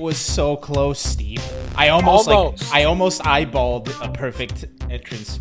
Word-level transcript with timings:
was 0.00 0.16
so 0.16 0.56
close, 0.56 0.98
Steve. 0.98 1.42
I 1.76 1.90
almost, 1.90 2.28
Almost. 2.28 2.64
like 2.64 2.74
I 2.74 2.84
almost 2.84 3.20
eyeballed 3.22 3.88
a 4.02 4.10
perfect 4.10 4.64
entrance. 4.88 5.38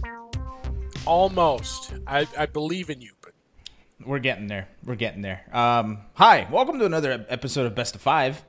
Almost. 1.06 1.94
I, 2.06 2.28
I 2.38 2.46
believe 2.46 2.90
in 2.90 3.02
you, 3.02 3.14
but 3.22 3.32
We're 4.06 4.20
getting 4.20 4.48
there. 4.48 4.68
We're 4.84 4.96
getting 4.96 5.22
there. 5.22 5.42
Um, 5.54 6.00
hi, 6.14 6.46
welcome 6.52 6.78
to 6.80 6.86
another 6.86 7.26
episode 7.30 7.66
of 7.68 7.74
Best 7.76 7.96
of 7.96 8.02
Five. 8.02 8.44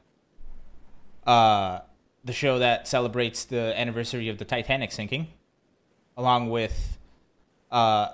Uh, 1.25 1.79
the 2.25 2.33
show 2.33 2.59
that 2.59 2.89
celebrates 2.89 3.45
the 3.45 3.79
anniversary 3.79 4.29
of 4.29 4.39
the 4.39 4.45
Titanic 4.45 4.91
sinking, 4.93 5.29
along 6.17 6.51
with 6.51 6.99
uh, 7.71 8.09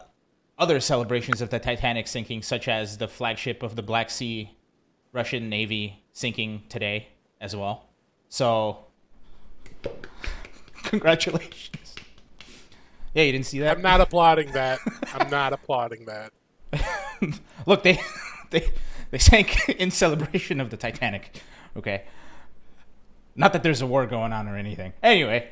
other 0.58 0.80
celebrations 0.80 1.40
of 1.40 1.48
the 1.48 1.58
Titanic 1.58 2.06
sinking, 2.08 2.42
such 2.42 2.68
as 2.68 2.98
the 2.98 3.08
flagship 3.08 3.62
of 3.62 3.74
the 3.74 3.82
Black 3.82 4.10
Sea 4.10 4.50
Russian 5.12 5.48
Navy 5.48 6.04
sinking 6.12 6.64
today 6.68 7.08
as 7.40 7.56
well. 7.56 7.85
So, 8.28 8.84
congratulations. 10.84 11.94
Yeah, 13.14 13.22
you 13.22 13.32
didn't 13.32 13.46
see 13.46 13.60
that? 13.60 13.76
I'm 13.76 13.82
not 13.82 14.00
applauding 14.00 14.52
that. 14.52 14.78
I'm 15.14 15.30
not 15.30 15.52
applauding 15.52 16.04
that. 16.04 16.32
Look, 17.66 17.82
they 17.82 17.98
they 18.50 18.70
they 19.10 19.18
sank 19.18 19.68
in 19.70 19.90
celebration 19.90 20.60
of 20.60 20.70
the 20.70 20.76
Titanic. 20.76 21.40
Okay. 21.76 22.04
Not 23.34 23.52
that 23.52 23.62
there's 23.62 23.82
a 23.82 23.86
war 23.86 24.06
going 24.06 24.32
on 24.32 24.48
or 24.48 24.56
anything. 24.56 24.92
Anyway, 25.02 25.50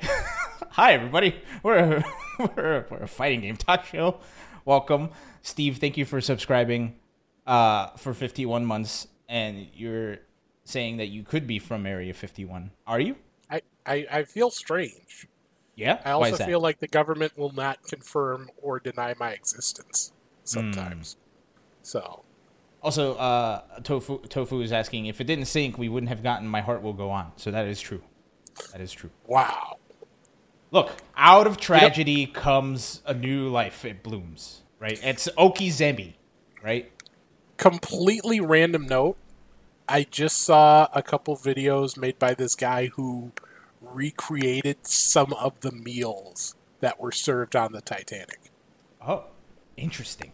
hi 0.70 0.94
everybody. 0.94 1.36
We're 1.62 1.78
a, 1.78 2.04
we're, 2.38 2.76
a, 2.76 2.84
we're 2.90 3.02
a 3.02 3.08
fighting 3.08 3.42
game 3.42 3.56
talk 3.56 3.84
show. 3.84 4.20
Welcome, 4.64 5.10
Steve. 5.42 5.78
Thank 5.78 5.96
you 5.96 6.04
for 6.06 6.20
subscribing 6.20 6.98
uh, 7.46 7.88
for 7.96 8.14
51 8.14 8.64
months, 8.64 9.06
and 9.28 9.66
you're 9.74 10.18
saying 10.64 10.96
that 10.98 11.06
you 11.06 11.22
could 11.22 11.46
be 11.46 11.58
from 11.58 11.86
Area 11.86 12.12
51. 12.14 12.70
Are 12.86 13.00
you? 13.00 13.16
I, 13.50 13.62
I, 13.86 14.06
I 14.10 14.22
feel 14.24 14.50
strange. 14.50 15.28
Yeah. 15.76 16.00
I 16.04 16.12
also 16.12 16.36
feel 16.36 16.60
like 16.60 16.78
the 16.80 16.88
government 16.88 17.36
will 17.36 17.52
not 17.52 17.82
confirm 17.82 18.50
or 18.62 18.80
deny 18.80 19.14
my 19.18 19.30
existence 19.30 20.12
sometimes. 20.44 21.16
So, 21.82 22.22
Also, 22.82 23.14
uh, 23.16 23.62
Tofu 23.82 24.18
Tofu 24.28 24.60
is 24.60 24.72
asking 24.72 25.06
if 25.06 25.20
it 25.20 25.24
didn't 25.24 25.46
sink, 25.46 25.76
we 25.76 25.88
wouldn't 25.88 26.08
have 26.08 26.22
gotten 26.22 26.46
"My 26.48 26.60
Heart 26.60 26.82
Will 26.82 26.92
Go 26.92 27.10
On." 27.10 27.32
So 27.36 27.50
that 27.50 27.66
is 27.66 27.80
true. 27.80 28.02
That 28.72 28.80
is 28.80 28.92
true. 28.92 29.10
wow. 29.26 29.78
Look, 30.70 30.92
out 31.16 31.46
of 31.46 31.56
tragedy 31.56 32.26
comes 32.26 33.00
a 33.06 33.14
new 33.14 33.48
life. 33.48 33.84
It 33.84 34.02
blooms, 34.02 34.62
right? 34.80 34.98
It's 35.04 35.28
Oki 35.36 35.70
Zembi, 35.70 36.14
right? 36.64 36.90
Completely 37.58 38.40
random 38.40 38.86
note. 38.86 39.16
I 39.88 40.04
just 40.10 40.38
saw 40.38 40.88
a 40.94 41.02
couple 41.02 41.36
videos 41.36 41.96
made 41.96 42.18
by 42.18 42.34
this 42.34 42.54
guy 42.54 42.86
who 42.86 43.32
recreated 43.80 44.86
some 44.86 45.32
of 45.34 45.60
the 45.60 45.72
meals 45.72 46.54
that 46.80 46.98
were 47.00 47.12
served 47.12 47.54
on 47.54 47.72
the 47.72 47.80
Titanic. 47.80 48.50
Oh, 49.06 49.24
interesting. 49.76 50.32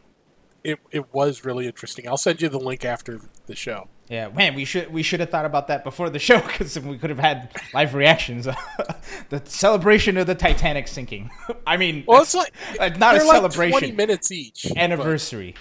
It, 0.62 0.78
it 0.92 1.12
was 1.12 1.44
really 1.44 1.66
interesting. 1.66 2.06
I'll 2.06 2.16
send 2.16 2.42
you 2.42 2.48
the 2.48 2.58
link 2.60 2.84
after 2.84 3.20
the 3.46 3.56
show. 3.56 3.88
Yeah, 4.08 4.28
man, 4.28 4.54
we 4.56 4.64
should 4.64 4.92
we 4.92 5.02
should 5.04 5.20
have 5.20 5.30
thought 5.30 5.44
about 5.46 5.68
that 5.68 5.84
before 5.84 6.10
the 6.10 6.18
show 6.28 6.40
because 6.40 6.78
we 6.78 6.98
could 6.98 7.10
have 7.10 7.18
had 7.18 7.50
live 7.72 7.94
reactions. 7.94 8.44
the 9.30 9.40
celebration 9.44 10.16
of 10.16 10.26
the 10.26 10.34
Titanic 10.34 10.88
sinking. 10.88 11.30
I 11.66 11.76
mean, 11.76 12.04
Well, 12.06 12.22
it's 12.22 12.34
like 12.34 12.52
uh, 12.80 12.88
not 12.98 13.14
a 13.16 13.18
like 13.24 13.36
celebration. 13.36 13.78
Twenty 13.78 13.92
minutes 13.92 14.30
each. 14.32 14.66
but- 14.68 14.76
anniversary, 14.76 15.54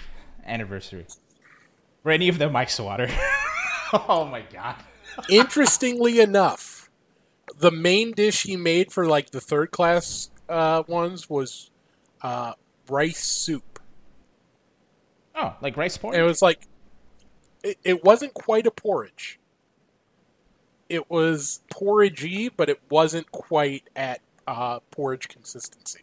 anniversary. 0.44 1.06
Were 2.02 2.10
any 2.12 2.28
of 2.28 2.38
them 2.38 2.52
Mike 2.52 2.70
Swatter? 2.70 3.08
oh 4.08 4.24
my 4.24 4.42
god. 4.52 4.76
Interestingly 5.28 6.20
enough, 6.20 6.90
the 7.58 7.70
main 7.70 8.12
dish 8.12 8.44
he 8.44 8.56
made 8.56 8.92
for 8.92 9.06
like 9.06 9.30
the 9.30 9.40
third 9.40 9.70
class 9.70 10.30
uh, 10.48 10.82
ones 10.86 11.28
was 11.28 11.70
uh, 12.22 12.52
rice 12.88 13.24
soup. 13.24 13.80
Oh, 15.34 15.54
like 15.60 15.76
rice 15.76 15.96
porridge. 15.96 16.16
And 16.16 16.24
it 16.24 16.28
was 16.28 16.42
like, 16.42 16.66
it, 17.62 17.78
it 17.84 18.04
wasn't 18.04 18.34
quite 18.34 18.66
a 18.66 18.70
porridge. 18.70 19.38
It 20.88 21.10
was 21.10 21.60
porridgey, 21.72 22.50
but 22.54 22.68
it 22.68 22.80
wasn't 22.90 23.30
quite 23.30 23.84
at 23.94 24.20
uh, 24.46 24.80
porridge 24.90 25.28
consistency. 25.28 26.00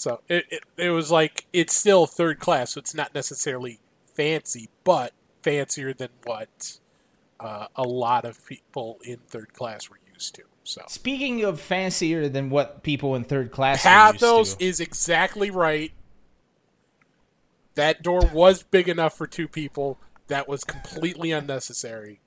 So 0.00 0.22
it, 0.30 0.46
it 0.50 0.62
it 0.78 0.90
was 0.90 1.10
like 1.10 1.44
it's 1.52 1.76
still 1.76 2.06
third 2.06 2.38
class, 2.38 2.70
so 2.72 2.78
it's 2.78 2.94
not 2.94 3.14
necessarily 3.14 3.80
fancy, 4.14 4.70
but 4.82 5.12
fancier 5.42 5.92
than 5.92 6.08
what 6.24 6.78
uh, 7.40 7.66
a 7.74 7.82
lot 7.82 8.24
of 8.24 8.44
people 8.46 8.98
in 9.04 9.16
third 9.26 9.52
class 9.54 9.88
were 9.90 9.98
used 10.12 10.34
to. 10.36 10.42
So 10.62 10.82
Speaking 10.88 11.42
of 11.42 11.60
fancier 11.60 12.28
than 12.28 12.50
what 12.50 12.82
people 12.82 13.14
in 13.16 13.24
third 13.24 13.50
class 13.50 13.82
pathos 13.82 14.54
to. 14.54 14.64
is 14.64 14.78
exactly 14.78 15.50
right. 15.50 15.92
That 17.74 18.02
door 18.02 18.20
was 18.32 18.62
big 18.62 18.88
enough 18.88 19.16
for 19.16 19.26
two 19.26 19.48
people. 19.48 19.98
That 20.28 20.46
was 20.46 20.64
completely 20.64 21.32
unnecessary. 21.32 22.20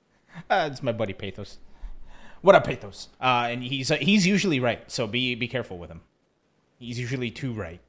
Uh, 0.50 0.68
it's 0.70 0.82
my 0.82 0.92
buddy 0.92 1.12
Pathos. 1.12 1.58
What 2.42 2.54
up, 2.54 2.64
Pathos? 2.64 3.08
Uh, 3.20 3.48
and 3.50 3.62
he's 3.62 3.90
uh, 3.90 3.96
he's 3.96 4.26
usually 4.26 4.60
right, 4.60 4.90
so 4.90 5.06
be 5.06 5.34
be 5.34 5.48
careful 5.48 5.78
with 5.78 5.90
him. 5.90 6.02
He's 6.78 6.98
usually 6.98 7.30
too 7.30 7.52
right. 7.52 7.80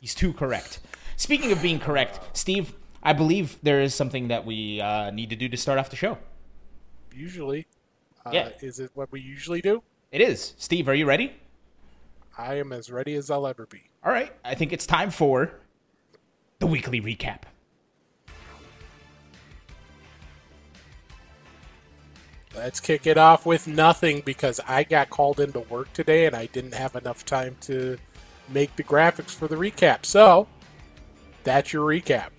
He's 0.00 0.14
too 0.14 0.32
correct. 0.32 0.80
Speaking 1.16 1.50
of 1.50 1.60
being 1.60 1.80
correct, 1.80 2.20
Steve, 2.36 2.74
I 3.02 3.12
believe 3.12 3.58
there 3.62 3.80
is 3.80 3.94
something 3.94 4.28
that 4.28 4.44
we 4.44 4.80
uh, 4.80 5.10
need 5.10 5.30
to 5.30 5.36
do 5.36 5.48
to 5.48 5.56
start 5.56 5.78
off 5.78 5.90
the 5.90 5.96
show. 5.96 6.18
Usually, 7.14 7.66
uh, 8.26 8.30
Yeah. 8.32 8.50
is 8.60 8.78
it 8.78 8.90
what 8.94 9.10
we 9.10 9.20
usually 9.20 9.60
do? 9.62 9.82
It 10.12 10.20
is. 10.20 10.54
Steve, 10.58 10.88
are 10.88 10.94
you 10.94 11.06
ready? 11.06 11.32
I 12.36 12.54
am 12.54 12.72
as 12.72 12.90
ready 12.90 13.14
as 13.14 13.30
I'll 13.30 13.46
ever 13.46 13.66
be. 13.66 13.90
All 14.04 14.12
right. 14.12 14.32
I 14.44 14.54
think 14.54 14.72
it's 14.72 14.86
time 14.86 15.10
for 15.10 15.52
the 16.58 16.66
weekly 16.66 17.00
recap. 17.00 17.42
Let's 22.54 22.80
kick 22.80 23.06
it 23.06 23.16
off 23.16 23.46
with 23.46 23.66
nothing 23.68 24.22
because 24.24 24.60
I 24.66 24.82
got 24.82 25.08
called 25.08 25.38
into 25.38 25.60
work 25.60 25.92
today 25.92 26.26
and 26.26 26.34
I 26.34 26.46
didn't 26.46 26.74
have 26.74 26.96
enough 26.96 27.24
time 27.24 27.56
to 27.62 27.96
make 28.48 28.74
the 28.76 28.82
graphics 28.82 29.30
for 29.30 29.46
the 29.46 29.54
recap. 29.54 30.04
So, 30.04 30.48
that's 31.44 31.72
your 31.72 31.86
recap. 31.88 32.30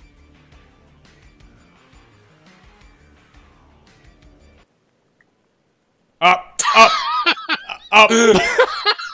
Up, 6.22 6.62
up, 6.76 6.92
up. 7.92 8.10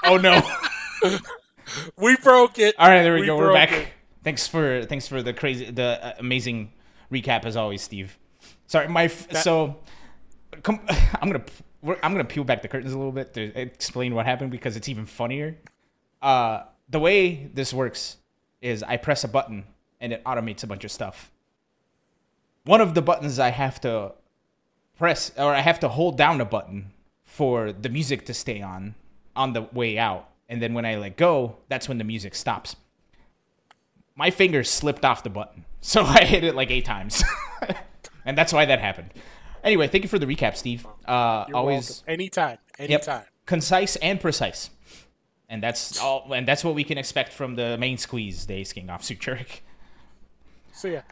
oh 0.06 0.18
no. 0.22 0.41
We 1.95 2.18
broke 2.18 2.59
it. 2.59 2.75
All 2.78 2.88
right, 2.88 3.01
there 3.03 3.13
we, 3.13 3.22
We 3.22 3.28
go. 3.28 3.38
We're 3.38 3.53
back. 3.53 3.72
it. 3.72 3.88
Thanks 4.23 4.47
for 4.47 4.84
thanks 4.85 5.07
for 5.07 5.23
the 5.23 5.31
crazy, 5.34 5.72
the 5.72 6.06
uh, 6.06 6.13
amazing 6.19 6.73
recap 7.12 7.45
as 7.45 7.56
always, 7.56 7.81
Steve. 7.81 8.18
Sorry, 8.66 8.88
my 8.90 9.06
f- 9.06 9.31
so 9.38 9.78
com- 10.63 10.81
I'm 11.22 11.29
gonna 11.31 11.45
we're, 11.81 11.97
I'm 12.03 12.12
gonna 12.12 12.25
peel 12.25 12.44
back 12.44 12.62
the 12.62 12.68
curtains 12.68 12.94
a 12.94 12.97
little 12.97 13.13
bit 13.13 13.34
to 13.35 13.41
explain 13.57 14.13
what 14.13 14.25
happened 14.25 14.51
because 14.51 14.75
it's 14.75 14.89
even 14.89 15.06
funnier. 15.06 15.56
Uh, 16.22 16.63
the 16.89 17.00
way 17.00 17.50
this 17.53 17.74
works 17.74 18.18
is 18.62 18.84
I 18.84 18.97
press 18.97 19.24
a 19.24 19.28
button 19.29 19.63
and 20.01 20.12
it 20.12 20.24
automates 20.25 20.63
a 20.63 20.68
bunch 20.68 20.84
of 20.84 20.91
stuff. 20.91 21.31
One 22.66 22.81
of 22.81 22.95
the 22.95 23.01
buttons 23.01 23.39
I 23.39 23.50
have 23.51 23.79
to 23.81 24.12
press 24.97 25.31
or 25.38 25.53
I 25.53 25.62
have 25.62 25.79
to 25.81 25.88
hold 25.88 26.18
down 26.18 26.41
a 26.41 26.45
button 26.45 26.91
for 27.38 27.72
the 27.72 27.88
music 27.88 28.25
to 28.25 28.34
stay 28.34 28.64
on 28.64 28.96
on 29.36 29.53
the 29.53 29.62
way 29.62 30.00
out. 30.00 30.28
And 30.50 30.59
then 30.59 30.74
when 30.74 30.86
I 30.86 30.96
let 30.96 31.18
go, 31.18 31.58
that's 31.70 31.88
when 31.88 32.00
the 32.00 32.03
music 32.03 32.34
stops. 32.34 32.75
My 34.16 34.31
finger 34.31 34.63
slipped 34.63 35.06
off 35.06 35.24
the 35.24 35.30
button. 35.30 35.63
So 35.80 36.01
I 36.04 36.25
hit 36.25 36.44
it 36.44 36.56
like 36.56 36.69
eight 36.72 36.84
times. 36.86 37.24
and 38.25 38.38
that's 38.38 38.51
why 38.51 38.66
that 38.66 38.80
happened. 38.80 39.13
Anyway, 39.63 39.88
thank 39.88 40.04
you 40.04 40.10
for 40.10 40.19
the 40.19 40.25
recap, 40.25 40.57
Steve. 40.57 40.86
Uh, 41.06 41.45
You're 41.48 41.56
always 41.56 42.01
welcome. 42.01 42.13
anytime, 42.13 42.57
yep, 42.80 42.89
anytime. 42.89 43.24
concise 43.45 43.95
and 43.98 44.19
precise. 44.19 44.69
And 45.48 45.63
that's 45.63 46.01
all 46.01 46.34
and 46.34 46.45
that's 46.48 46.63
what 46.63 46.74
we 46.74 46.84
can 46.84 46.98
expect 46.98 47.31
from 47.31 47.56
the 47.56 47.78
main 47.78 47.98
squeeze 47.98 48.45
day 48.45 48.63
skiing 48.66 48.89
off 48.89 49.04
Suchurik. 49.04 49.62
So 50.74 50.88
yeah, 50.89 51.04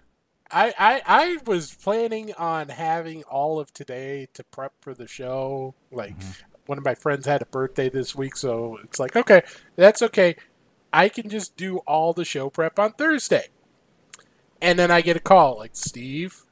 I, 0.51 0.73
I 0.77 1.01
I 1.05 1.37
was 1.45 1.73
planning 1.73 2.33
on 2.33 2.69
having 2.69 3.23
all 3.23 3.59
of 3.59 3.73
today 3.73 4.27
to 4.33 4.43
prep 4.43 4.73
for 4.79 4.93
the 4.93 5.07
show. 5.07 5.75
Like 5.91 6.17
mm-hmm. 6.17 6.31
one 6.65 6.77
of 6.77 6.85
my 6.85 6.95
friends 6.95 7.25
had 7.25 7.41
a 7.41 7.45
birthday 7.45 7.89
this 7.89 8.15
week, 8.15 8.35
so 8.37 8.77
it's 8.83 8.99
like 8.99 9.15
okay, 9.15 9.43
that's 9.75 10.01
okay. 10.01 10.35
I 10.93 11.09
can 11.09 11.29
just 11.29 11.57
do 11.57 11.79
all 11.79 12.13
the 12.13 12.25
show 12.25 12.49
prep 12.49 12.79
on 12.79 12.93
Thursday. 12.93 13.47
And 14.61 14.79
then 14.79 14.91
I 14.91 15.01
get 15.01 15.17
a 15.17 15.21
call 15.21 15.57
like 15.57 15.75
Steve, 15.75 16.43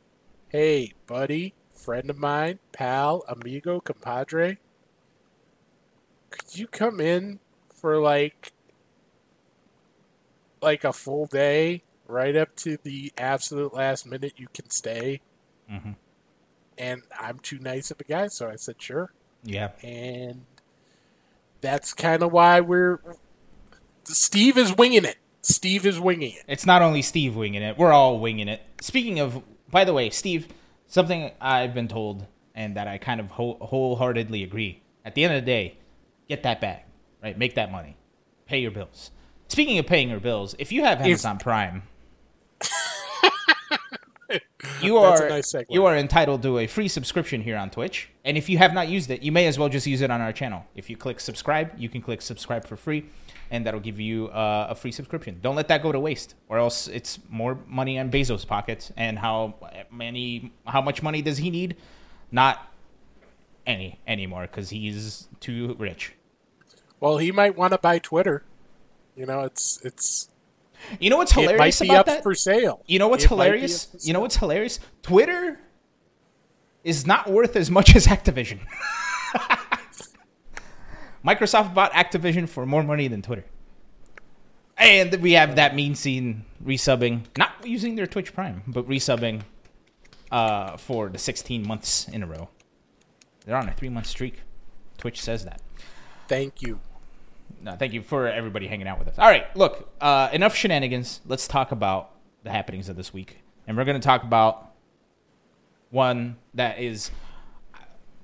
hey 0.49 0.93
buddy, 1.07 1.53
friend 1.71 2.09
of 2.09 2.17
mine, 2.17 2.59
pal, 2.71 3.23
amigo, 3.27 3.79
compadre. 3.79 4.57
Could 6.29 6.57
you 6.57 6.67
come 6.67 6.99
in 6.99 7.39
for 7.73 7.99
like 7.99 8.53
like 10.61 10.83
a 10.83 10.93
full 10.93 11.25
day, 11.27 11.83
right 12.13 12.35
up 12.35 12.55
to 12.57 12.77
the 12.83 13.11
absolute 13.17 13.73
last 13.73 14.05
minute 14.05 14.33
you 14.37 14.47
can 14.53 14.69
stay. 14.69 15.21
Mhm. 15.69 15.95
and 16.77 17.03
I'm 17.19 17.39
too 17.39 17.59
nice 17.59 17.91
of 17.91 17.99
a 18.01 18.03
guy, 18.03 18.27
so 18.27 18.49
I 18.49 18.55
said 18.55 18.81
sure. 18.81 19.11
Yeah. 19.43 19.69
And 19.83 20.45
that's 21.61 21.93
kind 21.93 22.23
of 22.23 22.31
why 22.31 22.59
we're. 22.61 22.99
Steve 24.05 24.57
is 24.57 24.75
winging 24.75 25.05
it. 25.05 25.17
Steve 25.41 25.85
is 25.85 25.99
winging 25.99 26.33
it. 26.33 26.43
It's 26.47 26.65
not 26.65 26.81
only 26.81 27.01
Steve 27.01 27.35
winging 27.35 27.61
it, 27.61 27.77
we're 27.77 27.91
all 27.93 28.19
winging 28.19 28.47
it. 28.47 28.61
Speaking 28.81 29.19
of, 29.19 29.43
by 29.69 29.83
the 29.85 29.93
way, 29.93 30.09
Steve, 30.09 30.47
something 30.87 31.31
I've 31.39 31.73
been 31.73 31.87
told 31.87 32.25
and 32.55 32.75
that 32.75 32.87
I 32.87 32.97
kind 32.97 33.19
of 33.19 33.31
whole, 33.31 33.57
wholeheartedly 33.61 34.43
agree. 34.43 34.81
At 35.05 35.15
the 35.15 35.23
end 35.23 35.33
of 35.35 35.41
the 35.41 35.45
day, 35.45 35.77
get 36.27 36.43
that 36.43 36.59
bag, 36.59 36.81
right? 37.21 37.37
Make 37.37 37.55
that 37.55 37.71
money, 37.71 37.97
pay 38.45 38.59
your 38.59 38.71
bills. 38.71 39.11
Speaking 39.47 39.77
of 39.77 39.85
paying 39.85 40.09
your 40.09 40.19
bills, 40.19 40.55
if 40.59 40.71
you 40.71 40.83
have 40.83 41.01
Amazon 41.01 41.37
Prime, 41.37 41.83
you 44.81 44.97
are 44.97 45.29
nice 45.29 45.55
you 45.69 45.85
are 45.85 45.97
entitled 45.97 46.41
to 46.43 46.59
a 46.59 46.67
free 46.67 46.87
subscription 46.87 47.41
here 47.41 47.57
on 47.57 47.69
Twitch. 47.69 48.09
And 48.25 48.37
if 48.37 48.49
you 48.49 48.57
have 48.57 48.73
not 48.73 48.87
used 48.87 49.09
it, 49.11 49.21
you 49.21 49.31
may 49.31 49.47
as 49.47 49.59
well 49.59 49.69
just 49.69 49.85
use 49.87 50.01
it 50.01 50.09
on 50.11 50.21
our 50.21 50.31
channel. 50.31 50.65
If 50.75 50.89
you 50.89 50.97
click 50.97 51.19
subscribe, 51.19 51.71
you 51.77 51.89
can 51.89 52.01
click 52.01 52.21
subscribe 52.21 52.65
for 52.65 52.75
free, 52.75 53.05
and 53.51 53.65
that'll 53.65 53.79
give 53.79 53.99
you 53.99 54.27
uh, 54.27 54.67
a 54.69 54.75
free 54.75 54.91
subscription. 54.91 55.39
Don't 55.41 55.55
let 55.55 55.67
that 55.67 55.83
go 55.83 55.91
to 55.91 55.99
waste, 55.99 56.35
or 56.49 56.57
else 56.57 56.87
it's 56.87 57.19
more 57.29 57.59
money 57.67 57.99
on 57.99 58.09
Bezos' 58.09 58.47
pockets. 58.47 58.91
And 58.97 59.19
how 59.19 59.55
many? 59.91 60.53
How 60.65 60.81
much 60.81 61.03
money 61.03 61.21
does 61.21 61.37
he 61.37 61.49
need? 61.49 61.75
Not 62.31 62.71
any 63.65 63.99
anymore 64.07 64.43
because 64.43 64.69
he's 64.69 65.27
too 65.39 65.75
rich. 65.77 66.13
Well, 66.99 67.17
he 67.17 67.31
might 67.31 67.57
want 67.57 67.73
to 67.73 67.77
buy 67.77 67.99
Twitter. 67.99 68.43
You 69.15 69.25
know, 69.25 69.41
it's 69.41 69.79
it's 69.83 70.29
You 70.99 71.09
know 71.09 71.17
what's 71.17 71.31
it 71.31 71.37
might 71.37 71.41
hilarious 71.43 71.79
be 71.79 71.87
about 71.87 71.99
up 71.99 72.05
that? 72.07 72.23
for 72.23 72.35
sale. 72.35 72.83
You 72.87 72.99
know 72.99 73.07
what's 73.07 73.23
It 73.25 73.29
hilarious? 73.29 73.89
You 74.01 74.13
know 74.13 74.19
what's 74.19 74.37
hilarious? 74.37 74.79
Twitter 75.01 75.59
is 76.83 77.07
not 77.07 77.29
worth 77.29 77.55
as 77.55 77.71
much 77.71 77.95
as 77.95 78.07
Activision. 78.07 78.59
Microsoft 81.25 81.73
bought 81.73 81.93
Activision 81.93 82.47
for 82.49 82.65
more 82.65 82.83
money 82.83 83.07
than 83.07 83.21
Twitter. 83.21 83.45
And 84.77 85.15
we 85.21 85.33
have 85.33 85.55
that 85.55 85.75
mean 85.75 85.95
scene 85.95 86.45
resubbing, 86.63 87.23
not 87.37 87.51
using 87.63 87.95
their 87.95 88.07
Twitch 88.07 88.33
Prime, 88.33 88.63
but 88.67 88.87
resubbing 88.87 89.43
uh, 90.31 90.77
for 90.77 91.09
the 91.09 91.17
16 91.17 91.65
months 91.65 92.07
in 92.09 92.23
a 92.23 92.27
row. 92.27 92.49
They're 93.45 93.55
on 93.55 93.69
a 93.69 93.73
three 93.73 93.89
month 93.89 94.07
streak. 94.07 94.41
Twitch 94.97 95.21
says 95.21 95.45
that. 95.45 95.61
Thank 96.27 96.61
you. 96.61 96.79
No, 97.63 97.77
thank 97.77 97.93
you 97.93 98.01
for 98.01 98.27
everybody 98.27 98.67
hanging 98.67 98.87
out 98.87 98.99
with 98.99 99.07
us. 99.07 99.17
All 99.17 99.27
right, 99.27 99.45
look, 99.55 99.89
uh, 100.01 100.27
enough 100.33 100.53
shenanigans. 100.53 101.21
Let's 101.25 101.47
talk 101.47 101.71
about 101.71 102.11
the 102.43 102.51
happenings 102.51 102.89
of 102.89 102.97
this 102.97 103.13
week, 103.13 103.37
and 103.65 103.77
we're 103.77 103.85
going 103.85 103.99
to 103.99 104.05
talk 104.05 104.23
about 104.23 104.73
one 105.89 106.35
that 106.55 106.79
is. 106.79 107.09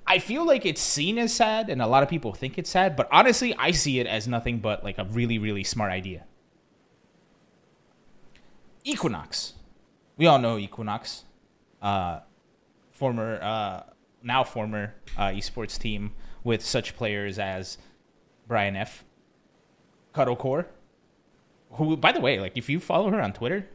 I 0.05 0.19
feel 0.19 0.45
like 0.45 0.65
it's 0.65 0.81
seen 0.81 1.17
as 1.17 1.33
sad, 1.33 1.69
and 1.69 1.81
a 1.81 1.87
lot 1.87 2.03
of 2.03 2.09
people 2.09 2.33
think 2.33 2.57
it's 2.57 2.69
sad, 2.69 2.97
but 2.97 3.07
honestly, 3.11 3.55
I 3.55 3.71
see 3.71 3.99
it 3.99 4.07
as 4.07 4.27
nothing 4.27 4.59
but 4.59 4.83
like 4.83 4.97
a 4.97 5.05
really, 5.05 5.37
really 5.37 5.63
smart 5.63 5.91
idea. 5.91 6.25
Equinox. 8.83 9.53
We 10.17 10.25
all 10.25 10.39
know 10.39 10.57
Equinox, 10.57 11.23
uh, 11.81 12.19
former, 12.91 13.39
uh, 13.41 13.83
now 14.21 14.43
former 14.43 14.95
uh, 15.15 15.27
esports 15.27 15.77
team 15.77 16.11
with 16.43 16.65
such 16.65 16.97
players 16.97 17.39
as 17.39 17.77
Brian 18.47 18.75
F, 18.75 19.05
Cuddlecore, 20.13 20.65
who, 21.73 21.95
by 21.97 22.11
the 22.11 22.19
way, 22.19 22.39
like 22.39 22.57
if 22.57 22.69
you 22.69 22.79
follow 22.79 23.09
her 23.11 23.21
on 23.21 23.33
Twitter, 23.33 23.67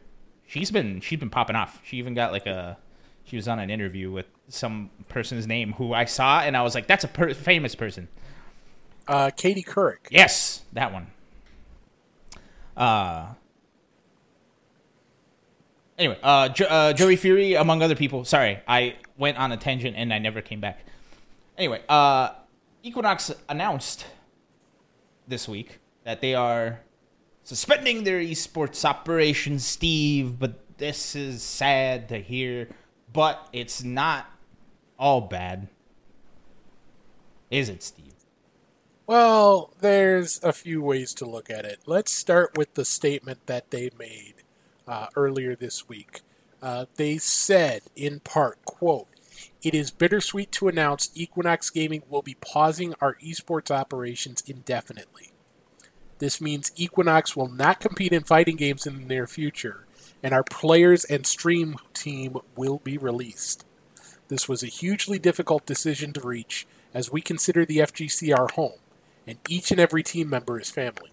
she's 0.46 0.70
been 0.70 1.00
she's 1.00 1.18
been 1.18 1.30
popping 1.30 1.56
off. 1.56 1.80
She 1.84 1.96
even 1.98 2.14
got 2.14 2.32
like 2.32 2.46
a 2.46 2.78
she 3.24 3.36
was 3.36 3.48
on 3.48 3.58
an 3.58 3.70
interview 3.70 4.10
with 4.10 4.26
some 4.48 4.90
person's 5.08 5.46
name 5.46 5.72
who 5.72 5.92
I 5.92 6.04
saw, 6.04 6.40
and 6.40 6.56
I 6.56 6.62
was 6.62 6.74
like, 6.74 6.86
that's 6.86 7.04
a 7.04 7.08
per- 7.08 7.34
famous 7.34 7.74
person. 7.74 8.08
Uh, 9.06 9.30
Katie 9.36 9.62
Couric. 9.62 9.98
Yes, 10.10 10.62
that 10.72 10.92
one. 10.92 11.06
Uh. 12.76 13.34
Anyway, 15.96 16.18
uh, 16.22 16.48
jo- 16.48 16.66
uh, 16.66 16.92
Joey 16.92 17.14
Fury, 17.16 17.54
among 17.54 17.82
other 17.82 17.94
people. 17.94 18.24
Sorry, 18.24 18.58
I 18.66 18.96
went 19.16 19.38
on 19.38 19.52
a 19.52 19.56
tangent 19.56 19.96
and 19.96 20.12
I 20.12 20.18
never 20.18 20.42
came 20.42 20.60
back. 20.60 20.80
Anyway, 21.56 21.82
uh, 21.88 22.30
Equinox 22.82 23.32
announced 23.48 24.06
this 25.28 25.48
week 25.48 25.78
that 26.04 26.20
they 26.20 26.34
are 26.34 26.80
suspending 27.42 28.04
their 28.04 28.20
esports 28.20 28.84
operations, 28.84 29.64
Steve. 29.66 30.38
But 30.38 30.78
this 30.78 31.14
is 31.14 31.42
sad 31.42 32.08
to 32.10 32.18
hear. 32.18 32.68
But 33.12 33.48
it's 33.52 33.82
not 33.82 34.26
all 34.98 35.20
bad, 35.20 35.68
is 37.50 37.68
it, 37.68 37.82
Steve? 37.82 38.14
Well, 39.06 39.74
there's 39.80 40.42
a 40.42 40.52
few 40.52 40.80
ways 40.80 41.12
to 41.14 41.26
look 41.26 41.50
at 41.50 41.66
it. 41.66 41.80
Let's 41.84 42.10
start 42.10 42.56
with 42.56 42.72
the 42.74 42.86
statement 42.86 43.46
that 43.46 43.70
they 43.70 43.90
made 43.98 44.36
uh, 44.88 45.08
earlier 45.14 45.54
this 45.54 45.88
week. 45.88 46.22
Uh, 46.62 46.86
they 46.96 47.18
said, 47.18 47.82
in 47.94 48.20
part, 48.20 48.64
quote, 48.64 49.08
it 49.62 49.74
is 49.74 49.90
bittersweet 49.90 50.50
to 50.52 50.68
announce 50.68 51.10
Equinox 51.14 51.68
Gaming 51.68 52.02
will 52.08 52.22
be 52.22 52.36
pausing 52.40 52.94
our 53.00 53.16
esports 53.16 53.70
operations 53.70 54.42
indefinitely. 54.46 55.33
This 56.24 56.40
means 56.40 56.72
Equinox 56.74 57.36
will 57.36 57.50
not 57.50 57.80
compete 57.80 58.14
in 58.14 58.22
fighting 58.22 58.56
games 58.56 58.86
in 58.86 58.94
the 58.98 59.04
near 59.04 59.26
future, 59.26 59.84
and 60.22 60.32
our 60.32 60.42
players 60.42 61.04
and 61.04 61.26
stream 61.26 61.76
team 61.92 62.38
will 62.56 62.78
be 62.78 62.96
released. 62.96 63.66
This 64.28 64.48
was 64.48 64.62
a 64.62 64.68
hugely 64.68 65.18
difficult 65.18 65.66
decision 65.66 66.14
to 66.14 66.26
reach 66.26 66.66
as 66.94 67.12
we 67.12 67.20
consider 67.20 67.66
the 67.66 67.76
FGC 67.76 68.34
our 68.34 68.48
home, 68.54 68.78
and 69.26 69.36
each 69.50 69.70
and 69.70 69.78
every 69.78 70.02
team 70.02 70.30
member 70.30 70.58
is 70.58 70.70
family. 70.70 71.10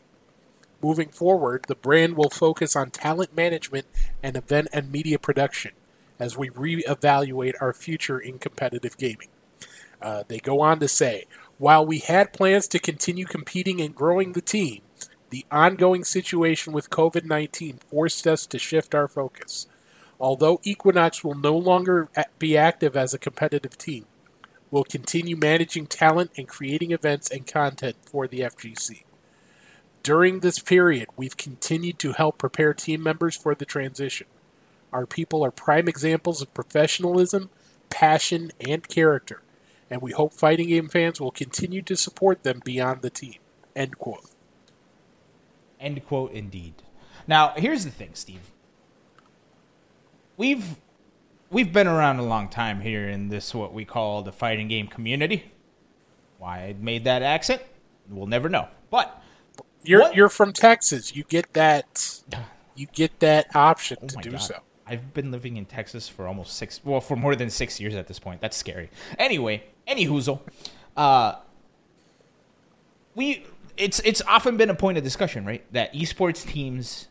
Moving 0.82 1.10
forward, 1.10 1.66
the 1.68 1.76
brand 1.76 2.16
will 2.16 2.30
focus 2.30 2.74
on 2.74 2.90
talent 2.90 3.36
management 3.36 3.88
and 4.24 4.38
event 4.38 4.70
and 4.72 4.94
media 4.94 5.20
production 5.20 5.74
as 6.20 6.38
we 6.38 6.50
reevaluate 6.50 7.56
our 7.60 7.74
future 7.74 8.18
in 8.18 8.40
competitive 8.40 8.96
gaming. 8.96 9.28
Uh, 10.02 10.24
they 10.30 10.40
go 10.40 10.62
on 10.62 10.80
to 10.80 10.88
say, 10.88 11.26
while 11.58 11.86
we 11.86 12.00
had 12.00 12.32
plans 12.32 12.66
to 12.70 12.80
continue 12.80 13.26
competing 13.26 13.82
and 13.82 13.94
growing 13.94 14.32
the 14.32 14.42
team, 14.42 14.82
the 15.32 15.46
ongoing 15.50 16.04
situation 16.04 16.74
with 16.74 16.90
COVID 16.90 17.26
19 17.26 17.80
forced 17.90 18.28
us 18.28 18.46
to 18.46 18.60
shift 18.60 18.94
our 18.94 19.08
focus. 19.08 19.66
Although 20.20 20.60
Equinox 20.64 21.24
will 21.24 21.36
no 21.36 21.58
longer 21.58 22.10
be 22.38 22.56
active 22.56 22.96
as 22.96 23.14
a 23.14 23.20
competitive 23.20 23.78
team, 23.78 24.06
we'll 24.70 24.84
continue 24.84 25.36
managing 25.36 25.88
talent 25.88 26.32
and 26.38 26.48
creating 26.48 26.92
events 26.92 27.32
and 27.32 27.48
content 27.48 27.96
for 28.06 28.28
the 28.28 28.42
FGC. 28.42 29.04
During 30.04 30.40
this 30.40 30.60
period, 30.60 31.08
we've 31.16 31.38
continued 31.38 31.98
to 32.00 32.12
help 32.12 32.38
prepare 32.38 32.74
team 32.74 33.02
members 33.02 33.36
for 33.36 33.56
the 33.56 33.66
transition. 33.66 34.28
Our 34.92 35.06
people 35.06 35.44
are 35.46 35.52
prime 35.52 35.88
examples 35.88 36.42
of 36.42 36.54
professionalism, 36.54 37.50
passion, 37.90 38.52
and 38.60 38.88
character, 38.88 39.42
and 39.90 40.02
we 40.02 40.12
hope 40.12 40.34
fighting 40.34 40.68
game 40.68 40.90
fans 40.90 41.22
will 41.22 41.32
continue 41.32 41.82
to 41.84 41.96
support 41.96 42.44
them 42.44 42.62
beyond 42.66 43.02
the 43.02 43.10
team. 43.10 43.36
End 43.76 43.98
quote. 43.98 44.31
End 45.82 46.06
quote. 46.06 46.32
Indeed. 46.32 46.76
Now, 47.28 47.54
here's 47.58 47.84
the 47.84 47.92
thing, 47.92 48.12
Steve. 48.14 48.52
We've 50.38 50.76
we've 51.50 51.74
been 51.74 51.88
around 51.88 52.20
a 52.20 52.24
long 52.24 52.48
time 52.48 52.82
here 52.82 53.08
in 53.10 53.30
this 53.30 53.54
what 53.54 53.74
we 53.74 53.84
call 53.86 54.22
the 54.22 54.32
fighting 54.32 54.68
game 54.68 54.88
community. 54.88 55.52
Why 56.38 56.60
I 56.60 56.76
made 56.80 57.04
that 57.04 57.22
accent, 57.22 57.62
we'll 58.10 58.28
never 58.28 58.50
know. 58.50 58.68
But 58.90 59.22
You're 59.84 60.02
What? 60.02 60.16
you're 60.16 60.30
from 60.30 60.54
Texas. 60.54 61.16
You 61.16 61.24
get 61.24 61.54
that 61.54 62.22
you 62.76 62.88
get 62.94 63.20
that 63.20 63.56
option 63.56 63.98
oh 64.02 64.08
to 64.08 64.16
do 64.18 64.32
God, 64.32 64.42
so. 64.42 64.60
I've 64.88 65.14
been 65.14 65.32
living 65.32 65.58
in 65.58 65.66
Texas 65.66 66.10
for 66.10 66.28
almost 66.28 66.58
six, 66.58 66.82
well, 66.84 67.00
for 67.00 67.16
more 67.16 67.36
than 67.36 67.50
six 67.50 67.80
years 67.80 67.96
at 67.96 68.08
this 68.08 68.20
point. 68.20 68.42
That's 68.42 68.58
scary. 68.58 68.90
Anyway, 69.18 69.64
any 69.88 70.06
hoozle, 70.06 70.42
uh, 70.98 71.36
we 73.16 73.46
it's 73.82 74.00
it's 74.02 74.22
often 74.28 74.58
been 74.58 74.70
a 74.70 74.76
point 74.76 74.98
of 74.98 75.04
discussion, 75.04 75.46
right? 75.46 75.64
That 75.74 75.94
esports 75.94 76.46
teams 76.48 77.08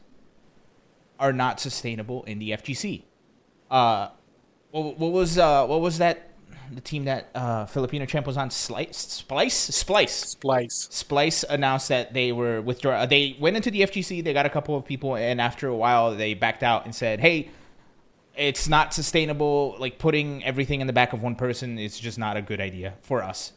are 1.18 1.32
not 1.32 1.60
sustainable 1.60 2.24
in 2.24 2.38
the 2.38 2.50
FGC. 2.52 3.02
Uh, 3.70 4.08
what, 4.70 4.98
what 4.98 5.12
was 5.12 5.36
uh, 5.38 5.66
what 5.66 5.80
was 5.80 5.98
that? 5.98 6.28
The 6.72 6.80
team 6.80 7.04
that 7.06 7.30
uh, 7.34 7.66
Filipino 7.66 8.06
champ 8.06 8.28
was 8.28 8.36
on, 8.36 8.48
Slice, 8.48 8.96
Splice, 8.96 9.54
Splice. 9.74 10.14
Splice. 10.14 10.88
Splice 10.92 11.42
announced 11.50 11.88
that 11.88 12.14
they 12.14 12.30
were 12.30 12.62
withdraw. 12.62 12.92
uh, 12.92 13.06
They 13.06 13.36
went 13.40 13.56
into 13.56 13.72
the 13.72 13.80
FGC. 13.80 14.22
They 14.22 14.32
got 14.32 14.46
a 14.46 14.50
couple 14.50 14.76
of 14.76 14.84
people, 14.84 15.16
and 15.16 15.40
after 15.40 15.66
a 15.66 15.74
while, 15.74 16.14
they 16.14 16.34
backed 16.34 16.62
out 16.62 16.84
and 16.84 16.94
said, 16.94 17.18
"Hey, 17.18 17.50
it's 18.36 18.68
not 18.68 18.94
sustainable. 18.94 19.74
Like 19.80 19.98
putting 19.98 20.44
everything 20.44 20.80
in 20.80 20.86
the 20.86 20.92
back 20.92 21.12
of 21.12 21.22
one 21.22 21.34
person 21.34 21.76
is 21.78 21.98
just 21.98 22.18
not 22.18 22.36
a 22.36 22.42
good 22.42 22.60
idea 22.60 22.94
for 23.02 23.20
us. 23.22 23.52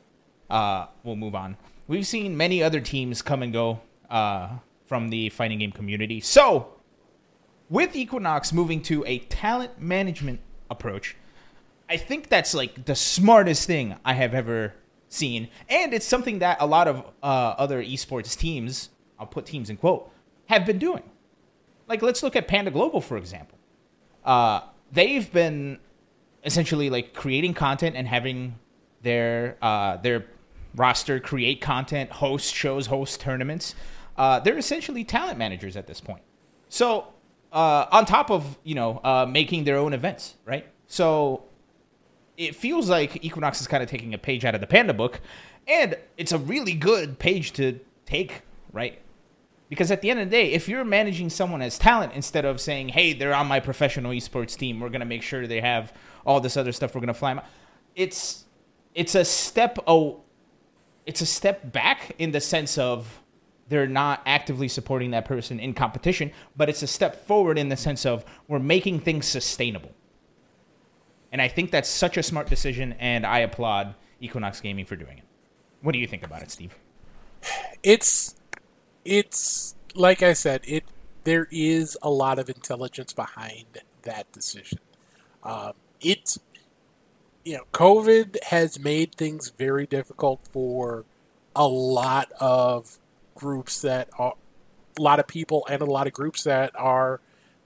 Uh, 0.50 0.88
we'll 1.04 1.16
move 1.16 1.36
on. 1.36 1.56
We've 1.88 2.08
seen 2.08 2.38
many 2.38 2.64
other 2.64 2.80
teams 2.80 3.22
come 3.22 3.44
and 3.44 3.52
go 3.52 3.82
uh, 4.10 4.50
from 4.86 5.10
the 5.10 5.30
fighting 5.30 5.60
game 5.60 5.72
community. 5.72 6.22
So, 6.22 6.74
with 7.70 7.96
Equinox 7.96 8.54
moving 8.54 8.82
to 8.84 9.04
a 9.06 9.20
talent 9.20 9.80
management 9.82 10.40
approach, 10.70 11.16
I 11.90 11.98
think 11.98 12.30
that's 12.30 12.54
like 12.54 12.86
the 12.86 12.96
smartest 12.96 13.68
thing 13.68 13.96
I 14.06 14.14
have 14.14 14.34
ever 14.34 14.74
seen, 15.10 15.50
and 15.70 15.94
it's 15.94 16.06
something 16.06 16.40
that 16.40 16.58
a 16.60 16.66
lot 16.66 16.88
of 16.88 17.06
uh, 17.22 17.56
other 17.58 17.84
esports 17.84 18.38
teams, 18.38 18.90
I'll 19.20 19.28
put 19.28 19.46
teams 19.46 19.70
in 19.70 19.78
quote, 19.78 20.10
have 20.46 20.66
been 20.66 20.80
doing. 20.80 21.04
Like 21.88 22.02
let's 22.02 22.24
look 22.24 22.36
at 22.36 22.48
Panda 22.48 22.72
Global 22.72 23.02
for 23.02 23.18
example. 23.18 23.58
Uh, 24.24 24.62
they've 24.92 25.32
been 25.32 25.80
essentially 26.46 26.90
like 26.90 27.14
creating 27.14 27.54
content 27.54 27.96
and 27.96 28.08
having 28.08 28.56
their 29.02 29.58
uh, 29.62 29.98
their 29.98 30.26
roster 30.76 31.20
create 31.20 31.62
content, 31.62 32.12
host 32.12 32.54
shows, 32.54 32.88
host 32.88 33.20
tournaments. 33.20 33.76
Uh, 34.18 34.40
they're 34.40 34.58
essentially 34.58 35.04
talent 35.04 35.38
managers 35.38 35.76
at 35.76 35.88
this 35.88 36.00
point. 36.02 36.22
So 36.70 37.08
uh, 37.52 37.86
on 37.92 38.06
top 38.06 38.32
of 38.32 38.58
you 38.64 38.76
know 38.76 39.00
uh, 39.04 39.26
making 39.30 39.64
their 39.64 39.78
own 39.78 39.94
events, 39.94 40.36
right? 40.46 40.68
So 40.88 41.44
it 42.36 42.56
feels 42.56 42.90
like 42.90 43.24
Equinox 43.24 43.62
is 43.62 43.68
kind 43.68 43.84
of 43.84 43.90
taking 43.90 44.14
a 44.14 44.18
page 44.18 44.44
out 44.44 44.56
of 44.56 44.62
the 44.62 44.68
Panda 44.68 44.94
book, 44.94 45.22
and 45.68 45.96
it's 46.18 46.32
a 46.32 46.38
really 46.38 46.74
good 46.74 47.20
page 47.20 47.54
to 47.54 47.80
take, 48.06 48.42
right? 48.72 49.00
Because 49.70 49.92
at 49.92 50.02
the 50.02 50.10
end 50.10 50.20
of 50.20 50.30
the 50.30 50.32
day, 50.32 50.52
if 50.52 50.68
you're 50.68 50.84
managing 50.84 51.30
someone 51.30 51.62
as 51.62 51.78
talent 51.80 52.14
instead 52.14 52.46
of 52.46 52.60
saying, 52.60 52.90
"Hey, 52.90 53.14
they're 53.14 53.36
on 53.36 53.48
my 53.48 53.60
professional 53.60 54.12
esports 54.12 54.58
team. 54.58 54.80
We're 54.80 54.90
gonna 54.90 55.06
make 55.06 55.22
sure 55.22 55.46
they 55.48 55.62
have 55.62 55.94
all 56.26 56.40
this 56.40 56.58
other 56.58 56.72
stuff. 56.72 56.96
We're 56.96 57.02
gonna 57.02 57.14
fly 57.14 57.36
them," 57.36 57.44
it's 57.96 58.46
it's 58.96 59.16
a 59.16 59.26
step 59.26 59.78
oh, 59.88 60.22
it's 61.06 61.22
a 61.22 61.26
step 61.26 61.72
back 61.72 62.16
in 62.18 62.32
the 62.32 62.42
sense 62.42 62.78
of 62.78 63.22
they're 63.70 63.88
not 63.88 64.22
actively 64.26 64.68
supporting 64.68 65.12
that 65.12 65.26
person 65.26 65.60
in 65.60 65.74
competition, 65.74 66.32
but 66.56 66.70
it's 66.70 66.84
a 66.84 66.88
step 66.88 67.26
forward 67.26 67.58
in 67.58 67.70
the 67.70 67.78
sense 67.78 68.06
of 68.06 68.26
we're 68.48 68.60
making 68.60 69.00
things 69.00 69.26
sustainable. 69.26 69.92
And 71.32 71.42
I 71.42 71.48
think 71.48 71.72
that's 71.72 71.90
such 71.90 72.18
a 72.18 72.24
smart 72.24 72.48
decision, 72.48 72.94
and 73.00 73.26
I 73.26 73.40
applaud 73.40 73.96
Equinox 74.20 74.62
Gaming 74.62 74.86
for 74.86 74.96
doing 74.96 75.18
it. 75.18 75.24
What 75.82 75.94
do 75.94 76.00
you 76.00 76.08
think 76.08 76.24
about 76.24 76.42
it, 76.42 76.52
Steve? 76.52 76.76
It's 77.82 78.36
it's 79.04 79.76
like 79.96 80.22
I 80.22 80.34
said, 80.34 80.62
it 80.64 80.84
there 81.24 81.48
is 81.52 81.98
a 82.02 82.10
lot 82.10 82.40
of 82.40 82.50
intelligence 82.50 83.14
behind 83.14 83.66
that 84.04 84.32
decision. 84.32 84.80
Um, 85.44 85.74
it's 86.00 86.40
you 87.44 87.58
know, 87.58 87.64
COVID 87.74 88.42
has 88.46 88.80
made 88.80 89.16
things 89.16 89.52
very 89.58 89.86
difficult 89.86 90.42
for 90.52 91.06
a 91.56 91.68
lot 91.68 92.32
of 92.40 93.00
groups 93.36 93.82
that 93.82 94.10
are 94.18 94.34
a 94.98 95.02
lot 95.02 95.20
of 95.20 95.28
people 95.28 95.66
and 95.70 95.82
a 95.82 95.86
lot 95.86 96.08
of 96.08 96.14
groups 96.14 96.44
that 96.44 96.72
are 96.76 97.20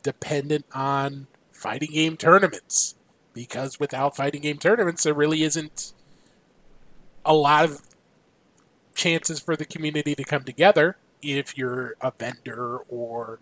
dependent 0.03 0.65
on 0.73 1.27
fighting 1.51 1.91
game 1.91 2.17
tournaments. 2.17 2.95
Because 3.33 3.79
without 3.79 4.15
fighting 4.15 4.41
game 4.41 4.57
tournaments 4.57 5.03
there 5.03 5.13
really 5.13 5.43
isn't 5.43 5.93
a 7.23 7.35
lot 7.35 7.65
of 7.65 7.81
chances 8.95 9.39
for 9.39 9.55
the 9.55 9.65
community 9.65 10.15
to 10.15 10.23
come 10.23 10.43
together 10.43 10.97
if 11.21 11.55
you're 11.57 11.95
a 12.01 12.11
vendor 12.17 12.77
or 12.89 13.39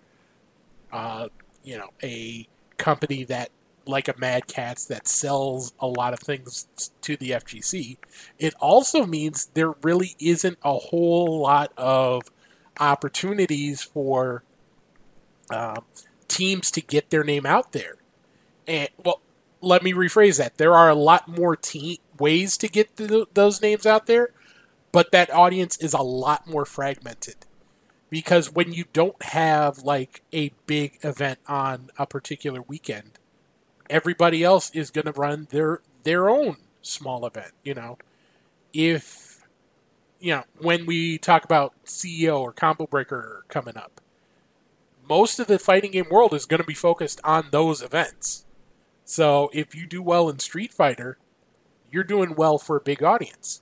uh, 0.91 1.29
you 1.63 1.77
know 1.77 1.89
a 2.03 2.47
company 2.77 3.23
that 3.23 3.49
like 3.87 4.07
a 4.07 4.15
Mad 4.17 4.47
Catz 4.47 4.85
that 4.85 5.07
sells 5.07 5.73
a 5.79 5.87
lot 5.87 6.13
of 6.13 6.19
things 6.19 6.67
to 7.01 7.15
the 7.15 7.31
FGC. 7.31 7.97
It 8.39 8.53
also 8.59 9.05
means 9.05 9.47
there 9.53 9.73
really 9.83 10.15
isn't 10.19 10.57
a 10.63 10.73
whole 10.73 11.41
lot 11.41 11.71
of 11.77 12.23
opportunities 12.79 13.83
for 13.83 14.43
um, 15.49 15.85
teams 16.27 16.71
to 16.71 16.81
get 16.81 17.09
their 17.09 17.23
name 17.23 17.45
out 17.45 17.71
there. 17.71 17.97
And 18.67 18.89
well, 19.03 19.21
let 19.61 19.83
me 19.83 19.93
rephrase 19.93 20.37
that. 20.37 20.57
There 20.57 20.73
are 20.73 20.89
a 20.89 20.95
lot 20.95 21.27
more 21.27 21.55
te- 21.55 22.01
ways 22.19 22.57
to 22.57 22.67
get 22.67 22.95
the, 22.95 23.27
those 23.33 23.61
names 23.61 23.85
out 23.85 24.07
there, 24.07 24.29
but 24.91 25.11
that 25.11 25.33
audience 25.33 25.77
is 25.77 25.93
a 25.93 26.01
lot 26.01 26.47
more 26.47 26.65
fragmented. 26.65 27.35
Because 28.09 28.51
when 28.51 28.71
you 28.71 28.85
don't 28.93 29.21
have 29.23 29.79
like 29.79 30.21
a 30.31 30.51
big 30.67 30.99
event 31.01 31.39
on 31.47 31.89
a 31.97 32.05
particular 32.05 32.61
weekend, 32.61 33.19
everybody 33.89 34.43
else 34.43 34.71
is 34.73 34.91
going 34.91 35.05
to 35.05 35.11
run 35.11 35.47
their 35.51 35.81
their 36.03 36.29
own 36.29 36.57
small 36.81 37.25
event. 37.25 37.51
You 37.63 37.73
know, 37.73 37.97
if 38.73 39.45
you 40.19 40.35
know 40.35 40.43
when 40.59 40.85
we 40.85 41.17
talk 41.17 41.43
about 41.43 41.73
CEO 41.85 42.39
or 42.39 42.51
Combo 42.51 42.87
Breaker 42.87 43.45
coming 43.47 43.77
up, 43.77 44.01
most 45.07 45.39
of 45.39 45.47
the 45.47 45.59
fighting 45.59 45.91
game 45.91 46.07
world 46.09 46.33
is 46.33 46.45
going 46.45 46.61
to 46.61 46.67
be 46.67 46.73
focused 46.73 47.19
on 47.23 47.47
those 47.51 47.81
events. 47.81 48.45
So 49.03 49.49
if 49.53 49.75
you 49.75 49.85
do 49.85 50.01
well 50.01 50.29
in 50.29 50.39
Street 50.39 50.73
Fighter, 50.73 51.17
you're 51.91 52.03
doing 52.03 52.35
well 52.35 52.57
for 52.57 52.75
a 52.75 52.81
big 52.81 53.03
audience, 53.03 53.61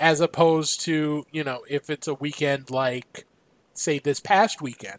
as 0.00 0.20
opposed 0.20 0.80
to 0.82 1.26
you 1.30 1.44
know 1.44 1.64
if 1.68 1.88
it's 1.90 2.08
a 2.08 2.14
weekend 2.14 2.70
like 2.70 3.26
say 3.72 3.98
this 3.98 4.20
past 4.20 4.60
weekend. 4.60 4.98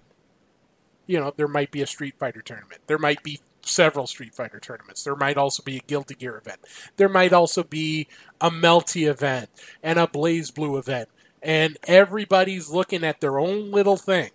You 1.05 1.19
know, 1.19 1.33
there 1.35 1.49
might 1.49 1.69
be 1.69 1.81
a 1.81 1.87
Street 1.87 2.15
Fighter 2.17 2.41
tournament. 2.41 2.81
There 2.87 2.97
might 2.97 3.23
be 3.23 3.41
several 3.65 4.07
Street 4.07 4.35
Fighter 4.35 4.59
tournaments. 4.59 5.03
There 5.03 5.15
might 5.15 5.37
also 5.37 5.63
be 5.63 5.77
a 5.77 5.87
Guilty 5.87 6.15
Gear 6.15 6.37
event. 6.37 6.59
There 6.97 7.09
might 7.09 7.33
also 7.33 7.63
be 7.63 8.07
a 8.39 8.49
Melty 8.51 9.07
event 9.09 9.49
and 9.81 9.99
a 9.99 10.07
BlazBlue 10.07 10.77
event. 10.77 11.09
And 11.41 11.77
everybody's 11.87 12.69
looking 12.69 13.03
at 13.03 13.21
their 13.21 13.39
own 13.39 13.71
little 13.71 13.97
thing. 13.97 14.31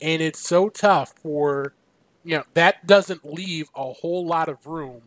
And 0.00 0.22
it's 0.22 0.40
so 0.40 0.68
tough 0.68 1.12
for, 1.22 1.74
you 2.24 2.36
know, 2.36 2.44
that 2.54 2.86
doesn't 2.86 3.24
leave 3.24 3.68
a 3.74 3.92
whole 3.92 4.24
lot 4.24 4.48
of 4.48 4.66
room 4.66 5.02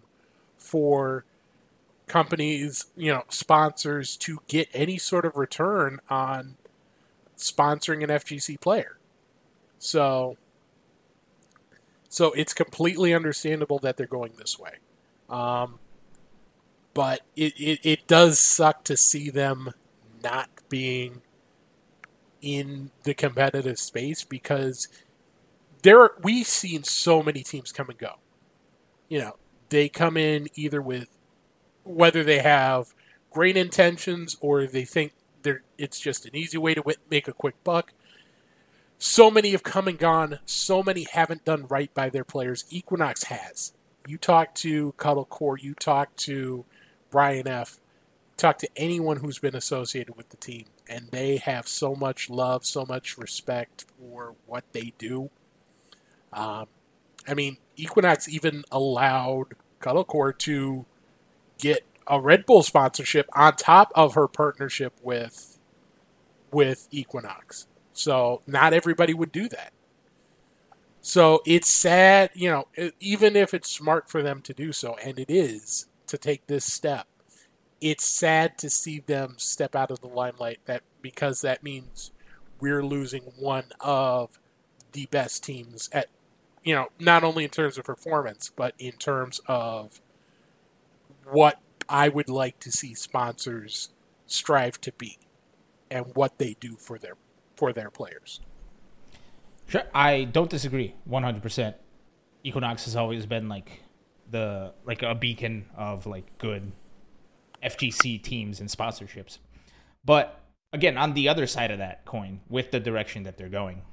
for 0.58 1.25
companies, 2.08 2.88
you 2.96 3.12
know, 3.12 3.24
sponsors 3.30 4.18
to 4.18 4.39
get 4.48 4.68
any 4.74 4.98
sort 4.98 5.25
of 5.25 5.36
return 5.36 6.00
on 6.10 6.58
sponsoring 7.38 8.03
an 8.03 8.10
FGC 8.10 8.60
player. 8.60 8.98
So 9.80 10.38
so 12.12 12.34
it's 12.34 12.53
completely 12.53 13.13
understandable 13.13 13.80
that 13.80 13.96
they're 13.96 14.06
going 14.06 14.34
this 14.38 14.60
way. 14.60 14.74
Um, 15.30 15.80
but 16.94 17.22
it, 17.38 17.53
it, 17.58 17.80
it 17.84 18.06
does 18.06 18.38
suck 18.38 18.84
to 18.84 18.98
see 18.98 19.30
them 19.30 19.72
not 20.22 20.50
being 20.68 21.22
in 22.41 22.91
the 23.03 23.13
competitive 23.13 23.80
space 23.80 24.25
because 24.25 24.89
there 25.84 26.01
are, 26.01 26.12
we've 26.22 26.48
seen 26.48 26.84
so 26.84 27.24
many 27.24 27.44
teams 27.44 27.72
come 27.72 27.88
and 27.89 27.98
go. 27.98 28.15
You 29.08 29.20
know, 29.20 29.38
they 29.70 29.88
come 29.88 30.18
in 30.18 30.50
either 30.56 30.82
with 30.82 31.08
whether 31.86 32.25
they 32.25 32.39
have 32.39 32.94
great 33.32 33.56
intentions 33.56 34.36
or 34.41 34.68
they 34.68 34.84
think 34.84 35.13
they're, 35.44 35.63
it's 35.77 36.01
just 36.01 36.25
an 36.25 36.36
easy 36.36 36.58
way 36.58 36.74
to 36.74 36.84
make 37.10 37.30
a 37.30 37.34
quick 37.34 37.56
buck 37.63 37.94
so 39.03 39.31
many 39.31 39.50
have 39.53 39.63
come 39.63 39.88
and 39.88 39.98
gone. 39.98 40.38
So 40.46 40.84
many 40.84 41.08
haven't 41.12 41.43
done 41.43 41.65
right 41.67 41.91
by 41.91 42.12
their 42.12 42.24
players. 42.24 42.65
Equinox 42.70 43.24
has. 43.24 43.74
You 44.05 44.20
talk 44.20 44.53
to 44.55 44.91
Cuddle 44.91 45.25
Core, 45.25 45.58
you 45.58 45.74
talk 45.74 46.15
to 46.17 46.65
Brian 47.10 47.48
F, 47.48 47.79
talk 48.38 48.60
to 48.60 48.70
anyone 48.75 49.17
who's 49.17 49.39
been 49.39 49.55
associated 49.55 50.17
with 50.17 50.29
the 50.29 50.38
team, 50.38 50.65
and 50.88 51.10
they 51.10 51.38
have 51.38 51.67
so 51.67 51.96
much 51.96 52.29
love, 52.29 52.63
so 52.63 52.86
much 52.86 53.17
respect 53.17 53.86
for 53.98 54.36
what 54.46 54.65
they 54.72 54.93
do. 55.00 55.31
Um, 56.31 56.67
I 57.27 57.34
mean, 57.34 57.58
Equinox 57.77 58.29
even 58.29 58.63
allowed 58.72 59.55
Cuddle 59.79 60.03
Core 60.03 60.31
to 60.34 60.86
get 61.58 61.88
a 62.05 62.22
Red 62.22 62.46
Bull 62.46 62.62
sponsorship 62.62 63.27
on 63.34 63.55
top 63.55 63.91
of 63.96 64.13
her 64.13 64.27
partnership 64.27 64.93
with 65.01 65.58
with 66.51 66.88
Equinox. 66.91 67.65
So 67.93 68.41
not 68.48 68.74
everybody 68.74 69.13
would 69.13 69.31
do 69.31 69.48
that. 69.50 69.74
So 71.01 71.41
it's 71.45 71.69
sad, 71.69 72.29
you 72.33 72.50
know, 72.50 72.91
even 73.00 73.36
if 73.36 73.53
it's 73.53 73.69
smart 73.69 74.10
for 74.10 74.21
them 74.21 74.41
to 74.43 74.53
do 74.53 74.71
so, 74.71 74.95
and 75.03 75.17
it 75.17 75.31
is 75.31 75.88
to 76.07 76.17
take 76.17 76.45
this 76.45 76.65
step, 76.65 77.07
it's 77.79 78.05
sad 78.05 78.57
to 78.60 78.69
see 78.69 79.00
them 79.00 79.36
step 79.38 79.75
out 79.75 79.89
of 79.89 80.01
the 80.01 80.07
limelight 80.07 80.60
that 80.65 80.83
because 81.01 81.41
that 81.41 81.63
means 81.63 82.12
we're 82.60 82.83
losing 82.83 83.24
one 83.39 83.65
of 83.79 84.38
the 84.91 85.07
best 85.07 85.43
teams 85.43 85.89
at 85.91 86.07
you 86.63 86.75
know, 86.75 86.89
not 87.00 87.24
only 87.24 87.43
in 87.43 87.50
terms 87.50 87.77
of 87.77 87.86
performance, 87.86 88.51
but 88.55 88.75
in 88.77 88.93
terms 88.93 89.41
of 89.48 90.00
what 91.25 91.60
I 91.89 92.07
would 92.10 92.29
like 92.29 92.60
to 92.60 92.71
see 92.71 92.93
sponsors 92.93 93.89
strive 94.27 94.79
to 94.81 94.91
be 94.91 95.17
and 95.89 96.15
what 96.15 96.38
they 96.38 96.55
do 96.60 96.75
for 96.75 96.98
their 96.98 97.15
for 97.62 97.72
their 97.72 97.91
players. 97.91 98.39
Sure, 99.68 99.84
I 99.94 100.24
don't 100.24 100.50
disagree 100.50 100.96
100%. 101.08 101.75
Equinox 102.44 102.86
has 102.86 102.96
always 102.96 103.27
been 103.27 103.48
like 103.50 103.84
the 104.32 104.74
like 104.84 105.03
a 105.03 105.13
beacon 105.13 105.68
of 105.77 106.08
like 106.08 106.39
good 106.39 106.72
FGC 107.63 108.24
teams 108.24 108.62
and 108.62 108.68
sponsorships. 108.68 109.38
But 110.03 110.41
again, 110.74 110.98
on 110.98 111.13
the 111.13 111.30
other 111.30 111.46
side 111.46 111.70
of 111.70 111.77
that 111.77 112.03
coin, 112.03 112.39
with 112.50 112.72
the 112.72 112.80
direction 112.80 113.22
that 113.24 113.38
they're 113.38 113.56
going, 113.62 113.84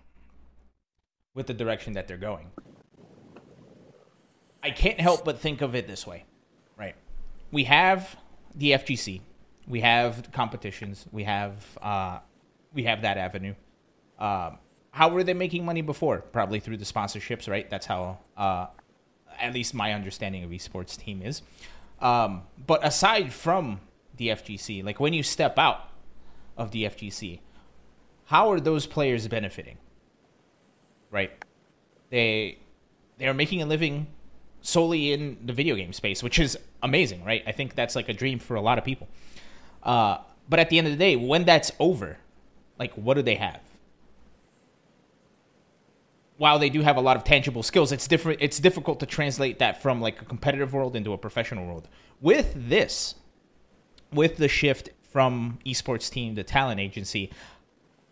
with 1.35 1.47
the 1.47 1.53
direction 1.53 1.93
that 1.93 2.09
they're 2.09 2.17
going, 2.17 2.51
I 4.63 4.71
can't 4.71 4.99
help 4.99 5.27
but 5.27 5.41
think 5.41 5.61
of 5.61 5.75
it 5.75 5.87
this 5.87 6.07
way, 6.07 6.25
right? 6.79 6.95
we 7.53 7.65
have 7.65 8.17
the 8.55 8.73
FGC, 8.73 9.21
we 9.67 9.83
have 9.83 10.31
competitions, 10.33 11.07
we 11.13 11.25
have 11.25 11.67
uh, 11.83 12.21
we 12.73 12.85
have 12.85 13.03
that 13.03 13.19
avenue. 13.19 13.55
Um, 14.19 14.59
how 14.91 15.09
were 15.11 15.23
they 15.23 15.35
making 15.35 15.65
money 15.65 15.83
before? 15.83 16.19
Probably 16.19 16.61
through 16.61 16.79
the 16.79 16.85
sponsorships, 16.85 17.49
right? 17.49 17.69
That's 17.69 17.87
how, 17.87 18.19
uh, 18.37 18.67
at 19.39 19.55
least 19.55 19.75
my 19.75 19.93
understanding 19.93 20.45
of 20.45 20.51
esports 20.51 20.97
team 20.97 21.23
is. 21.23 21.43
Um, 22.01 22.43
but 22.67 22.85
aside 22.85 23.33
from 23.33 23.81
the 24.17 24.29
FGC, 24.29 24.85
like 24.85 25.01
when 25.01 25.13
you 25.13 25.23
step 25.23 25.59
out 25.59 25.91
of 26.57 26.71
the 26.71 26.85
FGC, 26.85 27.41
how 28.27 28.51
are 28.51 28.61
those 28.61 28.87
players 28.87 29.27
benefiting? 29.29 29.79
Right? 31.11 31.33
They 32.11 32.59
they 33.19 33.27
are 33.27 33.35
making 33.35 33.63
a 33.63 33.67
living 33.67 34.07
solely 34.61 35.13
in 35.13 35.39
the 35.45 35.53
video 35.53 35.75
game 35.75 35.93
space, 35.93 36.23
which 36.23 36.39
is 36.39 36.59
amazing, 36.83 37.25
right? 37.25 37.43
I 37.47 37.53
think 37.53 37.75
that's 37.75 37.97
like 37.97 38.09
a 38.09 38.13
dream 38.13 38.39
for 38.39 38.55
a 38.55 38.61
lot 38.61 38.79
of 38.79 38.85
people. 38.85 39.09
Uh, 39.83 40.19
but 40.49 40.59
at 40.59 40.71
the 40.71 40.79
end 40.79 40.87
of 40.87 40.93
the 40.93 40.99
day, 40.99 41.17
when 41.17 41.45
that's 41.45 41.73
over, 41.79 42.19
like 42.79 42.93
what 42.95 43.15
do 43.15 43.23
they 43.23 43.37
have? 43.37 43.61
While 46.37 46.59
they 46.59 46.71
do 46.71 46.83
have 46.83 46.97
a 46.97 47.01
lot 47.01 47.17
of 47.17 47.25
tangible 47.25 47.63
skills, 47.63 47.91
it's 47.91 48.07
different. 48.07 48.41
It's 48.41 48.61
difficult 48.61 49.01
to 49.01 49.07
translate 49.07 49.59
that 49.59 49.83
from 49.83 50.01
like 50.01 50.23
a 50.23 50.25
competitive 50.25 50.73
world 50.73 50.95
into 50.95 51.13
a 51.13 51.19
professional 51.19 51.67
world. 51.67 51.89
With 52.21 52.53
this, 52.55 53.17
with 54.13 54.37
the 54.37 54.49
shift 54.49 54.91
from 55.03 55.59
esports 55.67 56.11
team 56.11 56.37
to 56.37 56.45
talent 56.45 56.81
agency, 56.81 57.33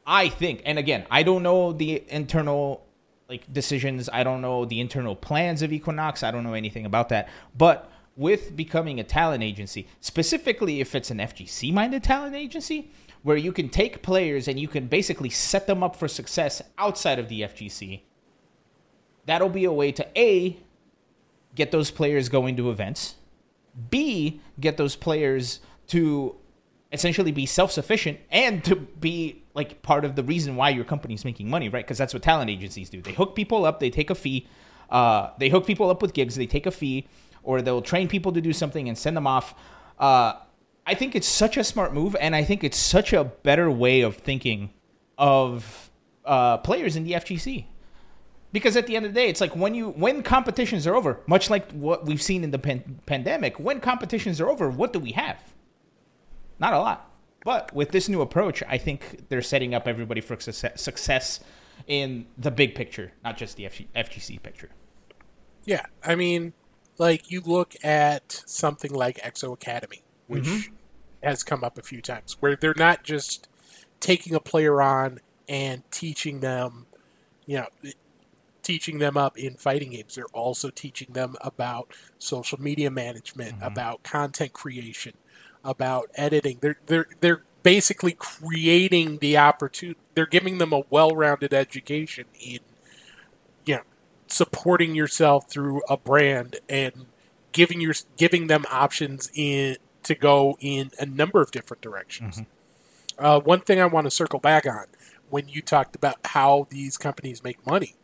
I 0.06 0.28
think, 0.28 0.62
and 0.64 0.78
again, 0.78 1.06
I 1.10 1.22
don't 1.22 1.42
know 1.42 1.72
the 1.72 2.04
internal 2.08 2.86
like 3.28 3.52
decisions. 3.52 4.08
I 4.12 4.22
don't 4.24 4.40
know 4.40 4.64
the 4.64 4.80
internal 4.80 5.16
plans 5.16 5.62
of 5.62 5.72
Equinox. 5.72 6.22
I 6.22 6.30
don't 6.30 6.44
know 6.44 6.54
anything 6.54 6.86
about 6.86 7.08
that. 7.08 7.28
But 7.56 7.90
with 8.16 8.56
becoming 8.56 9.00
a 9.00 9.04
talent 9.04 9.42
agency, 9.42 9.88
specifically 10.00 10.80
if 10.80 10.94
it's 10.94 11.10
an 11.10 11.18
FGC 11.18 11.72
minded 11.72 12.02
talent 12.02 12.34
agency, 12.34 12.90
where 13.26 13.36
you 13.36 13.50
can 13.50 13.68
take 13.68 14.02
players 14.02 14.46
and 14.46 14.56
you 14.60 14.68
can 14.68 14.86
basically 14.86 15.28
set 15.28 15.66
them 15.66 15.82
up 15.82 15.96
for 15.96 16.06
success 16.06 16.62
outside 16.78 17.18
of 17.18 17.28
the 17.28 17.40
FGC, 17.40 18.02
that'll 19.24 19.48
be 19.48 19.64
a 19.64 19.72
way 19.72 19.90
to 19.90 20.06
A, 20.16 20.56
get 21.56 21.72
those 21.72 21.90
players 21.90 22.28
going 22.28 22.56
to 22.56 22.70
events, 22.70 23.16
B, 23.90 24.40
get 24.60 24.76
those 24.76 24.94
players 24.94 25.58
to 25.88 26.36
essentially 26.92 27.32
be 27.32 27.46
self-sufficient 27.46 28.20
and 28.30 28.62
to 28.62 28.76
be 28.76 29.42
like 29.54 29.82
part 29.82 30.04
of 30.04 30.14
the 30.14 30.22
reason 30.22 30.54
why 30.54 30.68
your 30.68 30.84
company's 30.84 31.24
making 31.24 31.50
money, 31.50 31.68
right? 31.68 31.84
Because 31.84 31.98
that's 31.98 32.14
what 32.14 32.22
talent 32.22 32.48
agencies 32.48 32.88
do. 32.88 33.02
They 33.02 33.12
hook 33.12 33.34
people 33.34 33.64
up, 33.64 33.80
they 33.80 33.90
take 33.90 34.10
a 34.10 34.14
fee. 34.14 34.46
Uh, 34.88 35.30
they 35.40 35.48
hook 35.48 35.66
people 35.66 35.90
up 35.90 36.00
with 36.00 36.12
gigs, 36.12 36.36
they 36.36 36.46
take 36.46 36.64
a 36.64 36.70
fee, 36.70 37.08
or 37.42 37.60
they'll 37.60 37.82
train 37.82 38.06
people 38.06 38.30
to 38.34 38.40
do 38.40 38.52
something 38.52 38.88
and 38.88 38.96
send 38.96 39.16
them 39.16 39.26
off. 39.26 39.52
Uh, 39.98 40.34
I 40.86 40.94
think 40.94 41.14
it's 41.16 41.26
such 41.26 41.56
a 41.56 41.64
smart 41.64 41.92
move, 41.92 42.14
and 42.20 42.34
I 42.36 42.44
think 42.44 42.62
it's 42.62 42.76
such 42.76 43.12
a 43.12 43.24
better 43.24 43.70
way 43.70 44.02
of 44.02 44.16
thinking 44.16 44.70
of 45.18 45.90
uh, 46.24 46.58
players 46.58 46.94
in 46.96 47.04
the 47.04 47.12
FGC. 47.12 47.66
Because 48.52 48.76
at 48.76 48.86
the 48.86 48.96
end 48.96 49.04
of 49.04 49.12
the 49.12 49.20
day, 49.20 49.28
it's 49.28 49.40
like 49.40 49.54
when 49.56 49.74
you 49.74 49.90
when 49.90 50.22
competitions 50.22 50.86
are 50.86 50.94
over, 50.94 51.20
much 51.26 51.50
like 51.50 51.70
what 51.72 52.06
we've 52.06 52.22
seen 52.22 52.44
in 52.44 52.52
the 52.52 52.58
pan- 52.58 53.00
pandemic, 53.04 53.58
when 53.58 53.80
competitions 53.80 54.40
are 54.40 54.48
over, 54.48 54.70
what 54.70 54.92
do 54.92 54.98
we 55.00 55.12
have? 55.12 55.52
Not 56.58 56.72
a 56.72 56.78
lot. 56.78 57.10
But 57.44 57.72
with 57.74 57.90
this 57.90 58.08
new 58.08 58.22
approach, 58.22 58.62
I 58.68 58.78
think 58.78 59.28
they're 59.28 59.42
setting 59.42 59.74
up 59.74 59.86
everybody 59.86 60.20
for 60.20 60.38
success, 60.38 61.40
in 61.86 62.26
the 62.38 62.50
big 62.50 62.74
picture, 62.74 63.12
not 63.22 63.36
just 63.36 63.56
the 63.56 63.64
FG, 63.64 63.86
FGC 63.94 64.42
picture. 64.42 64.70
Yeah, 65.64 65.84
I 66.02 66.14
mean, 66.14 66.54
like 66.98 67.30
you 67.30 67.42
look 67.42 67.74
at 67.84 68.42
something 68.46 68.92
like 68.92 69.18
Exo 69.18 69.52
Academy, 69.52 70.02
which 70.26 70.44
Mhm. 70.44 70.70
Has 71.22 71.42
come 71.42 71.64
up 71.64 71.78
a 71.78 71.82
few 71.82 72.00
times, 72.00 72.36
where 72.40 72.56
they're 72.56 72.74
not 72.76 73.02
just 73.02 73.48
taking 74.00 74.34
a 74.34 74.40
player 74.40 74.80
on 74.82 75.20
and 75.48 75.82
teaching 75.90 76.40
them, 76.40 76.86
you 77.46 77.58
know, 77.58 77.66
teaching 78.62 78.98
them 78.98 79.16
up 79.16 79.38
in 79.38 79.54
fighting 79.54 79.90
games. 79.90 80.16
They're 80.16 80.24
also 80.32 80.70
teaching 80.70 81.12
them 81.12 81.36
about 81.40 81.92
social 82.18 82.60
media 82.60 82.90
management, 82.90 83.56
mm-hmm. 83.56 83.64
about 83.64 84.02
content 84.02 84.52
creation, 84.52 85.12
about 85.64 86.10
editing. 86.14 86.58
They're 86.60 86.78
they're 86.86 87.06
they're 87.20 87.42
basically 87.62 88.12
creating 88.12 89.18
the 89.18 89.36
opportunity. 89.36 89.98
They're 90.14 90.26
giving 90.26 90.58
them 90.58 90.72
a 90.72 90.82
well-rounded 90.88 91.52
education 91.52 92.26
in, 92.40 92.60
you 93.64 93.76
know, 93.76 93.82
supporting 94.28 94.94
yourself 94.94 95.48
through 95.48 95.82
a 95.88 95.96
brand 95.96 96.56
and 96.68 97.06
giving 97.52 97.80
your 97.80 97.94
giving 98.16 98.48
them 98.48 98.64
options 98.70 99.30
in 99.34 99.76
to 100.06 100.14
go 100.14 100.56
in 100.60 100.90
a 100.98 101.06
number 101.06 101.40
of 101.40 101.50
different 101.50 101.82
directions. 101.82 102.42
Uh, 103.18 103.40
one 103.40 103.60
thing 103.60 103.80
I 103.80 103.86
want 103.86 104.06
to 104.06 104.10
circle 104.10 104.38
back 104.40 104.66
on 104.66 104.86
when 105.30 105.48
you 105.48 105.60
talked 105.62 105.96
about 105.96 106.16
how 106.26 106.66
these 106.70 106.96
companies 106.96 107.42
make 107.42 107.64
money, 107.66 107.94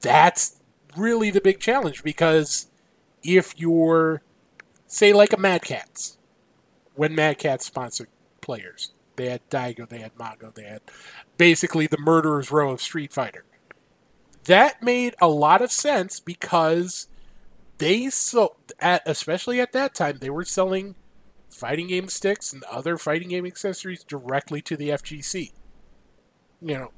that's 0.00 0.60
really 0.96 1.30
the 1.30 1.40
big 1.40 1.60
challenge 1.60 2.02
because 2.02 2.68
if 3.22 3.58
you're 3.58 4.22
say 4.86 5.12
like 5.12 5.32
a 5.32 5.36
Mad 5.36 5.62
Catz, 5.62 6.16
when 6.94 7.14
Mad 7.14 7.38
Catz 7.38 7.64
sponsored 7.66 8.08
players, 8.40 8.92
they 9.16 9.28
had 9.28 9.48
Daigo, 9.50 9.88
they 9.88 9.98
had 9.98 10.16
Mago, 10.18 10.52
they 10.54 10.64
had 10.64 10.82
basically 11.36 11.86
the 11.86 11.98
murderer's 11.98 12.50
row 12.50 12.70
of 12.72 12.80
Street 12.80 13.12
Fighter. 13.12 13.44
That 14.44 14.82
made 14.82 15.14
a 15.20 15.28
lot 15.28 15.62
of 15.62 15.70
sense 15.70 16.18
because 16.18 17.08
they 17.80 18.10
so 18.10 18.56
at 18.78 19.02
especially 19.06 19.58
at 19.58 19.72
that 19.72 19.94
time 19.94 20.18
they 20.20 20.30
were 20.30 20.44
selling 20.44 20.94
fighting 21.48 21.88
game 21.88 22.08
sticks 22.08 22.52
and 22.52 22.62
other 22.64 22.96
fighting 22.96 23.28
game 23.28 23.46
accessories 23.46 24.04
directly 24.04 24.60
to 24.62 24.76
the 24.76 24.90
FGC. 24.90 25.52
You 26.62 26.74
know, 26.74 26.92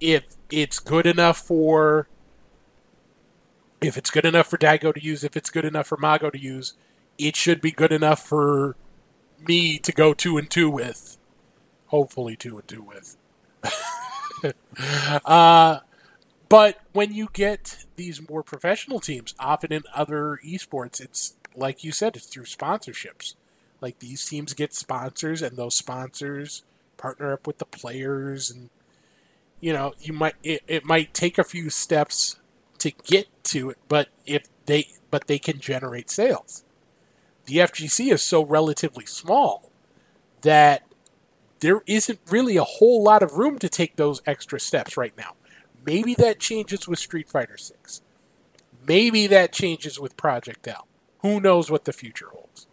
if 0.00 0.36
it's 0.50 0.78
good 0.78 1.06
enough 1.06 1.36
for 1.36 2.08
if 3.80 3.96
it's 3.98 4.10
good 4.10 4.24
enough 4.24 4.46
for 4.46 4.56
Daigo 4.56 4.94
to 4.94 5.02
use, 5.02 5.24
if 5.24 5.36
it's 5.36 5.50
good 5.50 5.64
enough 5.64 5.88
for 5.88 5.96
Mago 5.96 6.30
to 6.30 6.38
use, 6.38 6.74
it 7.18 7.34
should 7.34 7.60
be 7.60 7.72
good 7.72 7.92
enough 7.92 8.24
for 8.24 8.76
me 9.46 9.78
to 9.78 9.92
go 9.92 10.14
two 10.14 10.38
and 10.38 10.48
two 10.48 10.70
with. 10.70 11.18
Hopefully 11.86 12.36
two 12.36 12.58
and 12.58 12.68
two 12.68 12.82
with. 12.82 13.16
uh 15.24 15.80
but 16.50 16.80
when 16.92 17.14
you 17.14 17.28
get 17.32 17.86
these 17.94 18.28
more 18.28 18.42
professional 18.42 18.98
teams, 18.98 19.34
often 19.38 19.72
in 19.72 19.84
other 19.94 20.40
esports, 20.44 21.00
it's 21.00 21.36
like 21.54 21.84
you 21.84 21.92
said, 21.92 22.16
it's 22.16 22.26
through 22.26 22.44
sponsorships. 22.44 23.34
Like 23.80 24.00
these 24.00 24.26
teams 24.26 24.52
get 24.52 24.74
sponsors, 24.74 25.42
and 25.42 25.56
those 25.56 25.74
sponsors 25.74 26.64
partner 26.96 27.32
up 27.32 27.46
with 27.46 27.58
the 27.58 27.64
players, 27.64 28.50
and 28.50 28.68
you 29.60 29.72
know, 29.72 29.94
you 30.00 30.12
might 30.12 30.34
it, 30.42 30.62
it 30.66 30.84
might 30.84 31.14
take 31.14 31.38
a 31.38 31.44
few 31.44 31.70
steps 31.70 32.36
to 32.78 32.90
get 32.90 33.28
to 33.44 33.70
it, 33.70 33.78
but 33.88 34.08
if 34.26 34.42
they 34.66 34.88
but 35.10 35.28
they 35.28 35.38
can 35.38 35.60
generate 35.60 36.10
sales. 36.10 36.64
The 37.46 37.58
FGC 37.58 38.12
is 38.12 38.22
so 38.22 38.44
relatively 38.44 39.06
small 39.06 39.70
that 40.42 40.82
there 41.60 41.82
isn't 41.86 42.18
really 42.28 42.56
a 42.56 42.64
whole 42.64 43.04
lot 43.04 43.22
of 43.22 43.34
room 43.34 43.58
to 43.60 43.68
take 43.68 43.96
those 43.96 44.20
extra 44.26 44.58
steps 44.58 44.96
right 44.96 45.16
now. 45.16 45.34
Maybe 45.84 46.14
that 46.14 46.38
changes 46.38 46.86
with 46.86 46.98
Street 46.98 47.28
Fighter 47.28 47.56
6. 47.56 48.02
Maybe 48.86 49.26
that 49.26 49.52
changes 49.52 49.98
with 49.98 50.16
Project 50.16 50.66
L. 50.66 50.86
Who 51.20 51.40
knows 51.40 51.70
what 51.70 51.84
the 51.84 51.92
future 51.92 52.28
holds. 52.32 52.66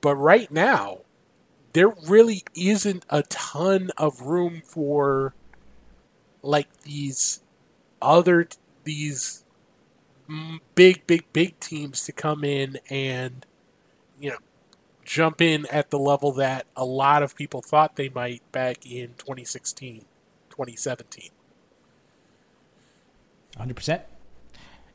But 0.00 0.14
right 0.16 0.50
now, 0.50 1.00
there 1.72 1.94
really 2.08 2.44
isn't 2.54 3.04
a 3.10 3.22
ton 3.24 3.90
of 3.96 4.22
room 4.22 4.62
for 4.64 5.34
like 6.42 6.68
these 6.82 7.40
other 8.00 8.48
these 8.84 9.44
big 10.74 11.06
big 11.06 11.24
big 11.32 11.58
teams 11.58 12.04
to 12.04 12.12
come 12.12 12.44
in 12.44 12.78
and 12.88 13.44
you 14.20 14.30
know 14.30 14.38
jump 15.04 15.40
in 15.40 15.66
at 15.66 15.90
the 15.90 15.98
level 15.98 16.32
that 16.32 16.66
a 16.76 16.84
lot 16.84 17.22
of 17.22 17.34
people 17.34 17.62
thought 17.62 17.96
they 17.96 18.08
might 18.08 18.42
back 18.52 18.86
in 18.86 19.08
2016 19.18 20.04
2017 20.50 21.30
100%. 23.58 24.02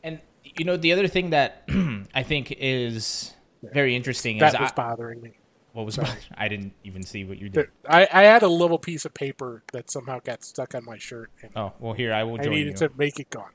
And 0.03 0.19
you 0.43 0.65
know 0.65 0.77
the 0.77 0.91
other 0.93 1.07
thing 1.07 1.31
that 1.31 1.63
I 2.15 2.23
think 2.23 2.53
is 2.57 3.33
very 3.61 3.95
interesting 3.95 4.37
is 4.37 4.41
that 4.41 4.59
was 4.59 4.71
I, 4.71 4.75
bothering 4.75 5.21
me 5.21 5.31
what 5.71 5.85
was 5.85 5.95
sorry. 5.95 6.09
I 6.37 6.47
didn't 6.47 6.73
even 6.83 7.03
see 7.03 7.23
what 7.23 7.39
you 7.39 7.49
did. 7.49 7.69
I, 7.87 8.07
I 8.11 8.23
had 8.23 8.43
a 8.43 8.47
little 8.47 8.77
piece 8.77 9.05
of 9.05 9.13
paper 9.13 9.63
that 9.71 9.89
somehow 9.89 10.19
got 10.19 10.43
stuck 10.43 10.75
on 10.75 10.83
my 10.85 10.97
shirt 10.97 11.31
and 11.41 11.51
Oh, 11.55 11.73
well 11.79 11.93
here 11.93 12.13
I 12.13 12.23
will 12.23 12.39
I 12.39 12.45
needed 12.45 12.79
you. 12.81 12.87
to 12.87 12.91
make 12.97 13.19
it 13.19 13.29
gone 13.29 13.51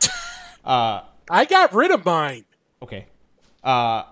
Uh 0.64 1.02
I 1.30 1.44
got 1.46 1.72
rid 1.74 1.90
of 1.90 2.04
mine 2.04 2.44
Okay. 2.82 3.06
Uh, 3.62 4.02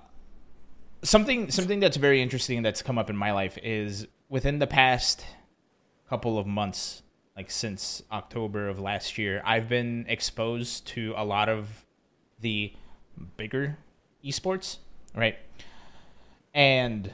something 1.03 1.51
something 1.51 1.79
that's 1.79 1.99
very 1.99 2.23
interesting 2.23 2.63
that's 2.63 2.81
come 2.81 2.97
up 2.97 3.11
in 3.11 3.17
my 3.17 3.33
life 3.33 3.59
is 3.63 4.07
within 4.31 4.59
the 4.61 4.67
past 4.67 5.23
couple 6.09 6.39
of 6.39 6.47
months, 6.47 7.03
like 7.37 7.51
since 7.51 8.03
October 8.11 8.69
of 8.69 8.79
last 8.79 9.17
year, 9.19 9.43
I've 9.45 9.69
been 9.69 10.05
exposed 10.09 10.87
to 10.89 11.15
a 11.17 11.25
lot 11.25 11.49
of 11.49 11.87
the 12.41 12.73
bigger 13.37 13.79
esports. 14.25 14.79
right? 15.15 15.37
And 16.55 17.13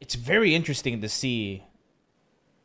it's 0.00 0.14
very 0.14 0.54
interesting 0.54 1.00
to 1.00 1.08
see. 1.08 1.64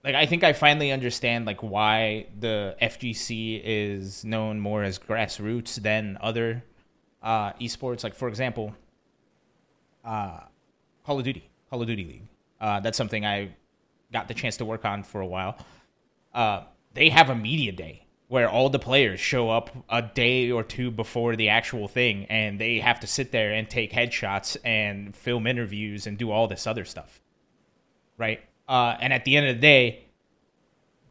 Like, 0.04 0.16
I 0.16 0.26
think 0.26 0.44
I 0.44 0.54
finally 0.54 0.92
understand 0.92 1.46
like 1.46 1.62
why 1.62 2.28
the 2.40 2.76
FGC 2.82 3.62
is 3.64 4.26
known 4.26 4.60
more 4.60 4.84
as 4.84 4.98
grassroots 4.98 5.76
than 5.76 6.18
other 6.22 6.64
uh, 7.22 7.54
esports. 7.54 8.04
Like, 8.04 8.16
for 8.16 8.28
example, 8.28 8.76
uh, 10.04 10.40
Call 11.06 11.20
of 11.20 11.26
Duty, 11.26 11.48
Call 11.70 11.82
of 11.82 11.88
Duty 11.88 12.06
League. 12.06 12.28
Uh, 12.60 12.80
that's 12.80 12.98
something 12.98 13.26
I 13.26 13.52
got 14.12 14.28
the 14.28 14.34
chance 14.34 14.58
to 14.58 14.66
work 14.66 14.86
on 14.86 15.04
for 15.04 15.22
a 15.22 15.26
while. 15.26 15.58
Uh, 16.34 16.64
they 16.94 17.10
have 17.10 17.30
a 17.30 17.36
media 17.36 17.72
day 17.72 18.06
where 18.28 18.50
all 18.50 18.70
the 18.70 18.80
players 18.80 19.20
show 19.20 19.50
up 19.50 19.70
a 19.90 20.02
day 20.02 20.52
or 20.52 20.64
two 20.64 20.90
before 20.90 21.36
the 21.36 21.50
actual 21.50 21.88
thing 21.88 22.26
and 22.26 22.60
they 22.60 22.80
have 22.80 23.00
to 23.02 23.08
sit 23.08 23.32
there 23.32 23.52
and 23.52 23.70
take 23.70 23.92
headshots 23.92 24.56
and 24.64 25.16
film 25.16 25.46
interviews 25.46 26.08
and 26.08 26.18
do 26.18 26.32
all 26.32 26.48
this 26.48 26.66
other 26.66 26.86
stuff 26.86 27.22
right? 28.18 28.40
Uh, 28.70 28.96
and 29.02 29.12
at 29.12 29.26
the 29.26 29.36
end 29.36 29.48
of 29.48 29.56
the 29.56 29.62
day 29.62 30.06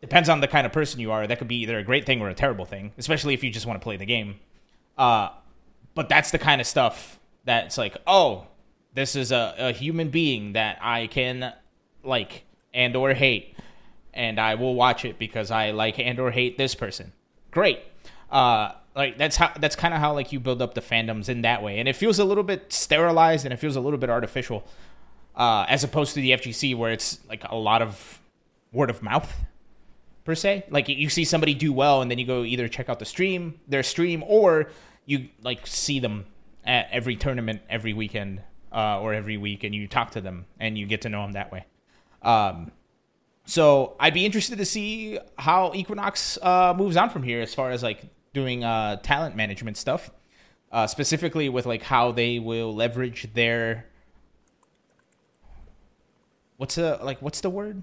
depends 0.01 0.29
on 0.31 0.41
the 0.41 0.49
kind 0.49 0.67
of 0.67 0.73
person 0.73 1.01
you 1.01 1.13
are. 1.13 1.27
That 1.27 1.39
could 1.39 1.49
be 1.49 1.57
either 1.57 1.79
a 1.79 1.85
great 1.85 2.07
thing 2.07 2.23
or 2.23 2.31
a 2.31 2.35
terrible 2.35 2.65
thing 2.65 2.93
especially 2.97 3.35
if 3.35 3.45
you 3.45 3.51
just 3.51 3.67
want 3.67 3.79
to 3.81 3.85
play 3.85 3.99
the 3.99 4.07
game. 4.07 4.37
Uh, 4.97 5.31
but 5.95 6.09
that's 6.09 6.31
the 6.31 6.39
kind 6.39 6.61
of 6.61 6.67
stuff 6.67 7.19
that's 7.45 7.79
like 7.79 7.97
oh 8.07 8.47
this 8.95 9.17
is 9.17 9.33
a, 9.33 9.55
a 9.59 9.73
human 9.73 10.11
being 10.11 10.53
that 10.53 10.79
i 10.83 11.07
can 11.07 11.53
like 12.03 12.45
and 12.73 12.95
or 12.97 13.15
hate 13.15 13.57
and 14.15 14.41
I 14.41 14.55
will 14.55 14.75
watch 14.75 15.05
it 15.05 15.19
because 15.19 15.51
I 15.51 15.71
like 15.71 15.99
and 15.99 16.19
or 16.19 16.31
hate 16.31 16.59
this 16.59 16.75
person. 16.75 17.13
Great. 17.51 17.81
Uh, 18.31 18.73
like 18.95 19.19
that's 19.19 19.37
how 19.37 19.53
that's 19.59 19.77
kind 19.77 19.95
of 19.95 20.01
how 20.01 20.15
like 20.15 20.33
you 20.33 20.41
build 20.41 20.61
up 20.61 20.75
the 20.75 20.81
fandoms 20.81 21.29
in 21.29 21.43
that 21.43 21.63
way, 21.63 21.79
and 21.79 21.89
it 21.89 21.97
feels 21.97 22.19
a 22.19 22.25
little 22.25 22.43
bit 22.45 22.73
sterilized 22.73 23.45
and 23.45 23.53
it 23.53 23.59
feels 23.59 23.77
a 23.77 23.81
little 23.81 23.99
bit 23.99 24.11
artificial, 24.11 24.65
uh, 25.37 25.65
as 25.69 25.85
opposed 25.85 26.15
to 26.15 26.21
the 26.21 26.33
FGC 26.33 26.77
where 26.77 26.93
it's 26.93 27.21
like 27.29 27.45
a 27.49 27.57
lot 27.57 27.83
of 27.83 28.21
word 28.73 28.91
of 28.91 29.03
mouth 29.03 29.33
per 30.25 30.35
se. 30.35 30.65
Like 30.71 30.89
you 30.89 31.09
see 31.09 31.25
somebody 31.25 31.55
do 31.55 31.73
well, 31.73 32.03
and 32.03 32.11
then 32.11 32.19
you 32.19 32.27
go 32.27 32.43
either 32.45 32.69
check 32.69 32.89
out 32.89 32.99
the 32.99 33.05
stream, 33.05 33.61
their 33.69 33.83
stream, 33.83 34.25
or 34.27 34.71
you 35.07 35.29
like 35.43 35.67
see 35.67 36.01
them 36.01 36.27
at 36.65 36.89
every 36.91 37.17
tournament 37.17 37.63
every 37.71 37.93
weekend 37.93 38.43
uh, 38.73 39.01
or 39.01 39.15
every 39.15 39.37
week, 39.37 39.65
and 39.65 39.75
you 39.75 39.87
talk 39.87 40.11
to 40.13 40.21
them 40.21 40.47
and 40.59 40.77
you 40.77 40.87
get 40.87 41.03
to 41.03 41.09
know 41.09 41.23
them 41.23 41.33
that 41.33 41.53
way. 41.53 41.65
Um, 42.23 42.73
so 43.51 43.97
I'd 43.99 44.15
be 44.15 44.25
interested 44.25 44.59
to 44.59 44.65
see 44.65 45.19
how 45.37 45.73
Equinox 45.75 46.39
uh, 46.41 46.73
moves 46.77 46.97
on 46.97 47.11
from 47.11 47.25
here 47.25 47.41
as 47.41 47.53
far 47.53 47.73
as 47.73 47.83
like 47.83 48.01
doing 48.33 48.63
uh, 48.63 48.97
talent 48.99 49.35
management 49.35 49.77
stuff, 49.77 50.09
uh, 50.71 50.87
specifically 50.87 51.49
with 51.49 51.67
like 51.67 51.83
how 51.83 52.13
they 52.13 52.39
will 52.39 52.73
leverage 52.73 53.29
their 53.35 53.87
what's 56.59 56.77
the 56.77 57.01
like 57.03 57.21
what's 57.21 57.41
the 57.41 57.51
word 57.51 57.83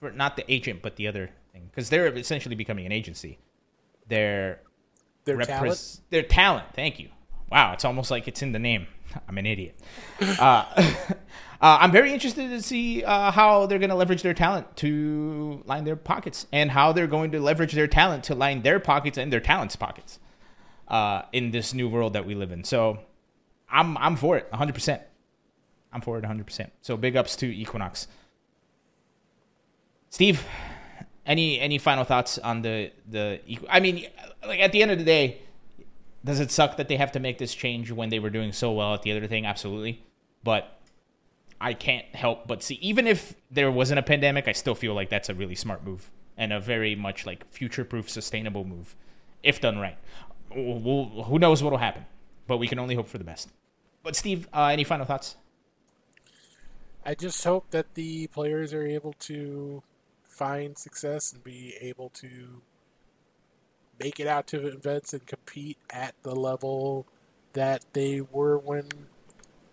for 0.00 0.10
not 0.10 0.36
the 0.36 0.52
agent 0.52 0.82
but 0.82 0.96
the 0.96 1.06
other 1.06 1.30
thing 1.52 1.66
because 1.66 1.88
they're 1.88 2.08
essentially 2.08 2.56
becoming 2.56 2.84
an 2.84 2.90
agency. 2.90 3.38
Their 4.08 4.60
Their 5.24 5.36
repres- 5.36 5.46
talent. 5.46 6.00
Their 6.10 6.22
talent. 6.24 6.66
Thank 6.74 6.98
you. 6.98 7.10
Wow, 7.52 7.74
it's 7.74 7.84
almost 7.84 8.10
like 8.10 8.26
it's 8.26 8.42
in 8.42 8.50
the 8.50 8.58
name. 8.58 8.88
I'm 9.28 9.38
an 9.38 9.46
idiot. 9.46 9.78
Uh, 10.20 10.64
uh, 11.60 11.78
I'm 11.80 11.92
very 11.92 12.12
interested 12.12 12.48
to 12.50 12.62
see 12.62 13.02
uh, 13.04 13.30
how 13.30 13.66
they're 13.66 13.78
going 13.78 13.90
to 13.90 13.96
leverage 13.96 14.22
their 14.22 14.34
talent 14.34 14.76
to 14.78 15.62
line 15.66 15.84
their 15.84 15.96
pockets, 15.96 16.46
and 16.52 16.70
how 16.70 16.92
they're 16.92 17.06
going 17.06 17.30
to 17.32 17.40
leverage 17.40 17.72
their 17.72 17.86
talent 17.86 18.24
to 18.24 18.34
line 18.34 18.62
their 18.62 18.78
pockets 18.80 19.16
and 19.18 19.32
their 19.32 19.40
talents' 19.40 19.76
pockets 19.76 20.18
uh, 20.88 21.22
in 21.32 21.50
this 21.50 21.72
new 21.72 21.88
world 21.88 22.12
that 22.12 22.26
we 22.26 22.34
live 22.34 22.52
in. 22.52 22.64
So, 22.64 22.98
I'm 23.70 23.96
I'm 23.98 24.16
for 24.16 24.36
it 24.36 24.46
100. 24.50 24.74
percent 24.74 25.02
I'm 25.92 26.00
for 26.00 26.16
it 26.18 26.22
100. 26.22 26.46
percent 26.46 26.72
So, 26.82 26.96
big 26.96 27.16
ups 27.16 27.36
to 27.36 27.46
Equinox. 27.46 28.08
Steve, 30.10 30.44
any 31.24 31.58
any 31.60 31.78
final 31.78 32.04
thoughts 32.04 32.38
on 32.38 32.62
the 32.62 32.92
the? 33.08 33.40
I 33.68 33.80
mean, 33.80 34.06
like 34.46 34.60
at 34.60 34.72
the 34.72 34.82
end 34.82 34.90
of 34.90 34.98
the 34.98 35.04
day, 35.04 35.42
does 36.24 36.40
it 36.40 36.50
suck 36.50 36.76
that 36.76 36.88
they 36.88 36.96
have 36.96 37.12
to 37.12 37.20
make 37.20 37.38
this 37.38 37.54
change 37.54 37.90
when 37.90 38.08
they 38.08 38.18
were 38.18 38.30
doing 38.30 38.52
so 38.52 38.72
well 38.72 38.94
at 38.94 39.02
the 39.02 39.12
other 39.12 39.26
thing? 39.26 39.46
Absolutely. 39.46 40.02
But 40.42 40.75
I 41.60 41.74
can't 41.74 42.06
help 42.14 42.46
but 42.46 42.62
see, 42.62 42.74
even 42.76 43.06
if 43.06 43.34
there 43.50 43.70
wasn't 43.70 43.98
a 43.98 44.02
pandemic, 44.02 44.48
I 44.48 44.52
still 44.52 44.74
feel 44.74 44.94
like 44.94 45.08
that's 45.08 45.28
a 45.28 45.34
really 45.34 45.54
smart 45.54 45.84
move 45.84 46.10
and 46.36 46.52
a 46.52 46.60
very 46.60 46.94
much 46.94 47.24
like 47.24 47.50
future 47.50 47.84
proof, 47.84 48.10
sustainable 48.10 48.64
move 48.64 48.94
if 49.42 49.60
done 49.60 49.78
right. 49.78 49.96
We'll, 50.54 51.24
who 51.24 51.38
knows 51.38 51.62
what 51.62 51.70
will 51.70 51.78
happen, 51.78 52.04
but 52.46 52.58
we 52.58 52.68
can 52.68 52.78
only 52.78 52.94
hope 52.94 53.08
for 53.08 53.18
the 53.18 53.24
best. 53.24 53.50
But, 54.02 54.16
Steve, 54.16 54.48
uh, 54.52 54.66
any 54.66 54.84
final 54.84 55.06
thoughts? 55.06 55.36
I 57.04 57.14
just 57.14 57.42
hope 57.44 57.70
that 57.70 57.94
the 57.94 58.26
players 58.28 58.74
are 58.74 58.86
able 58.86 59.14
to 59.20 59.82
find 60.24 60.76
success 60.76 61.32
and 61.32 61.42
be 61.42 61.74
able 61.80 62.10
to 62.10 62.62
make 63.98 64.20
it 64.20 64.26
out 64.26 64.46
to 64.48 64.66
events 64.66 65.12
and 65.12 65.26
compete 65.26 65.78
at 65.90 66.14
the 66.22 66.34
level 66.34 67.06
that 67.52 67.84
they 67.92 68.20
were 68.20 68.58
when 68.58 68.88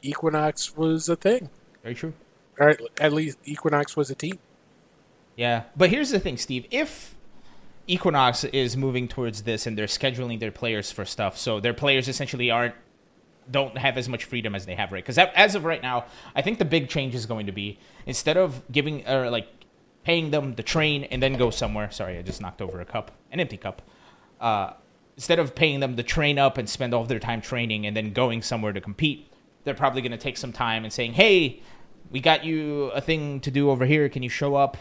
Equinox 0.02 0.78
was 0.78 1.10
a 1.10 1.16
thing. 1.16 1.50
Very 1.84 1.96
true. 1.96 2.14
Or 2.60 2.70
at- 2.70 2.82
at 3.00 3.14
least 3.14 3.38
Equinox 3.46 3.96
was 3.96 4.10
a 4.10 4.16
team. 4.16 4.40
Yeah, 5.36 5.64
but 5.76 5.90
here's 5.90 6.12
the 6.12 6.20
thing, 6.20 6.38
Steve. 6.38 6.66
If 6.72 7.16
Equinox 7.88 8.44
is 8.46 8.78
moving 8.78 9.08
towards 9.08 9.44
this 9.44 9.68
and 9.68 9.78
they're 9.78 9.88
scheduling 9.88 10.40
their 10.40 10.52
players 10.52 10.92
for 10.92 11.06
stuff, 11.06 11.38
so 11.38 11.60
their 11.60 11.74
players 11.74 12.08
essentially 12.08 12.50
aren't 12.50 12.76
don't 13.52 13.78
have 13.78 13.98
as 13.98 14.08
much 14.08 14.24
freedom 14.24 14.56
as 14.56 14.66
they 14.66 14.74
have 14.74 14.94
right 14.94 15.04
because 15.04 15.18
as 15.18 15.54
of 15.54 15.66
right 15.66 15.82
now 15.84 16.06
i 16.34 16.42
think 16.42 16.60
the 16.60 16.64
big 16.64 16.88
change 16.88 17.14
is 17.14 17.26
going 17.26 17.46
to 17.46 17.52
be 17.52 17.78
instead 18.06 18.38
of 18.38 18.62
giving 18.72 19.06
or 19.06 19.30
like 19.30 19.50
paying 20.06 20.32
them 20.32 20.56
the 20.56 20.64
train 20.64 21.04
and 21.06 21.22
then 21.22 21.34
go 21.34 21.50
somewhere 21.50 21.92
sorry 21.92 22.18
i 22.18 22.22
just 22.22 22.40
knocked 22.40 22.62
over 22.62 22.80
a 22.80 22.86
cup 22.86 23.12
an 23.34 23.42
empty 23.42 23.58
cup 23.58 23.82
uh, 24.40 24.72
instead 25.18 25.40
of 25.40 25.56
paying 25.56 25.82
them 25.82 25.98
to 25.98 26.04
train 26.04 26.40
up 26.40 26.58
and 26.58 26.70
spend 26.70 26.94
all 26.94 27.02
of 27.02 27.10
their 27.10 27.20
time 27.20 27.42
training 27.42 27.86
and 27.86 27.98
then 27.98 28.14
going 28.14 28.42
somewhere 28.42 28.72
to 28.72 28.80
compete 28.80 29.30
they're 29.64 29.74
probably 29.74 30.02
going 30.02 30.12
to 30.12 30.18
take 30.18 30.38
some 30.38 30.52
time 30.52 30.84
and 30.84 30.92
saying 30.92 31.14
hey 31.14 31.62
we 32.12 32.20
got 32.20 32.44
you 32.44 32.86
a 32.92 33.02
thing 33.02 33.40
to 33.40 33.52
do 33.52 33.70
over 33.70 33.86
here 33.86 34.10
can 34.10 34.24
you 34.24 34.30
show 34.30 34.56
up 34.56 34.78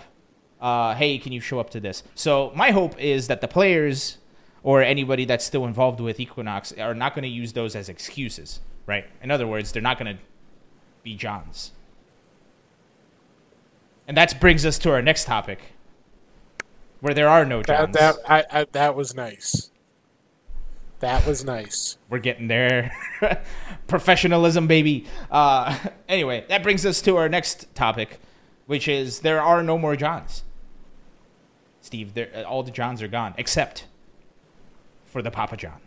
uh, 0.62 0.94
hey, 0.94 1.18
can 1.18 1.32
you 1.32 1.40
show 1.40 1.58
up 1.58 1.70
to 1.70 1.80
this? 1.80 2.04
So 2.14 2.52
my 2.54 2.70
hope 2.70 2.98
is 2.98 3.26
that 3.26 3.40
the 3.40 3.48
players 3.48 4.18
or 4.62 4.80
anybody 4.80 5.24
that's 5.24 5.44
still 5.44 5.66
involved 5.66 6.00
with 6.00 6.20
Equinox 6.20 6.72
are 6.78 6.94
not 6.94 7.16
going 7.16 7.24
to 7.24 7.28
use 7.28 7.52
those 7.52 7.74
as 7.74 7.88
excuses, 7.88 8.60
right? 8.86 9.04
In 9.20 9.32
other 9.32 9.46
words, 9.46 9.72
they're 9.72 9.82
not 9.82 9.98
going 9.98 10.16
to 10.16 10.22
be 11.02 11.16
Johns. 11.16 11.72
And 14.06 14.16
that 14.16 14.40
brings 14.40 14.64
us 14.64 14.78
to 14.80 14.92
our 14.92 15.02
next 15.02 15.24
topic, 15.24 15.58
where 17.00 17.12
there 17.12 17.28
are 17.28 17.44
no 17.44 17.62
That 17.62 17.92
Johns. 17.92 17.96
that 17.96 18.16
I, 18.28 18.60
I, 18.60 18.66
that 18.70 18.94
was 18.94 19.16
nice. 19.16 19.71
That 21.02 21.26
was 21.26 21.44
nice. 21.44 21.98
We're 22.08 22.20
getting 22.20 22.46
there. 22.46 22.96
Professionalism, 23.88 24.68
baby. 24.68 25.04
Uh, 25.32 25.76
anyway, 26.08 26.44
that 26.48 26.62
brings 26.62 26.86
us 26.86 27.02
to 27.02 27.16
our 27.16 27.28
next 27.28 27.74
topic, 27.74 28.20
which 28.66 28.86
is 28.86 29.18
there 29.18 29.42
are 29.42 29.64
no 29.64 29.76
more 29.76 29.96
Johns. 29.96 30.44
Steve, 31.80 32.14
there, 32.14 32.46
all 32.46 32.62
the 32.62 32.70
Johns 32.70 33.02
are 33.02 33.08
gone, 33.08 33.34
except 33.36 33.88
for 35.04 35.22
the 35.22 35.32
Papa 35.32 35.56
John. 35.56 35.80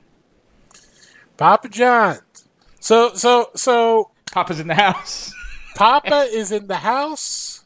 Papa 1.37 1.69
John's. 1.69 2.49
So 2.81 3.13
so 3.13 3.51
so 3.55 4.11
Papa's 4.33 4.59
in 4.59 4.67
the 4.67 4.75
house. 4.75 5.33
Papa 5.75 6.27
is 6.29 6.51
in 6.51 6.67
the 6.67 6.77
house. 6.77 7.63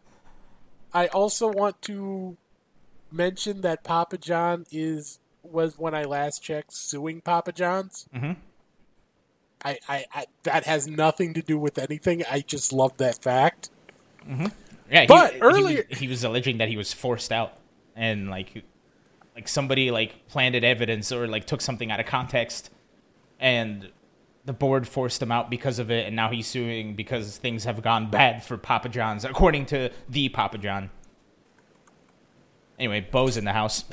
I 0.94 1.08
also 1.08 1.48
want 1.48 1.82
to 1.84 2.38
mention 3.12 3.62
that 3.62 3.84
Papa 3.84 4.20
John 4.20 4.68
is 4.72 5.18
was 5.43 5.78
when 5.80 5.93
I 5.93 6.04
last 6.04 6.43
checked 6.43 6.73
suing 6.73 7.21
Papa 7.21 7.52
John's. 7.52 8.08
Mhm. 8.13 8.36
I, 9.63 9.78
I, 9.89 10.06
I 10.13 10.25
that 10.43 10.65
has 10.65 10.88
nothing 10.88 11.34
to 11.34 11.41
do 11.41 11.58
with 11.60 11.78
anything. 11.78 12.23
I 12.32 12.39
just 12.41 12.71
love 12.71 12.97
that 12.97 13.21
fact. 13.21 13.69
Yeah, 14.91 15.06
But 15.08 15.34
he 15.34 15.39
earlier- 15.39 15.86
was, 15.89 15.99
he 15.99 16.08
was 16.08 16.23
alleging 16.23 16.58
that 16.60 16.69
he 16.69 16.78
was 16.78 16.93
forced 16.93 17.32
out, 17.32 17.58
and 17.95 18.30
like, 18.30 18.63
like 19.36 19.47
somebody 19.47 19.91
like 19.91 20.28
planted 20.28 20.63
evidence 20.63 21.12
or 21.12 21.28
like 21.28 21.45
took 21.45 21.62
something 21.62 21.91
out 21.91 21.99
of 21.99 22.06
context, 22.06 22.69
and 23.39 23.89
the 24.45 24.54
board 24.54 24.88
forced 24.88 25.21
him 25.21 25.32
out 25.32 25.49
because 25.49 25.78
of 25.80 25.91
it, 25.91 26.08
and 26.08 26.15
now 26.15 26.30
he's 26.30 26.47
suing 26.47 26.95
because 26.95 27.38
things 27.38 27.65
have 27.65 27.82
gone 27.82 28.10
bad 28.10 28.43
for 28.43 28.58
Papa 28.58 28.89
John's, 28.89 29.25
according 29.25 29.65
to 29.67 29.89
the 30.08 30.30
Papa 30.30 30.58
John. 30.58 30.89
Anyway, 32.78 33.02
Bo's 33.02 33.36
in 33.38 33.43
the 33.45 33.54
house. 33.54 33.84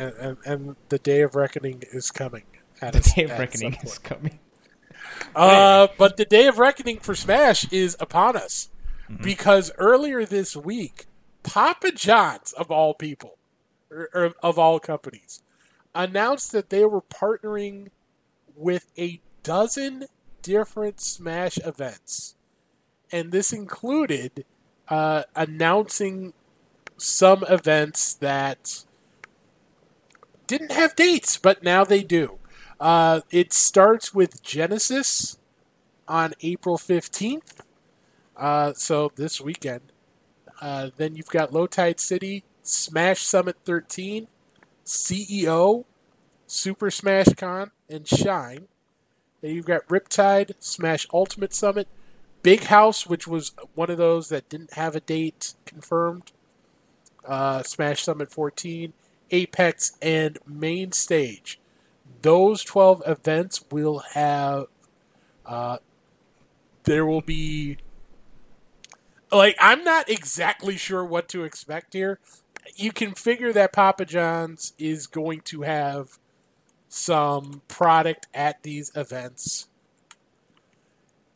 And, 0.00 0.14
and, 0.18 0.36
and 0.46 0.76
the 0.88 0.98
day 0.98 1.20
of 1.22 1.34
reckoning 1.34 1.84
is 1.92 2.10
coming. 2.10 2.44
The 2.80 3.12
day 3.14 3.24
of 3.24 3.38
reckoning 3.38 3.76
is 3.82 3.98
coming. 3.98 4.38
Uh, 5.34 5.88
but 5.98 6.16
the 6.16 6.24
day 6.24 6.46
of 6.46 6.58
reckoning 6.58 6.98
for 6.98 7.14
Smash 7.14 7.70
is 7.70 7.96
upon 8.00 8.36
us 8.36 8.70
Mm-hmm. 9.10 9.24
because 9.24 9.72
earlier 9.76 10.24
this 10.24 10.56
week, 10.56 11.06
Papa 11.42 11.90
John's 11.90 12.52
of 12.52 12.70
all 12.70 12.94
people, 12.94 13.38
or, 13.90 14.08
or 14.14 14.34
of 14.40 14.56
all 14.58 14.78
companies, 14.78 15.42
announced 15.94 16.52
that 16.52 16.70
they 16.70 16.84
were 16.84 17.00
partnering 17.00 17.88
with 18.54 18.86
a 18.96 19.20
dozen 19.42 20.04
different 20.42 21.00
Smash 21.00 21.58
events, 21.64 22.36
and 23.10 23.32
this 23.32 23.52
included 23.52 24.44
uh, 24.88 25.24
announcing 25.34 26.32
some 26.96 27.42
events 27.48 28.14
that 28.14 28.84
didn't 30.50 30.72
have 30.72 30.96
dates, 30.96 31.36
but 31.36 31.62
now 31.62 31.84
they 31.84 32.02
do. 32.02 32.40
Uh, 32.80 33.20
it 33.30 33.52
starts 33.52 34.12
with 34.12 34.42
Genesis 34.42 35.38
on 36.08 36.34
April 36.40 36.76
15th, 36.76 37.60
uh, 38.36 38.72
so 38.72 39.12
this 39.14 39.40
weekend. 39.40 39.92
Uh, 40.60 40.90
then 40.96 41.14
you've 41.14 41.28
got 41.28 41.52
Low 41.52 41.68
Tide 41.68 42.00
City, 42.00 42.42
Smash 42.64 43.22
Summit 43.22 43.58
13, 43.64 44.26
CEO, 44.84 45.84
Super 46.48 46.90
Smash 46.90 47.28
Con, 47.36 47.70
and 47.88 48.08
Shine. 48.08 48.66
Then 49.42 49.54
you've 49.54 49.66
got 49.66 49.86
Riptide, 49.86 50.54
Smash 50.58 51.06
Ultimate 51.14 51.54
Summit, 51.54 51.86
Big 52.42 52.64
House, 52.64 53.06
which 53.06 53.28
was 53.28 53.52
one 53.76 53.88
of 53.88 53.98
those 53.98 54.30
that 54.30 54.48
didn't 54.48 54.72
have 54.72 54.96
a 54.96 55.00
date 55.00 55.54
confirmed, 55.64 56.32
uh, 57.24 57.62
Smash 57.62 58.02
Summit 58.02 58.32
14, 58.32 58.94
Apex, 59.30 59.92
and 60.02 60.38
Main 60.46 60.92
Stage. 60.92 61.60
Those 62.22 62.62
12 62.64 63.02
events 63.06 63.64
will 63.70 64.00
have. 64.14 64.66
Uh, 65.46 65.78
there 66.84 67.06
will 67.06 67.22
be. 67.22 67.78
Like, 69.32 69.56
I'm 69.60 69.84
not 69.84 70.08
exactly 70.08 70.76
sure 70.76 71.04
what 71.04 71.28
to 71.28 71.44
expect 71.44 71.92
here. 71.94 72.18
You 72.74 72.92
can 72.92 73.12
figure 73.12 73.52
that 73.52 73.72
Papa 73.72 74.04
John's 74.04 74.72
is 74.78 75.06
going 75.06 75.40
to 75.42 75.62
have 75.62 76.18
some 76.88 77.62
product 77.68 78.26
at 78.34 78.62
these 78.62 78.90
events. 78.96 79.68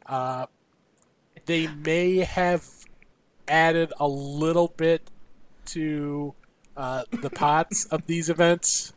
Uh, 0.07 0.46
they 1.46 1.68
may 1.68 2.18
have 2.18 2.66
added 3.48 3.92
a 3.98 4.09
little 4.09 4.68
bit 4.76 5.11
to 5.66 6.35
uh, 6.76 7.04
the 7.10 7.30
pots 7.30 7.87
of 7.87 8.06
these 8.06 8.28
events. 8.28 8.92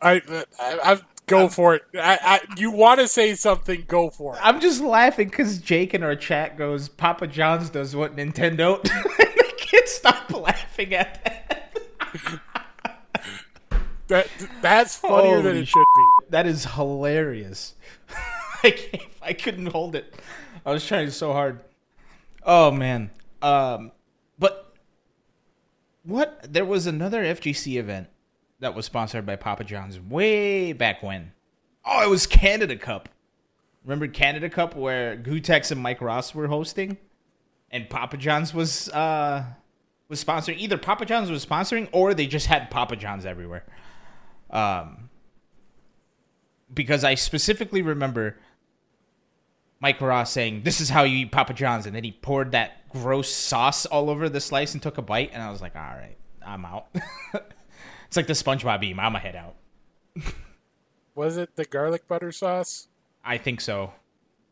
I, 0.00 0.20
I, 0.60 0.92
I 0.92 1.00
go 1.26 1.48
for 1.48 1.74
it. 1.74 1.82
I, 1.94 2.18
I 2.22 2.40
you 2.56 2.70
want 2.70 3.00
to 3.00 3.08
say 3.08 3.34
something? 3.34 3.84
Go 3.88 4.10
for 4.10 4.34
it. 4.36 4.40
I'm 4.42 4.60
just 4.60 4.82
laughing 4.82 5.28
because 5.28 5.58
Jake 5.58 5.94
in 5.94 6.02
our 6.02 6.16
chat 6.16 6.58
goes, 6.58 6.88
"Papa 6.88 7.26
John's 7.26 7.70
does 7.70 7.96
what 7.96 8.16
Nintendo." 8.16 8.80
I 8.84 9.54
can't 9.58 9.88
stop 9.88 10.30
laughing 10.30 10.94
at 10.94 11.24
that. 11.24 12.40
that 14.08 14.28
that's 14.60 14.96
funnier 14.96 15.36
Holy 15.36 15.42
than 15.42 15.56
it 15.56 15.68
should 15.68 15.86
be. 15.96 16.08
That 16.30 16.46
is 16.46 16.64
hilarious. 16.66 17.74
I 18.62 18.70
can't, 18.70 19.02
I 19.22 19.32
couldn't 19.32 19.66
hold 19.66 19.94
it. 19.94 20.14
I 20.64 20.72
was 20.72 20.86
trying 20.86 21.10
so 21.10 21.32
hard. 21.32 21.60
Oh 22.42 22.70
man. 22.70 23.10
Um, 23.42 23.92
but 24.38 24.63
what? 26.04 26.52
There 26.52 26.64
was 26.64 26.86
another 26.86 27.22
FGC 27.22 27.76
event 27.76 28.08
that 28.60 28.74
was 28.74 28.86
sponsored 28.86 29.26
by 29.26 29.36
Papa 29.36 29.64
John's 29.64 29.98
way 29.98 30.72
back 30.72 31.02
when. 31.02 31.32
Oh, 31.84 32.02
it 32.02 32.08
was 32.08 32.26
Canada 32.26 32.76
Cup. 32.76 33.08
Remember 33.84 34.06
Canada 34.06 34.48
Cup 34.48 34.74
where 34.74 35.16
Gootecks 35.16 35.70
and 35.70 35.80
Mike 35.80 36.00
Ross 36.00 36.34
were 36.34 36.46
hosting, 36.46 36.96
and 37.70 37.90
Papa 37.90 38.16
John's 38.16 38.54
was 38.54 38.88
uh 38.90 39.44
was 40.08 40.24
sponsoring. 40.24 40.58
Either 40.58 40.78
Papa 40.78 41.04
John's 41.04 41.30
was 41.30 41.44
sponsoring, 41.44 41.88
or 41.92 42.14
they 42.14 42.26
just 42.26 42.46
had 42.46 42.70
Papa 42.70 42.96
John's 42.96 43.26
everywhere. 43.26 43.64
Um, 44.50 45.10
because 46.72 47.04
I 47.04 47.14
specifically 47.14 47.82
remember 47.82 48.38
Mike 49.84 50.00
Ross 50.00 50.30
saying, 50.30 50.62
"This 50.62 50.80
is 50.80 50.88
how 50.88 51.02
you 51.02 51.18
eat 51.18 51.30
Papa 51.30 51.52
John's," 51.52 51.84
and 51.84 51.94
then 51.94 52.04
he 52.04 52.12
poured 52.12 52.52
that 52.52 52.88
gross 52.88 53.28
sauce 53.30 53.84
all 53.84 54.08
over 54.08 54.30
the 54.30 54.40
slice 54.40 54.72
and 54.72 54.82
took 54.82 54.96
a 54.96 55.02
bite, 55.02 55.28
and 55.34 55.42
I 55.42 55.50
was 55.50 55.60
like, 55.60 55.76
"All 55.76 55.82
right, 55.82 56.16
I'm 56.40 56.64
out." 56.64 56.86
it's 58.06 58.16
like 58.16 58.26
the 58.26 58.32
SpongeBob 58.32 58.80
beam. 58.80 58.98
I'm 58.98 59.14
a 59.14 59.18
head 59.18 59.36
out. 59.36 59.56
Was 61.14 61.36
it 61.36 61.54
the 61.56 61.66
garlic 61.66 62.08
butter 62.08 62.32
sauce? 62.32 62.88
I 63.22 63.36
think 63.36 63.60
so, 63.60 63.92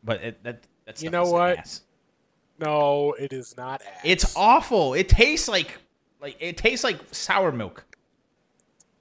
but 0.03 0.21
it, 0.21 0.43
that 0.43 0.67
that's 0.85 1.01
You 1.01 1.09
know 1.09 1.27
what? 1.27 1.79
No, 2.59 3.13
it 3.13 3.33
is 3.33 3.57
not. 3.57 3.81
Ass. 3.81 4.01
It's 4.03 4.35
awful. 4.35 4.93
It 4.93 5.09
tastes 5.09 5.47
like 5.47 5.79
like 6.21 6.37
it 6.39 6.57
tastes 6.57 6.83
like 6.83 6.99
sour 7.11 7.51
milk. 7.51 7.83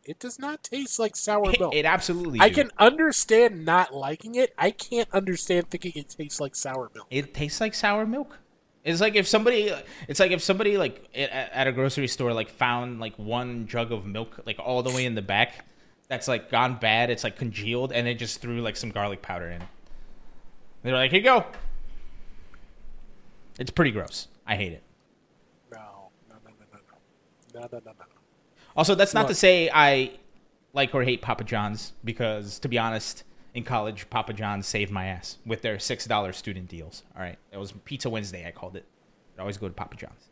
It 0.04 0.18
does 0.18 0.38
not 0.38 0.64
taste 0.64 0.98
like 0.98 1.14
sour 1.14 1.52
milk. 1.58 1.74
it 1.74 1.84
absolutely. 1.84 2.40
I 2.40 2.48
do. 2.48 2.56
can 2.56 2.70
understand 2.78 3.64
not 3.64 3.94
liking 3.94 4.34
it. 4.34 4.52
I 4.58 4.72
can't 4.72 5.08
understand 5.12 5.70
thinking 5.70 5.92
it 5.94 6.08
tastes 6.08 6.40
like 6.40 6.56
sour 6.56 6.90
milk. 6.92 7.06
It 7.10 7.32
tastes 7.34 7.60
like 7.60 7.72
sour 7.72 8.04
milk. 8.04 8.38
It's 8.84 9.00
like 9.00 9.14
if 9.14 9.28
somebody, 9.28 9.72
it's 10.08 10.18
like 10.18 10.32
if 10.32 10.42
somebody 10.42 10.76
like 10.76 11.08
at, 11.14 11.68
a 11.68 11.72
grocery 11.72 12.08
store 12.08 12.32
like 12.32 12.50
found 12.50 12.98
like 12.98 13.16
one 13.16 13.68
jug 13.68 13.92
of 13.92 14.04
milk 14.04 14.40
like 14.44 14.58
all 14.58 14.82
the 14.82 14.90
way 14.90 15.06
in 15.06 15.14
the 15.14 15.22
back, 15.22 15.64
that's 16.08 16.26
like 16.26 16.50
gone 16.50 16.78
bad. 16.80 17.08
It's 17.08 17.22
like 17.22 17.36
congealed, 17.36 17.92
and 17.92 18.04
they 18.04 18.14
just 18.14 18.40
threw 18.40 18.60
like 18.60 18.76
some 18.76 18.90
garlic 18.90 19.22
powder 19.22 19.48
in. 19.48 19.62
They're 20.82 20.94
like, 20.94 21.12
here 21.12 21.20
you 21.20 21.24
go. 21.24 21.46
It's 23.60 23.70
pretty 23.70 23.92
gross. 23.92 24.26
I 24.44 24.56
hate 24.56 24.72
it. 24.72 24.82
No, 25.70 26.10
no, 26.28 26.34
no, 26.44 26.50
no, 26.50 26.66
no, 26.72 27.60
no, 27.60 27.60
no, 27.60 27.68
no, 27.72 27.78
no, 27.84 27.92
no. 28.00 28.11
Also, 28.76 28.94
that's 28.94 29.14
not 29.14 29.28
to 29.28 29.34
say 29.34 29.70
I 29.72 30.12
like 30.72 30.94
or 30.94 31.02
hate 31.02 31.22
Papa 31.22 31.44
John's 31.44 31.92
because, 32.04 32.58
to 32.60 32.68
be 32.68 32.78
honest, 32.78 33.24
in 33.54 33.64
college, 33.64 34.08
Papa 34.08 34.32
John's 34.32 34.66
saved 34.66 34.90
my 34.90 35.06
ass 35.06 35.38
with 35.44 35.62
their 35.62 35.78
six 35.78 36.06
dollar 36.06 36.32
student 36.32 36.68
deals. 36.68 37.02
All 37.14 37.22
right, 37.22 37.38
it 37.52 37.58
was 37.58 37.72
Pizza 37.84 38.08
Wednesday. 38.08 38.46
I 38.46 38.50
called 38.50 38.76
it. 38.76 38.84
I 39.36 39.40
always 39.40 39.58
go 39.58 39.68
to 39.68 39.74
Papa 39.74 39.96
John's. 39.96 40.28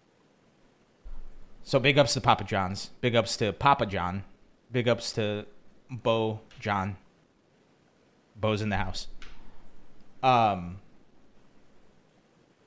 So 1.62 1.78
big 1.78 1.98
ups 1.98 2.14
to 2.14 2.20
Papa 2.20 2.44
John's. 2.44 2.90
Big 3.00 3.14
ups 3.14 3.36
to 3.38 3.52
Papa 3.52 3.86
John. 3.86 4.24
Big 4.72 4.88
ups 4.88 5.12
to 5.12 5.44
Bo 5.90 6.40
John. 6.58 6.96
Bo's 8.36 8.62
in 8.62 8.70
the 8.70 8.76
house. 8.76 9.08
Um. 10.22 10.78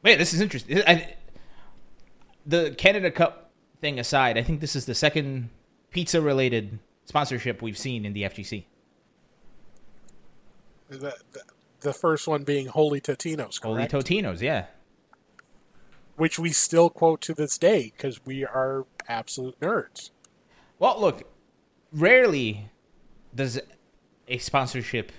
Wait, 0.03 0.17
this 0.17 0.33
is 0.33 0.41
interesting. 0.41 0.81
I, 0.85 1.15
the 2.45 2.71
Canada 2.77 3.09
Cup 3.09 3.51
thing 3.79 3.99
aside, 3.99 4.37
I 4.37 4.43
think 4.43 4.59
this 4.59 4.75
is 4.75 4.85
the 4.85 4.93
second 4.93 5.49
pizza 5.93 6.19
related 6.19 6.79
sponsorship 7.05 7.61
we've 7.61 7.77
seen 7.77 8.05
in 8.05 8.13
the 8.13 8.23
FGC. 8.23 8.65
The, 10.89 10.97
the, 10.97 11.41
the 11.79 11.93
first 11.93 12.27
one 12.27 12.43
being 12.43 12.67
Holy 12.67 12.99
Totino's, 12.99 13.57
Holy? 13.57 13.85
Totinos, 13.85 14.41
yeah. 14.41 14.65
Which 16.15 16.37
we 16.37 16.51
still 16.51 16.89
quote 16.89 17.21
to 17.21 17.33
this 17.33 17.57
day 17.57 17.93
because 17.95 18.25
we 18.25 18.43
are 18.43 18.85
absolute 19.07 19.59
nerds. 19.59 20.11
Well, 20.79 20.99
look, 20.99 21.23
rarely 21.91 22.69
does 23.33 23.59
a 24.27 24.37
sponsorship 24.37 25.11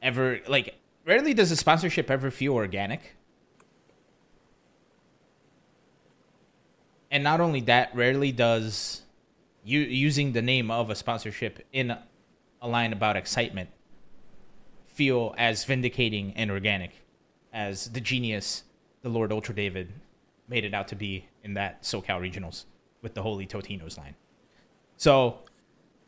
ever 0.00 0.40
like 0.48 0.74
rarely 1.06 1.32
does 1.32 1.50
a 1.50 1.56
sponsorship 1.56 2.10
ever 2.10 2.30
feel 2.30 2.54
organic. 2.54 3.16
And 7.12 7.22
not 7.22 7.42
only 7.42 7.60
that, 7.62 7.94
rarely 7.94 8.32
does 8.32 9.02
you 9.62 9.80
using 9.80 10.32
the 10.32 10.42
name 10.42 10.70
of 10.70 10.88
a 10.90 10.94
sponsorship 10.94 11.64
in 11.72 11.90
a 12.62 12.68
line 12.68 12.92
about 12.92 13.16
excitement 13.16 13.68
feel 14.86 15.34
as 15.38 15.64
vindicating 15.64 16.32
and 16.36 16.50
organic 16.50 16.90
as 17.52 17.90
the 17.90 18.00
genius, 18.00 18.64
the 19.02 19.10
Lord 19.10 19.30
Ultra 19.30 19.54
David, 19.54 19.92
made 20.48 20.64
it 20.64 20.72
out 20.74 20.88
to 20.88 20.96
be 20.96 21.26
in 21.44 21.54
that 21.54 21.82
SoCal 21.82 22.18
Regionals 22.18 22.64
with 23.02 23.14
the 23.14 23.22
Holy 23.22 23.46
Totinos 23.46 23.98
line. 23.98 24.14
So, 24.96 25.40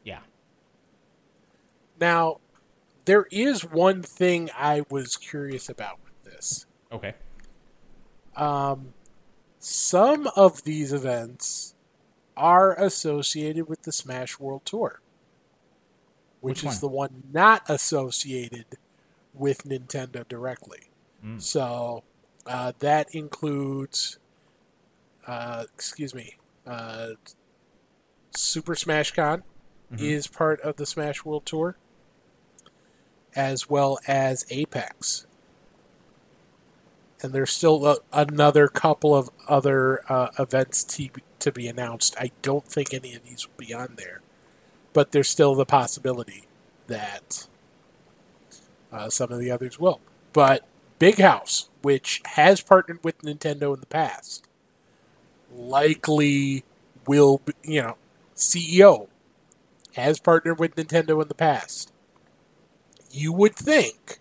yeah. 0.04 0.20
Now, 2.00 2.38
there 3.04 3.26
is 3.30 3.62
one 3.62 4.02
thing 4.02 4.50
I 4.56 4.82
was 4.88 5.16
curious 5.16 5.68
about 5.68 5.98
with 6.02 6.32
this. 6.32 6.66
Okay. 6.90 7.14
Um, 8.36 8.94
some 9.64 10.26
of 10.36 10.64
these 10.64 10.92
events 10.92 11.74
are 12.36 12.78
associated 12.78 13.66
with 13.66 13.84
the 13.84 13.92
Smash 13.92 14.38
World 14.38 14.60
Tour, 14.66 15.00
which, 16.42 16.62
Which 16.62 16.72
is 16.74 16.80
the 16.80 16.88
one 16.88 17.22
not 17.32 17.62
associated 17.66 18.66
with 19.32 19.64
Nintendo 19.64 20.28
directly. 20.28 20.90
So 21.38 22.04
uh, 22.46 22.72
that 22.80 23.14
includes, 23.14 24.18
uh, 25.26 25.64
excuse 25.74 26.14
me, 26.14 26.36
uh, 26.66 27.12
Super 28.36 28.74
Smash 28.74 29.12
Con 29.12 29.44
is 29.96 30.26
part 30.26 30.60
of 30.60 30.76
the 30.76 30.84
Smash 30.84 31.24
World 31.24 31.46
Tour, 31.46 31.78
as 33.34 33.70
well 33.70 33.98
as 34.06 34.44
Apex 34.50 35.26
and 37.24 37.32
there's 37.32 37.52
still 37.52 37.86
a, 37.86 37.96
another 38.12 38.68
couple 38.68 39.14
of 39.16 39.30
other 39.48 40.02
uh, 40.12 40.28
events 40.38 40.84
to, 40.84 41.08
to 41.40 41.50
be 41.50 41.66
announced. 41.66 42.14
I 42.20 42.32
don't 42.42 42.66
think 42.66 42.92
any 42.92 43.14
of 43.14 43.24
these 43.24 43.46
will 43.46 43.66
be 43.66 43.72
on 43.74 43.94
there, 43.96 44.20
but 44.92 45.12
there's 45.12 45.28
still 45.30 45.54
the 45.54 45.66
possibility. 45.66 46.44
that 46.86 47.46
uh, 48.92 49.08
some 49.10 49.32
of 49.32 49.40
the 49.40 49.50
others 49.50 49.80
will. 49.80 50.00
But 50.34 50.66
Big 50.98 51.18
House, 51.18 51.70
which 51.82 52.22
has 52.26 52.60
partnered 52.60 53.02
with 53.02 53.18
Nintendo 53.22 53.74
in 53.74 53.80
the 53.80 53.86
past, 53.86 54.46
likely 55.52 56.64
will, 57.06 57.38
be, 57.38 57.54
you 57.62 57.82
know, 57.82 57.96
CEO 58.36 59.08
has 59.96 60.20
partnered 60.20 60.58
with 60.58 60.76
Nintendo 60.76 61.22
in 61.22 61.28
the 61.28 61.34
past. 61.34 61.92
You 63.10 63.32
would 63.32 63.56
think 63.56 64.18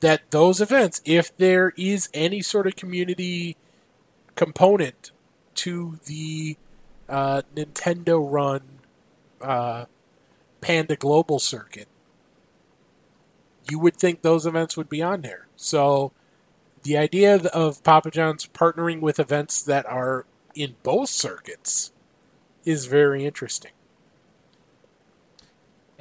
that 0.00 0.30
those 0.30 0.60
events, 0.60 1.00
if 1.04 1.36
there 1.36 1.72
is 1.76 2.08
any 2.14 2.40
sort 2.40 2.66
of 2.66 2.76
community 2.76 3.56
component 4.36 5.10
to 5.54 5.98
the 6.04 6.56
uh, 7.08 7.42
Nintendo 7.54 8.20
run 8.30 8.62
uh, 9.40 9.86
Panda 10.60 10.96
Global 10.96 11.38
circuit, 11.38 11.88
you 13.70 13.78
would 13.78 13.96
think 13.96 14.22
those 14.22 14.46
events 14.46 14.76
would 14.76 14.88
be 14.88 15.02
on 15.02 15.22
there. 15.22 15.46
So 15.56 16.12
the 16.82 16.96
idea 16.96 17.36
of 17.36 17.82
Papa 17.82 18.10
John's 18.10 18.46
partnering 18.46 19.00
with 19.00 19.18
events 19.18 19.62
that 19.62 19.86
are 19.86 20.26
in 20.54 20.76
both 20.82 21.10
circuits 21.10 21.92
is 22.64 22.86
very 22.86 23.24
interesting. 23.24 23.72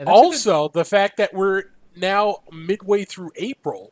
also, 0.06 0.70
good... 0.70 0.80
the 0.80 0.86
fact 0.86 1.18
that 1.18 1.34
we're 1.34 1.66
now 1.98 2.38
midway 2.52 3.04
through 3.06 3.32
April 3.36 3.92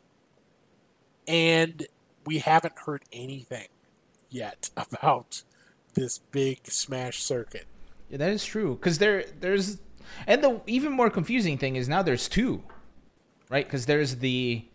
and 1.28 1.88
we 2.26 2.40
haven't 2.40 2.78
heard 2.86 3.04
anything 3.12 3.68
yet 4.30 4.70
about 4.78 5.44
this 5.94 6.20
big 6.32 6.68
Smash 6.68 7.22
circuit. 7.24 7.66
Yeah, 8.10 8.18
that 8.18 8.30
is 8.30 8.46
true. 8.46 8.76
Because 8.76 9.00
there, 9.00 9.26
there's, 9.40 9.80
and 10.28 10.44
the 10.44 10.62
even 10.68 10.92
more 10.92 11.10
confusing 11.10 11.58
thing 11.58 11.76
is 11.76 11.90
now 11.90 12.02
there's 12.02 12.30
two, 12.30 12.64
right? 13.50 13.66
Because 13.66 13.86
there's 13.86 14.18
the 14.18 14.66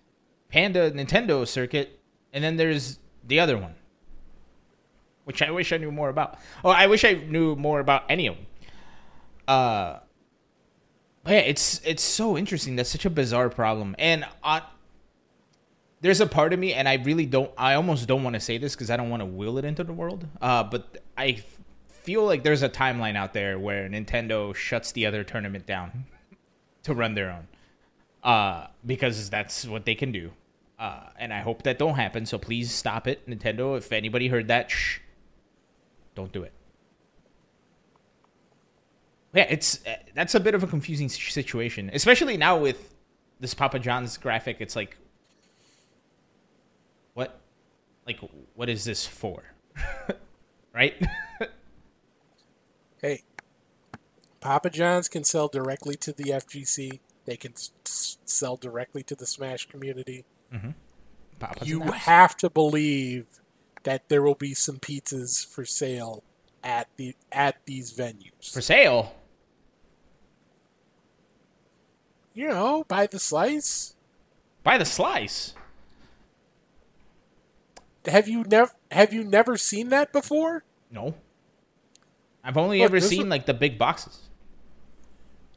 Panda 0.48 0.90
Nintendo 0.90 1.46
circuit, 1.46 2.00
and 2.32 2.42
then 2.42 2.56
there's 2.56 2.98
the 3.26 3.38
other 3.38 3.56
one, 3.56 3.74
which 5.24 5.42
I 5.42 5.50
wish 5.50 5.72
I 5.72 5.76
knew 5.76 5.92
more 5.92 6.08
about. 6.08 6.38
Oh, 6.64 6.70
I 6.70 6.86
wish 6.88 7.04
I 7.04 7.14
knew 7.14 7.54
more 7.54 7.78
about 7.78 8.04
any 8.08 8.26
of 8.26 8.36
them. 8.36 8.46
Uh, 9.46 9.98
yeah, 11.26 11.38
it's 11.38 11.80
it's 11.84 12.02
so 12.02 12.38
interesting. 12.38 12.76
That's 12.76 12.90
such 12.90 13.04
a 13.04 13.10
bizarre 13.10 13.50
problem, 13.50 13.94
and 13.98 14.24
uh, 14.42 14.60
there's 16.00 16.20
a 16.20 16.26
part 16.26 16.52
of 16.52 16.58
me, 16.58 16.72
and 16.72 16.88
I 16.88 16.94
really 16.94 17.26
don't. 17.26 17.50
I 17.58 17.74
almost 17.74 18.08
don't 18.08 18.24
want 18.24 18.34
to 18.34 18.40
say 18.40 18.58
this 18.58 18.74
because 18.74 18.90
I 18.90 18.96
don't 18.96 19.10
want 19.10 19.20
to 19.20 19.26
will 19.26 19.58
it 19.58 19.64
into 19.64 19.84
the 19.84 19.92
world. 19.92 20.26
Uh, 20.40 20.64
but 20.64 21.02
I 21.18 21.42
feel 21.88 22.24
like 22.24 22.42
there's 22.42 22.62
a 22.62 22.68
timeline 22.68 23.16
out 23.16 23.34
there 23.34 23.58
where 23.58 23.88
Nintendo 23.88 24.54
shuts 24.54 24.92
the 24.92 25.04
other 25.06 25.22
tournament 25.22 25.66
down 25.66 26.06
to 26.84 26.94
run 26.94 27.14
their 27.14 27.30
own, 27.30 27.48
uh, 28.24 28.68
because 28.86 29.28
that's 29.28 29.66
what 29.66 29.84
they 29.84 29.94
can 29.94 30.12
do. 30.12 30.32
Uh, 30.78 31.10
and 31.18 31.34
I 31.34 31.40
hope 31.40 31.64
that 31.64 31.78
don't 31.78 31.96
happen. 31.96 32.24
So 32.24 32.38
please 32.38 32.72
stop 32.72 33.06
it, 33.06 33.28
Nintendo. 33.28 33.76
If 33.76 33.92
anybody 33.92 34.28
heard 34.28 34.48
that, 34.48 34.70
shh, 34.70 35.00
don't 36.14 36.32
do 36.32 36.42
it. 36.42 36.52
Yeah, 39.32 39.46
it's 39.48 39.84
uh, 39.86 39.96
that's 40.14 40.34
a 40.34 40.40
bit 40.40 40.54
of 40.54 40.62
a 40.62 40.66
confusing 40.66 41.08
situation, 41.08 41.90
especially 41.92 42.36
now 42.36 42.58
with 42.58 42.94
this 43.38 43.54
Papa 43.54 43.78
John's 43.78 44.16
graphic. 44.16 44.56
It's 44.60 44.74
like 44.76 44.96
what 47.14 47.40
like 48.06 48.18
what 48.54 48.68
is 48.68 48.84
this 48.84 49.06
for? 49.06 49.42
Right? 50.72 50.94
Hey 53.02 53.22
papa 54.40 54.70
john's 54.70 55.08
can 55.08 55.22
sell 55.24 55.48
directly 55.48 55.94
to 55.96 56.12
the 56.12 56.24
fgc 56.24 57.00
they 57.26 57.36
can 57.36 57.52
s- 57.52 58.16
sell 58.24 58.56
directly 58.56 59.02
to 59.02 59.14
the 59.14 59.26
smash 59.26 59.66
community. 59.66 60.24
Mm-hmm. 60.54 60.70
you 61.62 61.82
have 61.82 62.36
to 62.38 62.48
believe 62.48 63.26
that 63.82 64.08
there 64.08 64.22
will 64.22 64.34
be 64.34 64.54
some 64.54 64.78
pizzas 64.78 65.46
for 65.46 65.64
sale 65.64 66.24
at 66.64 66.88
the 66.96 67.14
at 67.32 67.56
these 67.66 67.92
venues. 67.92 68.52
For 68.52 68.60
sale 68.60 69.12
you 72.40 72.48
know 72.48 72.84
by 72.88 73.06
the 73.06 73.18
slice 73.18 73.94
by 74.62 74.78
the 74.78 74.84
slice 74.84 75.54
have 78.06 78.28
you 78.28 78.44
never 78.44 78.72
have 78.90 79.12
you 79.12 79.24
never 79.24 79.56
seen 79.56 79.90
that 79.90 80.12
before? 80.12 80.64
No. 80.90 81.14
I've 82.42 82.56
only 82.56 82.78
Look, 82.78 82.86
ever 82.86 83.00
seen 83.00 83.24
was, 83.24 83.28
like 83.28 83.46
the 83.46 83.54
big 83.54 83.78
boxes. 83.78 84.20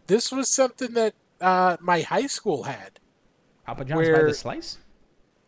This 0.07 0.31
was 0.31 0.49
something 0.49 0.93
that 0.93 1.13
uh, 1.39 1.77
my 1.79 2.01
high 2.01 2.27
school 2.27 2.63
had. 2.63 2.99
Papa 3.65 3.85
John's 3.85 3.97
where, 3.97 4.17
by 4.17 4.23
the 4.23 4.33
slice? 4.33 4.77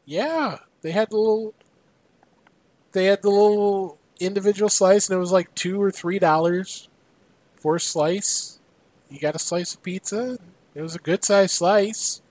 Yeah, 0.06 0.60
they 0.82 0.92
had 0.92 1.10
the 1.10 1.18
little. 1.18 1.54
They 2.94 3.06
had 3.06 3.22
the 3.22 3.30
little 3.30 4.00
individual 4.20 4.70
slice, 4.70 5.10
and 5.10 5.18
it 5.18 5.20
was 5.20 5.34
like 5.34 5.54
two 5.54 5.82
or 5.82 5.92
three 5.92 6.20
dollars 6.20 6.88
for 7.58 7.76
a 7.76 7.80
slice. 7.80 8.60
You 9.10 9.20
got 9.20 9.36
a 9.36 9.40
slice 9.40 9.74
of 9.74 9.84
pizza. 9.84 10.40
It 10.76 10.82
was 10.82 10.94
a 10.94 11.00
good 11.00 11.24
sized 11.24 11.52
slice. 11.52 12.22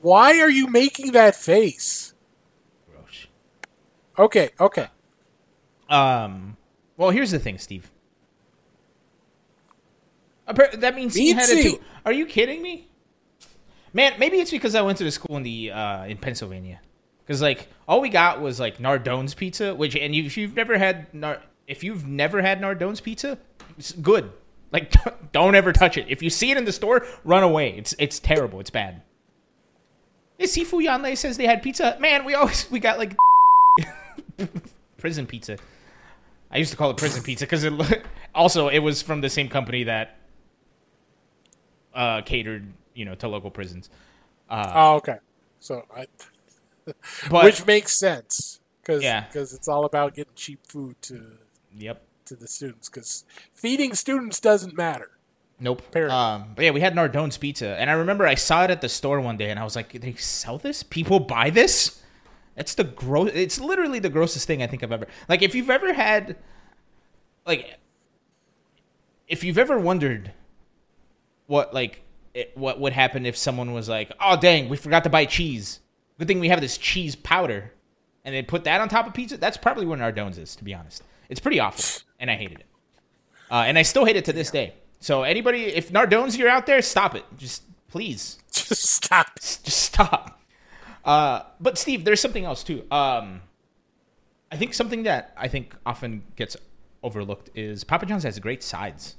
Why 0.00 0.40
are 0.40 0.50
you 0.50 0.66
making 0.66 1.12
that 1.12 1.36
face? 1.36 2.12
Gross. 2.90 3.26
Okay, 4.18 4.50
okay. 4.58 4.88
Um. 5.88 6.56
Well, 6.96 7.10
here's 7.10 7.30
the 7.30 7.38
thing, 7.38 7.58
Steve. 7.58 7.90
That 10.46 10.94
means 10.96 11.14
he 11.14 11.32
had 11.32 11.48
it 11.48 11.62
too. 11.62 11.80
Are 12.04 12.12
you 12.12 12.26
kidding 12.26 12.60
me? 12.60 12.88
Man, 13.92 14.14
maybe 14.18 14.38
it's 14.38 14.50
because 14.50 14.74
I 14.74 14.82
went 14.82 14.98
to 14.98 15.04
the 15.04 15.10
school 15.10 15.36
in 15.36 15.44
the 15.44 15.70
uh, 15.70 16.04
in 16.06 16.16
Pennsylvania. 16.16 16.80
Because 17.24 17.40
like 17.40 17.68
all 17.86 18.00
we 18.00 18.08
got 18.08 18.40
was 18.40 18.58
like 18.58 18.78
Nardone's 18.78 19.34
pizza, 19.34 19.74
which 19.74 19.94
and 19.96 20.14
you, 20.14 20.24
if 20.24 20.36
you've 20.36 20.56
never 20.56 20.76
had 20.76 21.14
Nar- 21.14 21.42
if 21.68 21.84
you've 21.84 22.06
never 22.06 22.42
had 22.42 22.60
Nardone's 22.60 23.00
pizza, 23.00 23.38
it's 23.78 23.92
good. 23.92 24.32
Like 24.72 24.92
don't 25.32 25.54
ever 25.54 25.72
touch 25.72 25.96
it. 25.96 26.06
If 26.08 26.22
you 26.22 26.30
see 26.30 26.50
it 26.50 26.56
in 26.56 26.64
the 26.64 26.72
store, 26.72 27.06
run 27.24 27.42
away. 27.42 27.76
It's 27.76 27.94
it's 27.98 28.18
terrible. 28.18 28.60
It's 28.60 28.70
bad. 28.70 29.02
Sifu 30.40 30.84
Yanlei 30.84 31.16
says 31.16 31.36
they 31.36 31.46
had 31.46 31.62
pizza. 31.62 31.96
Man, 32.00 32.24
we 32.24 32.34
always 32.34 32.68
we 32.70 32.80
got 32.80 32.98
like 32.98 33.16
prison 34.98 35.26
pizza. 35.26 35.58
I 36.50 36.58
used 36.58 36.70
to 36.70 36.76
call 36.76 36.90
it 36.90 36.96
prison 36.96 37.22
pizza 37.22 37.44
because 37.44 37.64
it 37.64 37.72
also 38.34 38.68
it 38.68 38.80
was 38.80 39.02
from 39.02 39.20
the 39.20 39.30
same 39.30 39.48
company 39.48 39.84
that 39.84 40.18
uh, 41.94 42.22
catered, 42.22 42.72
you 42.94 43.04
know, 43.04 43.14
to 43.16 43.28
local 43.28 43.50
prisons. 43.50 43.88
Uh, 44.50 44.72
oh, 44.74 44.94
okay. 44.96 45.18
So 45.60 45.84
I, 45.94 46.06
but, 47.30 47.44
which 47.44 47.64
makes 47.66 47.98
sense 47.98 48.60
because 48.82 49.02
yeah. 49.02 49.26
because 49.26 49.54
it's 49.54 49.68
all 49.68 49.84
about 49.84 50.14
getting 50.14 50.34
cheap 50.34 50.60
food 50.66 50.96
to 51.02 51.38
yep 51.76 52.02
to 52.26 52.36
the 52.36 52.48
students 52.48 52.88
because 52.88 53.24
feeding 53.52 53.94
students 53.94 54.40
doesn't 54.40 54.76
matter. 54.76 55.10
Nope. 55.62 55.94
Um, 55.94 56.52
but 56.56 56.64
yeah, 56.64 56.72
we 56.72 56.80
had 56.80 56.94
Nardone's 56.94 57.38
pizza, 57.38 57.76
and 57.78 57.88
I 57.88 57.92
remember 57.92 58.26
I 58.26 58.34
saw 58.34 58.64
it 58.64 58.70
at 58.70 58.80
the 58.80 58.88
store 58.88 59.20
one 59.20 59.36
day, 59.36 59.48
and 59.48 59.60
I 59.60 59.64
was 59.64 59.76
like, 59.76 59.92
"They 59.92 60.14
sell 60.14 60.58
this? 60.58 60.82
People 60.82 61.20
buy 61.20 61.50
this? 61.50 62.02
It's 62.56 62.74
the 62.74 62.82
gross. 62.82 63.30
It's 63.32 63.60
literally 63.60 64.00
the 64.00 64.08
grossest 64.08 64.46
thing 64.46 64.60
I 64.60 64.66
think 64.66 64.82
I've 64.82 64.90
ever. 64.90 65.06
Like, 65.28 65.40
if 65.40 65.54
you've 65.54 65.70
ever 65.70 65.92
had, 65.92 66.36
like, 67.46 67.78
if 69.28 69.44
you've 69.44 69.56
ever 69.56 69.78
wondered 69.78 70.32
what 71.46 71.72
like 71.72 72.02
it, 72.34 72.50
what 72.56 72.80
would 72.80 72.92
happen 72.92 73.24
if 73.24 73.36
someone 73.36 73.72
was 73.72 73.88
like, 73.88 74.10
"Oh 74.20 74.36
dang, 74.36 74.68
we 74.68 74.76
forgot 74.76 75.04
to 75.04 75.10
buy 75.10 75.26
cheese. 75.26 75.78
Good 76.18 76.26
thing 76.26 76.40
we 76.40 76.48
have 76.48 76.60
this 76.60 76.76
cheese 76.76 77.14
powder," 77.14 77.72
and 78.24 78.34
they 78.34 78.42
put 78.42 78.64
that 78.64 78.80
on 78.80 78.88
top 78.88 79.06
of 79.06 79.14
pizza. 79.14 79.36
That's 79.36 79.56
probably 79.56 79.86
what 79.86 80.00
Nardone's 80.00 80.38
is, 80.38 80.56
to 80.56 80.64
be 80.64 80.74
honest. 80.74 81.04
It's 81.32 81.40
pretty 81.40 81.60
awful, 81.60 82.02
and 82.20 82.30
I 82.30 82.34
hated 82.34 82.60
it, 82.60 82.66
uh, 83.50 83.64
and 83.66 83.78
I 83.78 83.82
still 83.84 84.04
hate 84.04 84.16
it 84.16 84.26
to 84.26 84.34
this 84.34 84.50
day. 84.50 84.74
So 85.00 85.22
anybody, 85.22 85.64
if 85.64 85.90
Nardones 85.90 86.36
you're 86.36 86.50
out 86.50 86.66
there, 86.66 86.82
stop 86.82 87.14
it. 87.14 87.24
Just 87.38 87.62
please, 87.88 88.38
just 88.52 88.84
stop. 88.84 89.36
Just 89.36 89.78
stop. 89.78 90.42
Uh, 91.02 91.44
but 91.58 91.78
Steve, 91.78 92.04
there's 92.04 92.20
something 92.20 92.44
else 92.44 92.62
too. 92.62 92.84
Um, 92.90 93.40
I 94.50 94.56
think 94.56 94.74
something 94.74 95.04
that 95.04 95.32
I 95.34 95.48
think 95.48 95.74
often 95.86 96.22
gets 96.36 96.54
overlooked 97.02 97.48
is 97.54 97.82
Papa 97.82 98.04
John's 98.04 98.24
has 98.24 98.38
great 98.38 98.62
sides. 98.62 99.16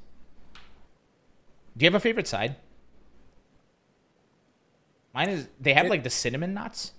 Do 1.75 1.83
you 1.83 1.87
have 1.87 1.95
a 1.95 1.99
favorite 1.99 2.27
side? 2.27 2.57
Mine 5.15 5.29
is 5.29 5.47
they 5.59 5.73
have 5.73 5.87
it, 5.87 5.89
like 5.89 6.03
the 6.03 6.11
cinnamon 6.11 6.53
nuts. 6.53 6.93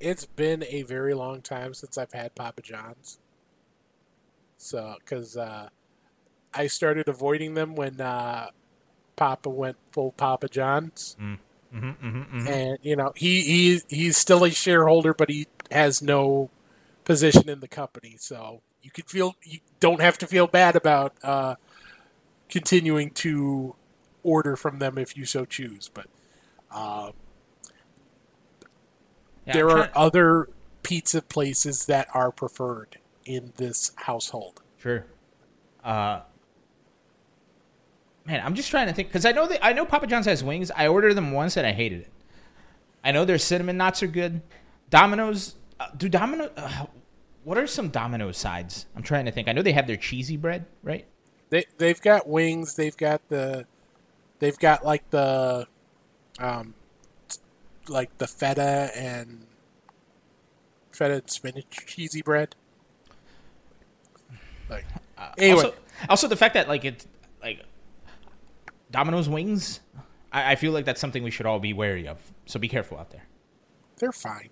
It's 0.00 0.26
been 0.26 0.64
a 0.64 0.82
very 0.82 1.14
long 1.14 1.40
time 1.40 1.72
since 1.72 1.96
I've 1.96 2.12
had 2.12 2.34
Papa 2.34 2.62
John's. 2.62 3.20
So, 4.58 4.96
because 4.98 5.36
uh, 5.36 5.68
I 6.52 6.66
started 6.66 7.08
avoiding 7.08 7.54
them 7.54 7.74
when 7.76 8.00
uh, 8.00 8.48
Papa 9.16 9.48
went 9.48 9.76
full 9.92 10.12
Papa 10.12 10.48
John's. 10.48 11.16
Mm. 11.20 11.38
Mm-hmm, 11.74 11.86
mm-hmm, 11.86 12.38
mm-hmm. 12.38 12.48
And 12.48 12.78
you 12.82 12.96
know 12.96 13.12
he 13.14 13.42
he 13.42 13.80
he's 13.88 14.16
still 14.16 14.44
a 14.44 14.50
shareholder, 14.50 15.12
but 15.12 15.28
he 15.28 15.46
has 15.70 16.00
no 16.00 16.50
position 17.04 17.48
in 17.48 17.60
the 17.60 17.68
company. 17.68 18.16
So 18.18 18.62
you 18.82 18.90
could 18.90 19.06
feel 19.06 19.36
you 19.42 19.60
don't 19.78 20.00
have 20.00 20.18
to 20.18 20.26
feel 20.26 20.46
bad 20.46 20.76
about 20.76 21.14
uh, 21.22 21.56
continuing 22.48 23.10
to 23.10 23.74
order 24.22 24.56
from 24.56 24.78
them 24.78 24.96
if 24.96 25.16
you 25.16 25.26
so 25.26 25.44
choose. 25.44 25.90
But 25.92 26.06
um, 26.74 27.12
Yeah, 29.46 29.52
there 29.52 29.70
are 29.70 29.90
other 29.94 30.48
pizza 30.82 31.20
places 31.20 31.86
that 31.86 32.08
are 32.14 32.32
preferred 32.32 32.98
in 33.28 33.52
this 33.56 33.92
household. 33.96 34.62
Sure. 34.78 35.04
Uh, 35.84 36.22
man, 38.26 38.40
I'm 38.44 38.54
just 38.54 38.70
trying 38.70 38.88
to 38.88 38.92
think 38.94 39.08
because 39.08 39.26
I 39.26 39.32
know 39.32 39.46
that 39.46 39.64
I 39.64 39.72
know 39.74 39.84
Papa 39.84 40.06
John's 40.06 40.26
has 40.26 40.42
wings. 40.42 40.70
I 40.74 40.88
ordered 40.88 41.14
them 41.14 41.32
once 41.32 41.56
and 41.56 41.66
I 41.66 41.72
hated 41.72 42.00
it. 42.00 42.12
I 43.04 43.12
know 43.12 43.24
their 43.24 43.38
cinnamon 43.38 43.76
knots 43.76 44.02
are 44.02 44.08
good. 44.08 44.40
Domino's, 44.90 45.54
uh, 45.78 45.88
do 45.96 46.08
Domino? 46.08 46.50
Uh, 46.56 46.86
what 47.44 47.58
are 47.58 47.66
some 47.66 47.90
Domino 47.90 48.32
sides? 48.32 48.86
I'm 48.96 49.02
trying 49.02 49.26
to 49.26 49.30
think. 49.30 49.46
I 49.46 49.52
know 49.52 49.62
they 49.62 49.72
have 49.72 49.86
their 49.86 49.96
cheesy 49.96 50.36
bread, 50.36 50.66
right? 50.82 51.06
They 51.50 51.66
they've 51.76 52.00
got 52.00 52.26
wings. 52.26 52.74
They've 52.76 52.96
got 52.96 53.28
the 53.28 53.66
they've 54.38 54.58
got 54.58 54.84
like 54.84 55.08
the 55.10 55.66
um 56.38 56.74
like 57.88 58.16
the 58.18 58.26
feta 58.26 58.90
and 58.94 59.46
feta 60.90 61.14
and 61.14 61.30
spinach 61.30 61.86
cheesy 61.86 62.22
bread. 62.22 62.56
Like 64.68 64.84
uh, 65.16 65.30
anyway, 65.38 65.64
Also, 65.64 65.74
also 66.08 66.28
the 66.28 66.36
fact 66.36 66.54
that 66.54 66.68
like 66.68 66.84
it's 66.84 67.06
like 67.42 67.64
Domino's 68.90 69.28
wings. 69.28 69.80
I, 70.32 70.52
I 70.52 70.54
feel 70.56 70.72
like 70.72 70.84
that's 70.84 71.00
something 71.00 71.22
we 71.22 71.30
should 71.30 71.46
all 71.46 71.58
be 71.58 71.72
wary 71.72 72.06
of. 72.06 72.18
So 72.46 72.58
be 72.58 72.68
careful 72.68 72.98
out 72.98 73.10
there. 73.10 73.24
they're 73.98 74.12
fine. 74.12 74.50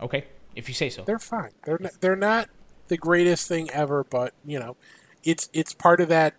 Okay, 0.00 0.24
if 0.56 0.68
you 0.68 0.74
say 0.74 0.88
so. 0.90 1.02
They're 1.04 1.18
fine. 1.18 1.50
They're 1.64 1.78
not, 1.80 1.92
they're 2.00 2.16
not 2.16 2.48
the 2.88 2.96
greatest 2.96 3.46
thing 3.48 3.70
ever, 3.70 4.02
but 4.04 4.34
you 4.44 4.58
know, 4.58 4.76
it's 5.22 5.48
it's 5.52 5.72
part 5.72 6.00
of 6.00 6.08
that 6.08 6.34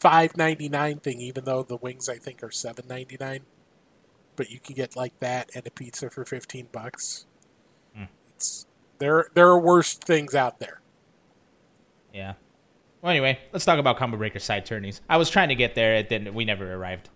five 0.00 0.36
ninety 0.36 0.68
nine 0.68 0.98
thing. 1.00 1.20
Even 1.20 1.44
though 1.44 1.62
the 1.62 1.76
wings 1.76 2.08
I 2.08 2.16
think 2.16 2.42
are 2.42 2.50
seven 2.50 2.86
ninety 2.88 3.16
nine, 3.18 3.40
but 4.36 4.50
you 4.50 4.60
can 4.60 4.74
get 4.74 4.96
like 4.96 5.18
that 5.20 5.50
and 5.54 5.66
a 5.66 5.70
pizza 5.70 6.10
for 6.10 6.24
fifteen 6.24 6.68
bucks. 6.72 7.26
Hmm. 7.94 8.04
It's 8.34 8.66
there. 8.98 9.28
There 9.34 9.48
are 9.48 9.58
worse 9.58 9.94
things 9.94 10.34
out 10.34 10.58
there. 10.58 10.80
Yeah. 12.12 12.34
Well, 13.00 13.10
anyway, 13.10 13.38
let's 13.52 13.64
talk 13.64 13.78
about 13.78 13.96
combo 13.96 14.16
breaker 14.16 14.38
side 14.40 14.66
turnies. 14.66 15.00
I 15.08 15.16
was 15.18 15.30
trying 15.30 15.50
to 15.50 15.54
get 15.54 15.74
there, 15.74 15.94
it 15.94 16.08
didn't. 16.08 16.34
We 16.34 16.44
never 16.44 16.72
arrived. 16.74 17.08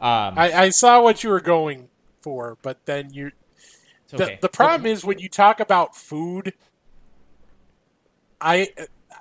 Um, 0.00 0.38
I, 0.38 0.52
I 0.52 0.70
saw 0.70 1.02
what 1.02 1.24
you 1.24 1.30
were 1.30 1.40
going 1.40 1.88
for, 2.20 2.58
but 2.62 2.84
then 2.86 3.10
you. 3.12 3.32
it's 4.04 4.12
The, 4.12 4.24
okay. 4.24 4.38
the 4.40 4.48
problem 4.48 4.86
is 4.86 5.04
when 5.04 5.18
you 5.18 5.28
talk 5.28 5.60
about 5.60 5.96
food, 5.96 6.52
I 8.40 8.68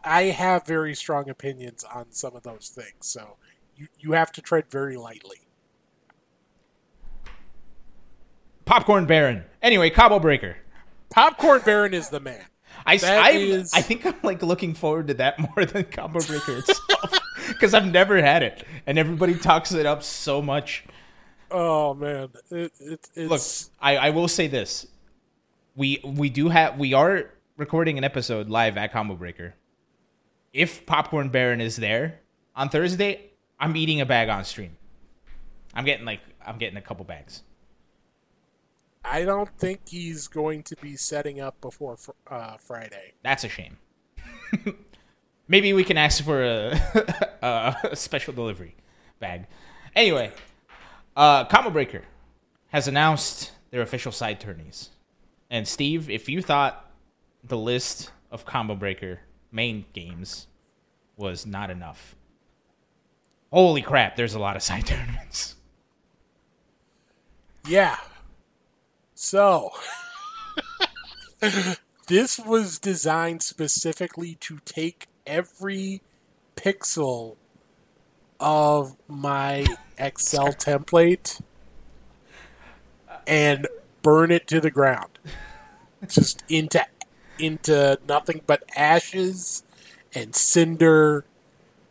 I 0.03 0.24
have 0.24 0.65
very 0.65 0.95
strong 0.95 1.30
opinions 1.30 1.84
on 1.84 2.11
some 2.11 2.36
of 2.36 2.43
those 2.43 2.70
things. 2.70 3.05
So 3.07 3.38
you 3.76 3.88
you 3.97 4.11
have 4.13 4.32
to 4.34 4.41
tread 4.41 4.70
very 4.70 4.97
lightly. 4.97 5.41
popcorn 8.65 9.05
baron. 9.05 9.43
Anyway, 9.63 9.89
combo 9.89 10.20
breaker. 10.20 10.57
Popcorn 11.10 11.62
Baron 11.66 11.93
is 11.93 12.10
the 12.10 12.20
man. 12.20 12.43
I, 12.86 12.99
I, 13.03 13.30
is- 13.32 13.74
I 13.74 13.82
think 13.82 14.05
I'm 14.05 14.16
like 14.24 14.41
looking 14.41 14.74
forward 14.74 15.07
to 15.07 15.14
that 15.16 15.39
more 15.55 15.66
than 15.66 15.84
combo 15.86 16.20
breaker 16.22 16.57
itself 16.57 17.20
because 17.47 17.74
I've 17.74 17.91
never 17.91 18.22
had 18.22 18.43
it, 18.43 18.64
and 18.86 18.97
everybody 18.97 19.36
talks 19.38 19.72
it 19.72 19.86
up 19.86 20.03
so 20.03 20.41
much. 20.41 20.86
Oh 21.51 21.93
man, 21.93 22.30
it, 22.51 22.72
it, 23.16 23.30
Look, 23.30 23.41
I, 23.82 23.97
I 23.97 24.10
will 24.12 24.28
say 24.28 24.47
this: 24.47 24.88
we 25.76 25.99
we 26.03 26.30
do 26.30 26.49
have 26.49 26.78
we 26.80 26.93
are 26.93 27.32
recording 27.57 27.97
an 27.97 28.03
episode 28.03 28.49
live 28.49 28.78
at 28.78 28.91
Combo 28.93 29.16
Breaker. 29.16 29.55
If 30.53 30.86
Popcorn 30.86 31.30
Baron 31.30 31.60
is 31.62 31.76
there 31.76 32.20
on 32.55 32.70
Thursday, 32.70 33.32
I'm 33.60 33.76
eating 33.76 33.99
a 33.99 34.05
bag 34.05 34.30
on 34.30 34.45
stream. 34.45 34.78
I'm 35.74 35.86
getting 35.86 36.05
like 36.05 36.22
I'm 36.45 36.57
getting 36.57 36.78
a 36.78 36.82
couple 36.82 37.03
bags. 37.05 37.41
I 39.10 39.26
don't 39.26 39.49
think 39.57 39.82
he's 39.88 40.28
going 40.28 40.64
to 40.64 40.76
be 40.78 40.95
setting 40.95 41.39
up 41.41 41.60
before 41.62 41.97
fr- 41.97 42.12
uh, 42.28 42.57
Friday. 42.57 43.14
That's 43.24 43.43
a 43.43 43.49
shame. 43.49 43.78
Maybe 45.47 45.74
we 45.74 45.84
can 45.84 45.97
ask 45.97 46.24
for 46.24 46.43
a, 46.43 46.80
a 47.91 47.95
special 47.95 48.34
delivery 48.34 48.76
bag. 49.20 49.47
Anyway, 49.95 50.32
uh, 51.16 51.45
Combo 51.45 51.72
Breaker 51.72 52.03
has 52.68 52.88
announced 52.88 53.51
their 53.72 53.82
official 53.82 54.12
side 54.12 54.39
tourneys. 54.39 54.91
And 55.49 55.68
Steve, 55.68 56.10
if 56.10 56.30
you 56.30 56.41
thought 56.41 56.91
the 57.43 57.57
list 57.57 58.12
of 58.32 58.45
Combo 58.45 58.76
Breaker 58.76 59.22
main 59.51 59.86
games 59.93 60.45
was 61.18 61.47
not 61.47 61.72
enough, 61.72 62.16
holy 63.51 63.82
crap, 63.82 64.16
there's 64.16 64.36
a 64.36 64.39
lot 64.39 64.55
of 64.55 64.62
side 64.62 64.86
tournaments. 64.86 65.55
Yeah. 67.68 67.97
So, 69.22 69.72
this 72.07 72.39
was 72.39 72.80
designed 72.80 73.43
specifically 73.43 74.36
to 74.36 74.59
take 74.63 75.07
every 75.28 76.01
pixel 76.55 77.36
of 78.39 78.95
my 79.09 79.65
Excel 79.97 80.53
template 80.53 81.41
and 83.28 83.67
burn 84.01 84.32
it 84.32 84.47
to 84.47 84.61
the 84.61 84.72
ground. 84.72 85.20
Just 86.07 86.45
into 86.47 86.88
into 87.38 87.99
nothing 88.07 88.39
but 88.47 88.63
ashes 88.74 89.63
and 90.15 90.34
cinder 90.34 91.26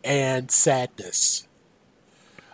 and 0.02 0.50
sadness. 0.50 1.46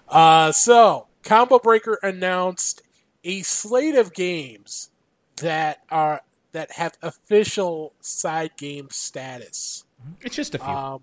Uh, 0.09 0.51
so, 0.51 1.07
Combo 1.23 1.61
Breaker 1.61 2.01
announced 2.03 2.83
a 3.25 3.43
slate 3.43 3.95
of 3.95 4.13
games 4.13 4.91
that 5.37 5.83
are 5.91 6.23
that 6.53 6.73
have 6.73 6.97
official 7.03 7.93
side 8.01 8.53
game 8.57 8.89
status. 8.91 9.85
It's 10.21 10.37
just 10.37 10.55
a 10.55 10.59
few. 10.59 10.69
Um, 10.69 11.03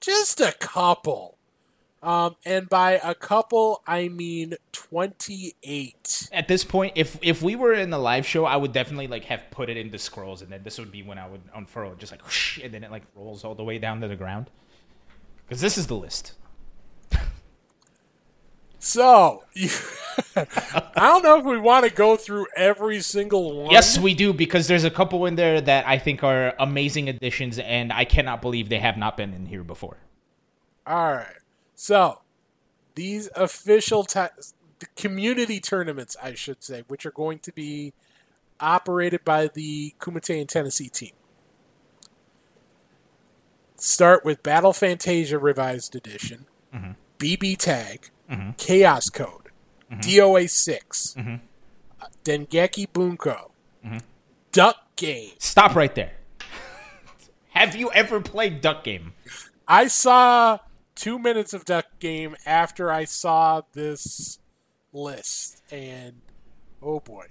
just 0.00 0.40
a 0.40 0.52
couple. 0.52 1.36
Um, 2.02 2.36
and 2.44 2.68
by 2.68 3.00
a 3.02 3.14
couple, 3.14 3.82
I 3.86 4.08
mean 4.08 4.54
28. 4.72 6.28
At 6.30 6.46
this 6.46 6.62
point, 6.62 6.92
if 6.94 7.18
if 7.22 7.42
we 7.42 7.56
were 7.56 7.72
in 7.72 7.90
the 7.90 7.98
live 7.98 8.26
show, 8.26 8.44
I 8.44 8.56
would 8.56 8.72
definitely 8.72 9.08
like 9.08 9.24
have 9.24 9.44
put 9.50 9.70
it 9.70 9.76
into 9.76 9.98
scrolls, 9.98 10.42
and 10.42 10.52
then 10.52 10.62
this 10.62 10.78
would 10.78 10.92
be 10.92 11.02
when 11.02 11.18
I 11.18 11.26
would 11.26 11.42
unfurl 11.54 11.92
it, 11.92 11.98
just 11.98 12.12
like 12.12 12.22
whoosh, 12.22 12.60
and 12.62 12.72
then 12.72 12.84
it 12.84 12.90
like 12.90 13.02
rolls 13.14 13.44
all 13.44 13.54
the 13.54 13.64
way 13.64 13.78
down 13.78 14.00
to 14.02 14.08
the 14.08 14.16
ground. 14.16 14.50
Because 15.48 15.60
this 15.60 15.78
is 15.78 15.86
the 15.86 15.96
list. 15.96 16.34
So, 18.78 19.44
you, 19.54 19.70
I 20.36 20.86
don't 20.96 21.22
know 21.22 21.38
if 21.38 21.44
we 21.44 21.58
want 21.58 21.84
to 21.86 21.90
go 21.90 22.16
through 22.16 22.46
every 22.56 23.00
single 23.00 23.62
one. 23.62 23.70
Yes, 23.70 23.98
we 23.98 24.14
do 24.14 24.32
because 24.32 24.68
there's 24.68 24.84
a 24.84 24.90
couple 24.90 25.26
in 25.26 25.36
there 25.36 25.60
that 25.60 25.86
I 25.86 25.98
think 25.98 26.22
are 26.22 26.54
amazing 26.58 27.08
additions, 27.08 27.58
and 27.58 27.92
I 27.92 28.04
cannot 28.04 28.42
believe 28.42 28.68
they 28.68 28.78
have 28.78 28.96
not 28.96 29.16
been 29.16 29.32
in 29.32 29.46
here 29.46 29.64
before. 29.64 29.96
All 30.86 31.12
right. 31.12 31.26
So, 31.74 32.20
these 32.94 33.28
official 33.34 34.06
community 34.94 35.60
tournaments, 35.60 36.16
I 36.22 36.34
should 36.34 36.62
say, 36.62 36.84
which 36.86 37.06
are 37.06 37.10
going 37.10 37.38
to 37.40 37.52
be 37.52 37.92
operated 38.60 39.24
by 39.24 39.48
the 39.48 39.94
Kumite 39.98 40.40
in 40.40 40.46
Tennessee 40.46 40.88
team. 40.88 41.12
Start 43.76 44.24
with 44.24 44.42
Battle 44.42 44.72
Fantasia 44.72 45.38
Revised 45.38 45.94
Edition, 45.94 46.46
mm-hmm. 46.74 46.92
BB 47.18 47.58
Tag, 47.58 48.10
Mm-hmm. 48.30 48.50
Chaos 48.56 49.08
Code, 49.08 49.50
mm-hmm. 49.90 50.00
DOA 50.00 50.50
6, 50.50 51.16
uh, 51.16 51.38
Dengeki 52.24 52.86
Bunko, 52.92 53.52
Duck 54.52 54.76
Game. 54.96 55.32
Stop 55.38 55.74
right 55.74 55.94
there. 55.94 56.12
have 57.50 57.76
you 57.76 57.90
ever 57.92 58.20
played 58.20 58.60
Duck 58.60 58.84
Game? 58.84 59.12
I 59.68 59.88
saw 59.88 60.58
two 60.94 61.18
minutes 61.18 61.52
of 61.52 61.64
Duck 61.64 61.86
Game 61.98 62.36
after 62.44 62.90
I 62.90 63.04
saw 63.04 63.62
this 63.72 64.38
list, 64.92 65.62
and 65.70 66.14
oh 66.82 67.00
boy, 67.00 67.26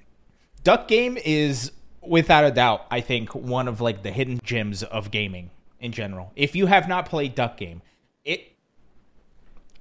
Duck 0.64 0.88
Game 0.88 1.18
is 1.18 1.72
without 2.02 2.44
a 2.44 2.52
doubt, 2.52 2.86
I 2.90 3.02
think, 3.02 3.34
one 3.36 3.68
of 3.68 3.82
like 3.82 4.04
the 4.04 4.12
hidden 4.12 4.40
gems 4.44 4.84
of 4.84 5.12
gaming 5.12 5.52
in 5.80 5.92
general. 5.92 6.32
If 6.36 6.56
you 6.56 6.68
have 6.68 6.88
not 6.88 7.08
played 7.08 7.36
Duck 7.36 7.58
Game, 7.58 7.82
it 8.24 8.55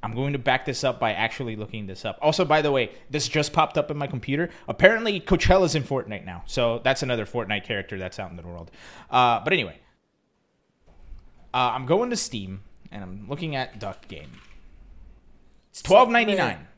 I'm 0.04 0.14
going 0.14 0.34
to 0.34 0.38
back 0.38 0.66
this 0.66 0.84
up 0.84 1.00
by 1.00 1.14
actually 1.14 1.56
looking 1.56 1.86
this 1.86 2.04
up. 2.04 2.18
Also, 2.20 2.44
by 2.44 2.60
the 2.60 2.70
way, 2.70 2.92
this 3.08 3.26
just 3.26 3.54
popped 3.54 3.78
up 3.78 3.90
in 3.90 3.96
my 3.96 4.06
computer. 4.06 4.50
Apparently, 4.68 5.18
Coachella's 5.18 5.74
in 5.74 5.82
Fortnite 5.82 6.26
now, 6.26 6.42
so 6.46 6.80
that's 6.84 7.02
another 7.02 7.24
Fortnite 7.24 7.64
character 7.64 7.98
that's 7.98 8.18
out 8.18 8.30
in 8.30 8.36
the 8.36 8.42
world. 8.42 8.70
Uh, 9.10 9.40
but 9.42 9.54
anyway, 9.54 9.78
uh, 11.54 11.72
I'm 11.72 11.86
going 11.86 12.10
to 12.10 12.16
Steam 12.16 12.60
and 12.92 13.02
I'm 13.02 13.28
looking 13.28 13.56
at 13.56 13.80
Duck 13.80 14.06
Game. 14.06 14.30
It's 15.70 15.80
twelve 15.82 16.10
ninety 16.10 16.34
nine. 16.34 16.68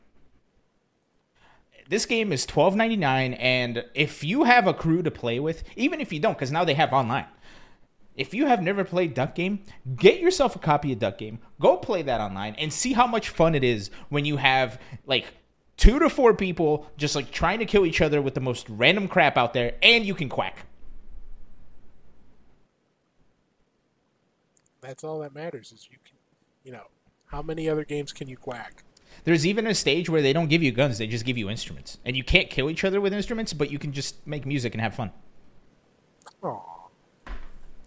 This 1.89 2.05
game 2.05 2.31
is 2.31 2.45
twelve 2.45 2.75
ninety 2.75 2.95
nine, 2.95 3.33
and 3.35 3.83
if 3.93 4.23
you 4.23 4.45
have 4.45 4.67
a 4.67 4.73
crew 4.73 5.03
to 5.03 5.11
play 5.11 5.39
with, 5.39 5.63
even 5.75 6.01
if 6.01 6.11
you 6.11 6.19
don't, 6.19 6.33
because 6.33 6.51
now 6.51 6.63
they 6.63 6.73
have 6.73 6.93
online, 6.93 7.27
If 8.17 8.33
you 8.33 8.47
have 8.47 8.63
never 8.63 8.83
played 8.83 9.13
Duck 9.13 9.35
Game, 9.35 9.59
get 9.95 10.19
yourself 10.19 10.55
a 10.55 10.59
copy 10.59 10.91
of 10.91 10.97
Duck 10.97 11.19
Game. 11.19 11.37
Go 11.61 11.77
play 11.77 12.01
that 12.01 12.19
online 12.19 12.55
and 12.55 12.73
see 12.73 12.93
how 12.93 13.05
much 13.05 13.29
fun 13.29 13.53
it 13.53 13.63
is 13.63 13.91
when 14.09 14.25
you 14.25 14.37
have 14.37 14.81
like 15.05 15.25
two 15.77 15.99
to 15.99 16.09
four 16.09 16.33
people 16.33 16.89
just 16.97 17.15
like 17.15 17.29
trying 17.29 17.59
to 17.59 17.65
kill 17.65 17.85
each 17.85 18.01
other 18.01 18.19
with 18.19 18.33
the 18.33 18.41
most 18.41 18.67
random 18.69 19.07
crap 19.07 19.37
out 19.37 19.53
there, 19.53 19.75
and 19.83 20.03
you 20.03 20.15
can 20.15 20.29
quack. 20.29 20.65
That's 24.81 25.03
all 25.03 25.19
that 25.19 25.35
matters 25.35 25.71
is 25.71 25.87
you 25.91 25.97
can, 26.03 26.15
you 26.63 26.71
know, 26.71 26.87
how 27.27 27.43
many 27.43 27.69
other 27.69 27.85
games 27.85 28.13
can 28.13 28.27
you 28.27 28.37
quack? 28.37 28.83
There's 29.25 29.45
even 29.45 29.67
a 29.67 29.75
stage 29.75 30.09
where 30.09 30.21
they 30.21 30.33
don't 30.33 30.47
give 30.47 30.63
you 30.63 30.71
guns; 30.71 30.97
they 30.97 31.07
just 31.07 31.25
give 31.25 31.37
you 31.37 31.51
instruments, 31.51 31.99
and 32.03 32.17
you 32.17 32.23
can't 32.23 32.49
kill 32.49 32.69
each 32.69 32.83
other 32.83 32.99
with 32.99 33.13
instruments, 33.13 33.53
but 33.53 33.69
you 33.69 33.77
can 33.77 33.91
just 33.91 34.25
make 34.25 34.45
music 34.45 34.73
and 34.73 34.81
have 34.81 34.95
fun. 34.95 35.11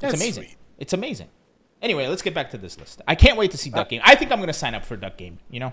Oh, 0.02 0.08
It's 0.08 0.14
amazing. 0.14 0.56
It's 0.78 0.92
amazing. 0.92 1.28
Anyway, 1.82 2.06
let's 2.06 2.22
get 2.22 2.34
back 2.34 2.50
to 2.50 2.58
this 2.58 2.78
list. 2.78 3.00
I 3.08 3.14
can't 3.14 3.38
wait 3.38 3.50
to 3.52 3.56
see 3.58 3.70
Duck 3.70 3.86
uh, 3.86 3.90
Game. 3.90 4.02
I 4.04 4.14
think 4.14 4.30
I'm 4.30 4.38
going 4.38 4.48
to 4.48 4.52
sign 4.52 4.74
up 4.74 4.84
for 4.84 4.96
Duck 4.96 5.16
Game. 5.16 5.38
You 5.50 5.60
know, 5.60 5.72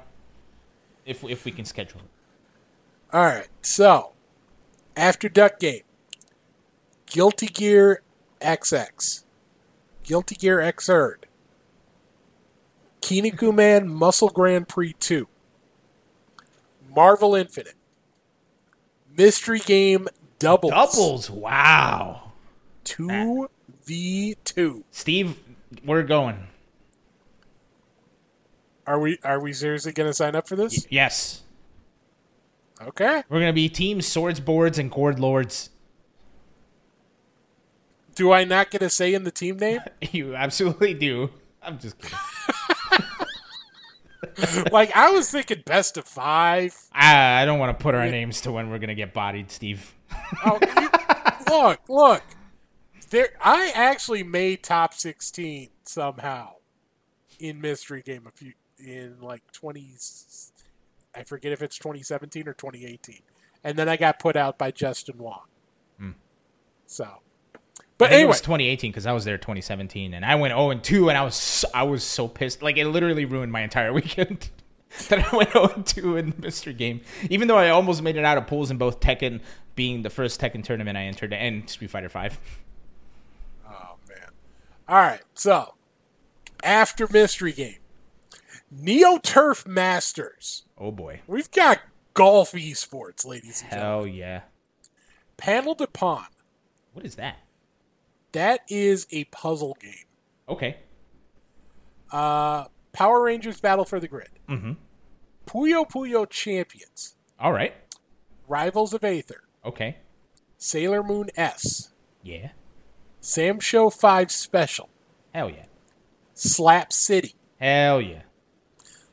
if 1.06 1.24
if 1.24 1.46
we 1.46 1.52
can 1.52 1.66
schedule 1.66 2.00
it. 2.02 3.16
All 3.16 3.24
right. 3.26 3.48
So, 3.62 4.14
after 4.96 5.30
Duck 5.30 5.60
Game, 5.60 5.82
Guilty 7.06 7.48
Gear 7.48 8.02
XX, 8.42 9.24
Guilty 10.04 10.36
Gear 10.36 10.60
Xrd, 10.60 11.24
Kinnikuman 13.02 13.86
Muscle 13.88 14.30
Grand 14.30 14.68
Prix 14.68 14.94
2, 15.00 15.28
Marvel 16.94 17.36
Infinite, 17.36 17.76
Mystery 19.16 19.60
Game 19.60 20.08
Doubles, 20.40 20.72
Doubles. 20.72 21.30
Wow. 21.30 22.32
2v2. 23.88 24.84
Steve, 24.92 25.40
we're 25.86 26.04
going. 26.04 26.48
Are 28.86 29.00
we 29.00 29.18
are 29.24 29.40
we 29.40 29.54
seriously 29.54 29.92
going 29.92 30.10
to 30.10 30.14
sign 30.14 30.36
up 30.36 30.48
for 30.48 30.56
this? 30.56 30.88
Yes. 30.90 31.44
Okay. 32.82 33.24
We're 33.28 33.40
going 33.40 33.52
to 33.52 33.54
be 33.54 33.70
Team 33.70 34.02
Swords, 34.02 34.40
Boards, 34.40 34.78
and 34.78 34.92
Gourd 34.92 35.20
Lords. 35.20 35.72
Do 38.16 38.32
I 38.32 38.46
not 38.46 38.72
get 38.72 38.82
a 38.82 38.90
say 38.90 39.14
in 39.14 39.24
the 39.24 39.32
team 39.32 39.58
name? 39.58 39.82
You 40.12 40.36
absolutely 40.36 40.94
do. 40.94 41.32
I'm 41.62 41.80
just 41.80 41.98
kidding. 42.00 42.18
like 44.72 44.96
I 44.96 45.10
was 45.12 45.30
thinking 45.30 45.64
best 45.66 45.98
of 45.98 46.06
5. 46.06 46.90
I, 46.94 47.42
I 47.42 47.46
don't 47.46 47.60
want 47.60 47.78
to 47.78 47.84
put 47.84 47.94
our 47.94 48.10
names 48.10 48.42
to 48.42 48.52
when 48.52 48.70
we're 48.70 48.80
going 48.80 48.90
to 48.90 48.96
get 48.96 49.14
bodied, 49.14 49.52
Steve. 49.52 49.94
Oh, 50.46 50.60
you, 50.62 50.90
look, 51.50 51.80
look. 51.90 52.24
There, 53.10 53.30
I 53.42 53.72
actually 53.74 54.24
made 54.24 54.64
top 54.64 54.94
sixteen 54.94 55.70
somehow 55.84 56.56
in 57.40 57.62
mystery 57.62 58.02
game 58.02 58.28
a 58.28 58.32
few 58.32 58.54
in 58.78 59.18
like 59.22 59.44
twenty. 59.52 59.94
I 61.16 61.24
forget 61.24 61.52
if 61.52 61.62
it's 61.62 61.78
twenty 61.78 62.02
seventeen 62.04 62.48
or 62.48 62.54
twenty 62.54 62.86
eighteen, 62.86 63.22
and 63.64 63.78
then 63.78 63.88
I 63.88 63.98
got 63.98 64.20
put 64.20 64.36
out 64.36 64.58
by 64.58 64.72
Justin 64.72 65.18
Wong. 65.18 65.44
Hmm. 65.98 66.12
So, 66.86 67.06
I 67.06 67.60
but 67.98 68.06
think 68.06 68.12
it 68.12 68.16
anyway, 68.16 68.28
was 68.30 68.42
2018 68.42 68.92
because 68.92 69.06
I 69.06 69.12
was 69.12 69.26
there 69.26 69.38
2017, 69.38 70.14
and 70.14 70.24
I 70.24 70.36
went 70.36 70.52
0 70.52 70.70
and 70.70 70.84
2, 70.84 71.10
and 71.10 71.18
I 71.18 71.24
was 71.24 71.36
so, 71.36 71.68
I 71.74 71.84
was 71.84 72.04
so 72.04 72.28
pissed. 72.28 72.62
Like 72.62 72.78
it 72.78 72.88
literally 72.88 73.26
ruined 73.26 73.52
my 73.52 73.62
entire 73.62 73.94
weekend. 74.02 74.50
that 75.10 75.34
I 75.34 75.36
went 75.36 75.52
0 75.52 75.68
and 75.76 75.86
2 75.86 76.16
in 76.16 76.30
the 76.32 76.42
mystery 76.42 76.74
game, 76.74 77.02
even 77.30 77.48
though 77.48 77.58
I 77.58 77.70
almost 77.70 78.02
made 78.02 78.16
it 78.16 78.24
out 78.24 78.38
of 78.38 78.48
pools 78.48 78.72
in 78.72 78.78
both 78.78 79.00
Tekken, 79.00 79.42
being 79.76 80.02
the 80.02 80.10
first 80.10 80.40
Tekken 80.40 80.64
tournament 80.64 80.98
I 80.98 81.04
entered, 81.04 81.34
and 81.34 81.70
Street 81.70 81.90
Fighter 81.90 82.10
5. 82.10 82.40
All 84.88 84.96
right, 84.98 85.22
so 85.34 85.74
after 86.64 87.08
mystery 87.12 87.52
game, 87.52 87.78
Neo 88.72 89.18
Turf 89.18 89.66
Masters. 89.68 90.64
Oh 90.78 90.92
boy, 90.92 91.22
We've 91.28 91.52
got 91.52 91.80
golf 92.14 92.54
esports, 92.54 93.26
ladies 93.26 93.62
and 93.64 93.72
gentlemen. 93.72 93.98
hell 93.98 94.08
yeah! 94.08 94.42
Panel 95.38 95.76
de 95.76 95.88
Pon. 95.88 96.26
What 96.94 97.06
is 97.06 97.16
that? 97.16 97.38
That 98.32 98.62
is 98.70 99.08
a 99.12 99.26
puzzle 99.26 99.78
game. 99.82 100.06
Okay, 100.50 100.78
Uh, 102.12 102.66
Power 102.94 103.22
Rangers 103.24 103.60
Battle 103.60 103.86
for 103.86 104.00
the 104.00 104.08
Grid. 104.08 104.30
mm-hmm. 104.48 104.74
Puyo 105.46 105.90
Puyo 105.90 106.30
Champions. 106.30 107.16
All 107.40 107.52
right, 107.54 107.74
Rivals 108.48 108.94
of 108.94 109.04
Aether. 109.04 109.44
okay, 109.66 109.98
Sailor 110.58 111.04
Moon 111.04 111.30
S. 111.36 111.90
yeah, 112.24 112.50
SamSho 113.22 113.94
5 113.94 114.32
Special. 114.32 114.90
hell 115.34 115.50
yeah, 115.50 115.66
Slap 116.34 116.92
City. 116.94 117.36
hell 117.60 118.02
yeah. 118.02 118.22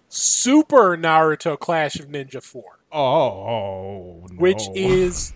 Super 0.09 0.96
Naruto 0.96 1.59
Clash 1.59 1.96
of 1.96 2.07
Ninja 2.07 2.40
4. 2.42 2.62
Oh, 2.92 3.00
oh 3.00 4.26
no. 4.30 4.36
Which 4.36 4.62
is 4.74 5.32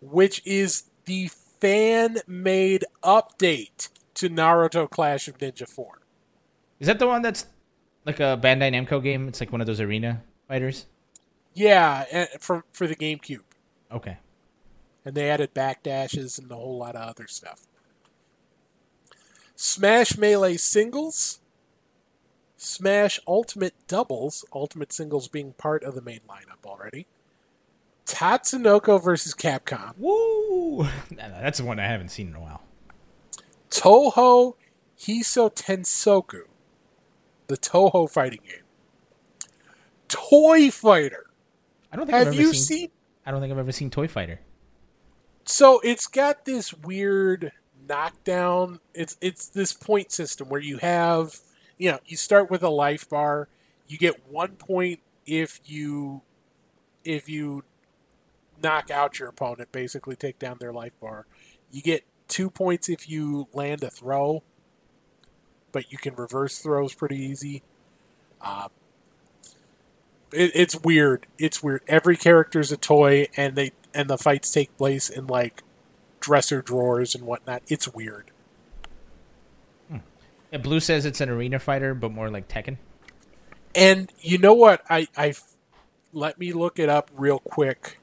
which 0.00 0.40
is 0.46 0.84
the 1.06 1.28
fan 1.60 2.18
made 2.28 2.84
update 3.02 3.88
to 4.14 4.28
Naruto 4.30 4.88
Clash 4.88 5.26
of 5.26 5.38
Ninja 5.38 5.68
4. 5.68 6.00
is 6.78 6.86
that 6.86 7.00
the 7.00 7.08
one 7.08 7.22
that's 7.22 7.46
like 8.04 8.20
a 8.20 8.38
Bandai 8.40 8.70
Namco 8.72 9.02
game? 9.02 9.26
It's 9.26 9.40
like 9.40 9.50
one 9.50 9.60
of 9.60 9.66
those 9.66 9.80
arena 9.80 10.22
fighters. 10.46 10.86
Yeah, 11.54 12.04
eh, 12.10 12.26
for 12.38 12.64
for 12.72 12.86
the 12.86 12.94
GameCube. 12.94 13.40
Okay, 13.90 14.18
and 15.04 15.16
they 15.16 15.28
added 15.28 15.54
backdashes 15.54 16.38
and 16.38 16.52
a 16.52 16.54
whole 16.54 16.78
lot 16.78 16.94
of 16.94 17.02
other 17.08 17.26
stuff. 17.26 17.62
Smash 19.60 20.16
Melee 20.16 20.56
singles, 20.56 21.40
Smash 22.56 23.18
Ultimate 23.26 23.74
doubles, 23.88 24.44
Ultimate 24.54 24.92
singles 24.92 25.26
being 25.26 25.52
part 25.54 25.82
of 25.82 25.96
the 25.96 26.00
main 26.00 26.20
lineup 26.28 26.64
already. 26.64 27.08
Tatsunoko 28.06 29.02
versus 29.02 29.34
Capcom, 29.34 29.94
woo! 29.98 30.86
That's 31.10 31.58
the 31.58 31.64
one 31.64 31.80
I 31.80 31.88
haven't 31.88 32.10
seen 32.10 32.28
in 32.28 32.36
a 32.36 32.40
while. 32.40 32.62
Toho 33.68 34.54
Hiso 34.96 35.52
Tensoku, 35.52 36.42
the 37.48 37.56
Touhou 37.56 38.08
fighting 38.08 38.42
game. 38.48 38.62
Toy 40.06 40.70
Fighter. 40.70 41.26
I 41.92 41.96
don't 41.96 42.06
think 42.06 42.14
I've 42.14 42.26
Have 42.26 42.34
ever 42.34 42.42
you 42.42 42.54
seen, 42.54 42.78
seen 42.78 42.90
I 43.26 43.32
don't 43.32 43.40
think 43.40 43.52
I've 43.52 43.58
ever 43.58 43.72
seen 43.72 43.90
Toy 43.90 44.06
Fighter. 44.06 44.38
So 45.44 45.80
it's 45.80 46.06
got 46.06 46.44
this 46.44 46.72
weird 46.72 47.50
knockdown. 47.88 48.80
It's 48.94 49.16
it's 49.20 49.48
this 49.48 49.72
point 49.72 50.12
system 50.12 50.48
where 50.48 50.60
you 50.60 50.78
have 50.78 51.40
you 51.76 51.90
know 51.90 51.98
you 52.06 52.16
start 52.16 52.50
with 52.50 52.62
a 52.62 52.68
life 52.68 53.08
bar. 53.08 53.48
You 53.86 53.98
get 53.98 54.28
one 54.28 54.52
point 54.56 55.00
if 55.26 55.60
you 55.64 56.22
if 57.04 57.28
you 57.28 57.62
knock 58.62 58.90
out 58.90 59.18
your 59.18 59.28
opponent, 59.28 59.72
basically 59.72 60.16
take 60.16 60.38
down 60.38 60.56
their 60.58 60.72
life 60.72 60.92
bar. 61.00 61.26
You 61.70 61.82
get 61.82 62.04
two 62.28 62.50
points 62.50 62.88
if 62.88 63.08
you 63.08 63.48
land 63.52 63.82
a 63.82 63.90
throw, 63.90 64.42
but 65.72 65.90
you 65.90 65.98
can 65.98 66.14
reverse 66.14 66.58
throws 66.58 66.94
pretty 66.94 67.16
easy. 67.16 67.62
Um, 68.40 68.68
it, 70.32 70.52
it's 70.54 70.80
weird. 70.80 71.26
It's 71.38 71.62
weird. 71.62 71.82
Every 71.88 72.16
character's 72.16 72.72
a 72.72 72.76
toy, 72.76 73.28
and 73.36 73.56
they 73.56 73.72
and 73.94 74.08
the 74.08 74.18
fights 74.18 74.50
take 74.50 74.76
place 74.76 75.08
in 75.08 75.26
like 75.26 75.62
dresser 76.20 76.62
drawers 76.62 77.14
and 77.14 77.24
whatnot. 77.24 77.62
It's 77.68 77.92
weird. 77.92 78.30
Yeah, 80.50 80.58
Blue 80.58 80.80
says 80.80 81.04
it's 81.04 81.20
an 81.20 81.28
arena 81.28 81.58
fighter, 81.58 81.94
but 81.94 82.10
more 82.10 82.30
like 82.30 82.48
Tekken. 82.48 82.78
And 83.74 84.10
you 84.20 84.38
know 84.38 84.54
what? 84.54 84.82
I 84.88 85.06
I 85.14 85.34
let 86.14 86.38
me 86.38 86.54
look 86.54 86.78
it 86.78 86.88
up 86.88 87.10
real 87.14 87.38
quick 87.38 87.98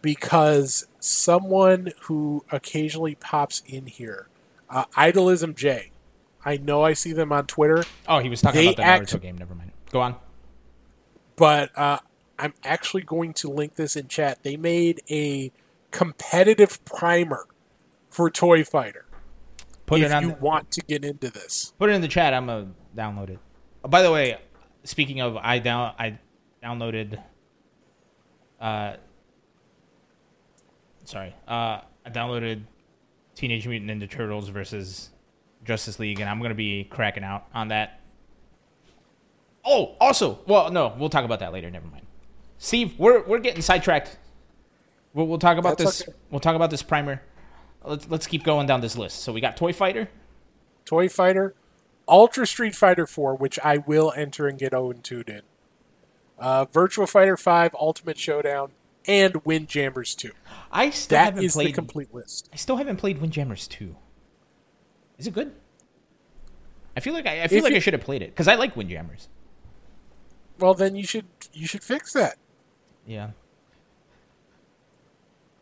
because 0.00 0.86
someone 1.00 1.90
who 2.02 2.44
occasionally 2.52 3.16
pops 3.16 3.62
in 3.66 3.86
here, 3.86 4.28
uh, 4.70 4.84
Idolism 4.96 5.56
J. 5.56 5.90
I 6.44 6.56
know 6.56 6.82
I 6.84 6.92
see 6.92 7.12
them 7.12 7.32
on 7.32 7.46
Twitter, 7.46 7.84
Oh, 8.06 8.20
he 8.20 8.28
was 8.28 8.40
talking 8.40 8.60
They 8.60 8.66
about 8.68 8.76
the 8.76 8.82
act- 8.84 9.12
Naruto 9.12 9.20
game. 9.20 9.36
Never 9.38 9.54
mind. 9.56 9.72
Go 9.90 10.00
on. 10.00 10.14
but 11.34 11.76
uh, 11.76 11.98
I'm 12.38 12.54
actually 12.64 13.02
going 13.02 13.32
to 13.34 13.50
link 13.50 13.74
this 13.74 13.96
in 13.96 14.06
chat. 14.06 14.44
They 14.44 14.56
made 14.56 15.02
a 15.10 15.50
competitive 15.90 16.84
primer 16.84 17.46
for 18.08 18.30
Toy 18.30 18.64
Fighter. 18.64 19.06
Put 19.86 20.00
if 20.00 20.06
it 20.06 20.12
on. 20.12 20.22
you 20.22 20.30
the- 20.32 20.36
want 20.36 20.70
to 20.72 20.82
get 20.82 21.04
into 21.04 21.30
this, 21.30 21.72
Put 21.78 21.90
it 21.90 21.94
in 21.94 22.00
the 22.00 22.08
chat. 22.08 22.34
I'm 22.34 22.46
gonna 22.46 22.68
download 22.96 23.30
it. 23.30 23.38
Oh, 23.84 23.88
by 23.88 24.02
the 24.02 24.10
way, 24.12 24.38
speaking 24.84 25.20
of, 25.20 25.36
I 25.36 25.58
down 25.58 25.94
I 25.98 26.18
downloaded. 26.62 27.22
Uh, 28.60 28.96
sorry. 31.04 31.34
Uh, 31.46 31.80
I 32.04 32.10
downloaded 32.10 32.62
Teenage 33.34 33.66
Mutant 33.66 33.90
Ninja 33.90 34.10
Turtles 34.10 34.48
versus 34.48 35.10
Justice 35.64 35.98
League, 35.98 36.20
and 36.20 36.28
I'm 36.28 36.40
gonna 36.42 36.54
be 36.54 36.84
cracking 36.84 37.24
out 37.24 37.46
on 37.54 37.68
that. 37.68 38.00
Oh, 39.64 39.96
also, 40.00 40.40
well, 40.46 40.70
no, 40.70 40.94
we'll 40.98 41.10
talk 41.10 41.24
about 41.24 41.40
that 41.40 41.52
later. 41.52 41.70
Never 41.70 41.86
mind. 41.88 42.06
Steve, 42.58 42.98
we're 42.98 43.22
we're 43.26 43.38
getting 43.38 43.62
sidetracked. 43.62 44.18
We'll, 45.14 45.26
we'll 45.26 45.38
talk 45.38 45.58
about 45.58 45.78
That's 45.78 45.98
this. 45.98 46.08
okay. 46.08 46.18
We'll 46.30 46.40
talk 46.40 46.56
about 46.56 46.70
this 46.70 46.82
primer 46.82 47.22
let's 47.84 48.08
let's 48.08 48.26
keep 48.26 48.44
going 48.44 48.66
down 48.66 48.80
this 48.80 48.96
list. 48.96 49.20
So 49.20 49.32
we 49.32 49.40
got 49.40 49.56
Toy 49.56 49.72
Fighter. 49.72 50.08
Toy 50.84 51.08
Fighter, 51.08 51.54
Ultra 52.06 52.46
Street 52.46 52.74
Fighter 52.74 53.06
4, 53.06 53.34
which 53.34 53.58
I 53.62 53.78
will 53.78 54.12
enter 54.16 54.46
and 54.46 54.58
get 54.58 54.72
0 54.72 54.92
2 54.92 55.24
in. 55.26 55.42
Uh, 56.38 56.64
Virtua 56.66 57.08
Fighter 57.08 57.36
5, 57.36 57.74
Ultimate 57.78 58.16
Showdown, 58.16 58.70
and 59.06 59.44
Windjammers 59.44 60.14
2. 60.14 60.30
I 60.72 60.90
still 60.90 61.18
That 61.18 61.24
haven't 61.26 61.44
is 61.44 61.54
played. 61.54 61.68
the 61.68 61.72
complete 61.72 62.14
list. 62.14 62.48
I 62.52 62.56
still 62.56 62.76
haven't 62.76 62.96
played 62.96 63.20
Windjammers 63.20 63.66
two. 63.68 63.96
Is 65.18 65.26
it 65.26 65.34
good? 65.34 65.52
I 66.96 67.00
feel 67.00 67.12
like 67.12 67.26
I, 67.26 67.42
I 67.42 67.48
feel 67.48 67.58
If 67.58 67.64
like 67.64 67.74
I 67.74 67.78
should 67.80 67.94
have 67.94 68.02
played 68.02 68.22
it 68.22 68.30
because 68.30 68.48
I 68.48 68.54
like 68.54 68.76
Windjammers. 68.76 69.28
Well, 70.58 70.74
then 70.74 70.94
you 70.94 71.04
should 71.04 71.26
you 71.52 71.66
should 71.66 71.82
fix 71.82 72.12
that. 72.12 72.36
Yeah. 73.06 73.30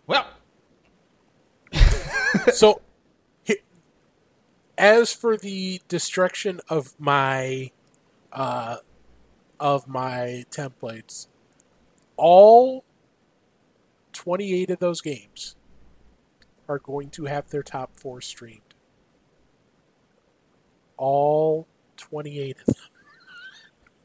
Well, 0.07 0.27
so, 2.53 2.81
as 4.79 5.13
for 5.13 5.37
the 5.37 5.81
destruction 5.89 6.61
of 6.69 6.95
my, 6.99 7.71
uh, 8.33 8.77
of 9.59 9.89
my 9.89 10.45
templates, 10.51 11.27
all 12.17 12.85
twenty-eight 14.13 14.71
of 14.71 14.79
those 14.79 15.01
games 15.01 15.57
are 16.69 16.79
going 16.79 17.11
to 17.11 17.25
have 17.27 17.51
their 17.51 17.63
top 17.63 17.97
four 17.97 18.21
streamed. 18.21 18.61
All 20.97 21.67
twenty-eight 21.97 22.57
of 22.61 22.75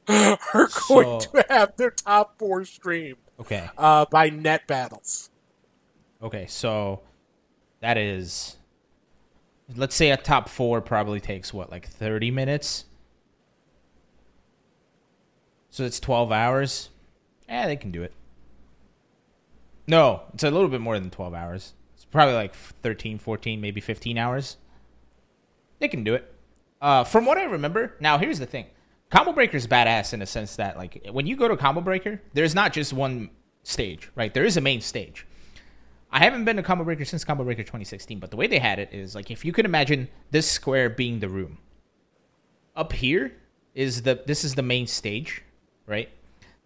them 0.08 0.38
are 0.54 0.70
going 0.88 1.22
So- 1.22 1.30
to 1.32 1.46
have 1.50 1.78
their 1.78 1.92
top 1.92 2.38
four 2.40 2.66
streamed 2.66 3.18
okay, 3.40 3.70
uh, 3.78 4.06
by 4.10 4.30
Net 4.30 4.68
Battles. 4.68 5.30
Okay. 6.22 6.46
So 6.48 7.02
that 7.82 7.98
is, 7.98 8.58
let's 9.76 9.96
say 9.96 10.12
a 10.12 10.18
top 10.18 10.50
four 10.50 10.82
probably 10.82 11.20
takes 11.20 11.54
what 11.54 11.72
like 11.72 11.88
thirty 11.88 12.32
minutes. 12.32 12.86
So 15.70 15.84
it's 15.84 16.00
twelve 16.00 16.32
hours. 16.32 16.90
Yeah, 17.48 17.68
they 17.68 17.76
can 17.76 17.92
do 17.92 18.04
it. 18.04 18.14
No, 19.88 20.24
it's 20.34 20.44
a 20.44 20.52
little 20.52 20.70
bit 20.70 20.82
more 20.82 21.00
than 21.00 21.10
twelve 21.10 21.34
hours. 21.34 21.74
It's 21.96 22.06
probably 22.06 22.34
like 22.34 22.56
13, 22.56 23.20
14, 23.20 23.62
maybe 23.62 23.82
fifteen 23.82 24.18
hours. 24.18 24.58
They 25.80 25.88
can 25.88 26.04
do 26.04 26.16
it. 26.16 26.34
Uh, 26.82 27.04
from 27.04 27.26
what 27.26 27.38
I 27.38 27.44
remember, 27.44 27.96
now 28.00 28.18
here's 28.18 28.40
the 28.40 28.46
thing: 28.46 28.66
Combo 29.10 29.34
Breaker 29.34 29.58
is 29.58 29.68
badass 29.68 30.14
in 30.14 30.20
the 30.20 30.26
sense 30.26 30.56
that, 30.56 30.78
like, 30.78 31.08
when 31.12 31.28
you 31.28 31.36
go 31.36 31.48
to 31.48 31.58
Combo 31.58 31.82
Breaker, 31.82 32.22
there's 32.34 32.56
not 32.56 32.74
just 32.74 32.94
one 32.94 33.30
stage, 33.64 34.10
right? 34.16 34.34
There 34.34 34.46
is 34.46 34.58
a 34.58 34.62
main 34.62 34.82
stage. 34.82 35.28
I 36.12 36.20
haven't 36.20 36.44
been 36.44 36.58
to 36.58 36.64
Combo 36.64 36.84
Breaker 36.84 37.06
since 37.06 37.24
Combo 37.24 37.44
Breaker 37.44 37.64
2016, 37.64 38.20
but 38.20 38.32
the 38.32 38.38
way 38.38 38.48
they 38.48 38.60
had 38.60 38.80
it 38.80 38.90
is 38.92 39.16
like 39.16 39.32
if 39.32 39.46
you 39.46 39.54
could 39.54 39.66
imagine 39.66 40.10
this 40.32 40.50
square 40.50 40.90
being 40.90 41.20
the 41.20 41.30
room. 41.30 41.60
Up 42.76 42.94
here 42.94 43.34
is 43.74 44.04
the 44.04 44.22
this 44.26 44.44
is 44.44 44.56
the 44.56 44.62
main 44.62 44.88
stage, 44.88 45.44
right? 45.86 46.10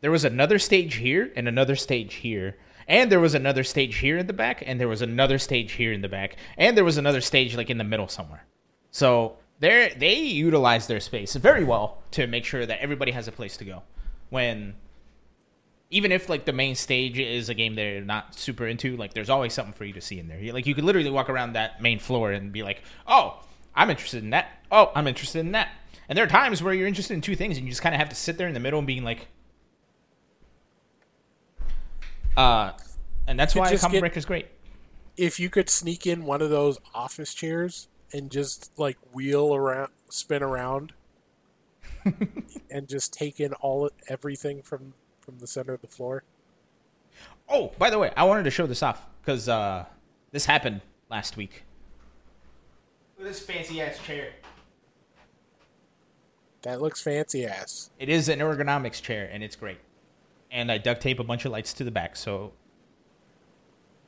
There 0.01 0.11
was 0.11 0.25
another 0.25 0.59
stage 0.59 0.95
here 0.95 1.31
and 1.35 1.47
another 1.47 1.75
stage 1.75 2.15
here. 2.15 2.57
And 2.87 3.11
there 3.11 3.19
was 3.19 3.33
another 3.33 3.63
stage 3.63 3.97
here 3.97 4.19
in 4.19 4.27
the 4.27 4.33
back, 4.33 4.61
and 4.63 4.79
there 4.79 4.87
was 4.87 5.01
another 5.01 5.39
stage 5.39 5.71
here 5.71 5.91
in 5.91 6.01
the 6.01 6.09
back, 6.09 6.35
and 6.55 6.77
there 6.77 6.85
was 6.85 6.97
another 6.97 7.21
stage 7.21 7.55
like 7.55 7.71
in 7.71 7.79
the 7.79 7.83
middle 7.83 8.07
somewhere. 8.07 8.45
So 8.91 9.37
they 9.59 9.93
they 9.97 10.15
utilize 10.15 10.85
their 10.87 10.99
space 10.99 11.35
very 11.35 11.63
well 11.63 12.03
to 12.11 12.27
make 12.27 12.45
sure 12.45 12.65
that 12.65 12.79
everybody 12.79 13.11
has 13.11 13.27
a 13.27 13.31
place 13.31 13.57
to 13.57 13.65
go. 13.65 13.83
When 14.29 14.75
even 15.95 16.11
if 16.11 16.27
like 16.27 16.43
the 16.43 16.51
main 16.51 16.75
stage 16.75 17.17
is 17.17 17.47
a 17.47 17.53
game 17.53 17.73
they're 17.75 18.01
not 18.01 18.35
super 18.35 18.67
into, 18.67 18.97
like 18.97 19.13
there's 19.13 19.29
always 19.29 19.53
something 19.53 19.71
for 19.73 19.85
you 19.85 19.93
to 19.93 20.01
see 20.01 20.19
in 20.19 20.27
there. 20.27 20.51
Like 20.51 20.67
you 20.67 20.75
could 20.75 20.83
literally 20.83 21.09
walk 21.09 21.29
around 21.29 21.53
that 21.53 21.81
main 21.81 21.99
floor 21.99 22.33
and 22.33 22.51
be 22.51 22.63
like, 22.63 22.81
"Oh, 23.07 23.41
I'm 23.73 23.89
interested 23.89 24.21
in 24.21 24.31
that. 24.31 24.49
Oh, 24.69 24.91
I'm 24.93 25.07
interested 25.07 25.39
in 25.39 25.53
that." 25.53 25.69
And 26.09 26.17
there 26.17 26.25
are 26.25 26.29
times 26.29 26.61
where 26.61 26.73
you're 26.73 26.85
interested 26.85 27.13
in 27.13 27.21
two 27.21 27.37
things, 27.37 27.57
and 27.57 27.65
you 27.65 27.71
just 27.71 27.81
kind 27.81 27.95
of 27.95 27.99
have 27.99 28.09
to 28.09 28.15
sit 28.15 28.37
there 28.37 28.49
in 28.49 28.53
the 28.53 28.59
middle 28.59 28.77
and 28.77 28.85
being 28.85 29.05
like, 29.05 29.27
uh, 32.35 32.73
and 33.25 33.39
that's 33.39 33.55
why 33.55 33.69
just 33.69 33.81
Combo 33.81 33.93
get- 33.93 33.99
Breaker's 34.01 34.25
great. 34.25 34.47
if 35.15 35.39
you 35.39 35.49
could 35.49 35.69
sneak 35.69 36.05
in 36.05 36.25
one 36.25 36.41
of 36.41 36.49
those 36.49 36.77
office 36.93 37.33
chairs 37.33 37.87
and 38.11 38.29
just 38.29 38.69
like 38.77 38.97
wheel 39.13 39.55
around, 39.55 39.91
spin 40.09 40.43
around, 40.43 40.91
and 42.69 42.89
just 42.89 43.13
take 43.13 43.39
in 43.39 43.53
all 43.53 43.89
everything 44.09 44.61
from 44.61 44.93
from 45.25 45.39
the 45.39 45.47
center 45.47 45.73
of 45.73 45.81
the 45.81 45.87
floor. 45.87 46.23
Oh, 47.49 47.73
by 47.77 47.89
the 47.89 47.99
way, 47.99 48.11
I 48.15 48.23
wanted 48.23 48.43
to 48.43 48.51
show 48.51 48.67
this 48.67 48.83
off 48.83 49.05
because 49.21 49.49
uh, 49.49 49.85
this 50.31 50.45
happened 50.45 50.81
last 51.09 51.37
week. 51.37 51.63
Look 53.17 53.27
at 53.27 53.33
this 53.33 53.41
fancy 53.41 53.81
ass 53.81 53.97
chair. 53.99 54.29
That 56.63 56.81
looks 56.81 57.01
fancy 57.01 57.45
ass. 57.45 57.91
It 57.99 58.09
is 58.09 58.27
an 58.27 58.39
ergonomics 58.39 59.01
chair, 59.01 59.29
and 59.31 59.43
it's 59.43 59.55
great. 59.55 59.77
And 60.51 60.71
I 60.71 60.77
duct 60.77 61.01
tape 61.01 61.19
a 61.19 61.23
bunch 61.23 61.45
of 61.45 61.51
lights 61.51 61.73
to 61.73 61.83
the 61.83 61.91
back, 61.91 62.15
so 62.15 62.53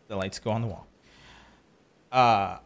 the 0.08 0.16
lights 0.16 0.40
go 0.40 0.52
on 0.52 0.62
the 0.62 0.68
wall. 0.68 0.88
Uh, 2.12 2.58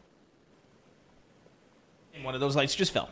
and 2.14 2.24
one 2.24 2.36
of 2.36 2.42
those 2.42 2.56
lights 2.56 2.76
just 2.76 2.94
fell. 2.94 3.10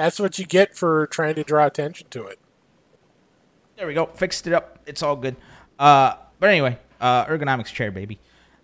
That's 0.00 0.18
what 0.18 0.38
you 0.38 0.46
get 0.46 0.74
for 0.74 1.06
trying 1.08 1.34
to 1.34 1.44
draw 1.44 1.66
attention 1.66 2.08
to 2.08 2.26
it. 2.26 2.38
There 3.76 3.86
we 3.86 3.92
go. 3.92 4.06
Fixed 4.06 4.46
it 4.46 4.54
up. 4.54 4.78
It's 4.86 5.02
all 5.02 5.14
good. 5.14 5.36
Uh, 5.78 6.14
but 6.38 6.48
anyway, 6.48 6.78
uh, 7.02 7.26
ergonomics 7.26 7.66
chair, 7.66 7.90
baby. 7.90 8.18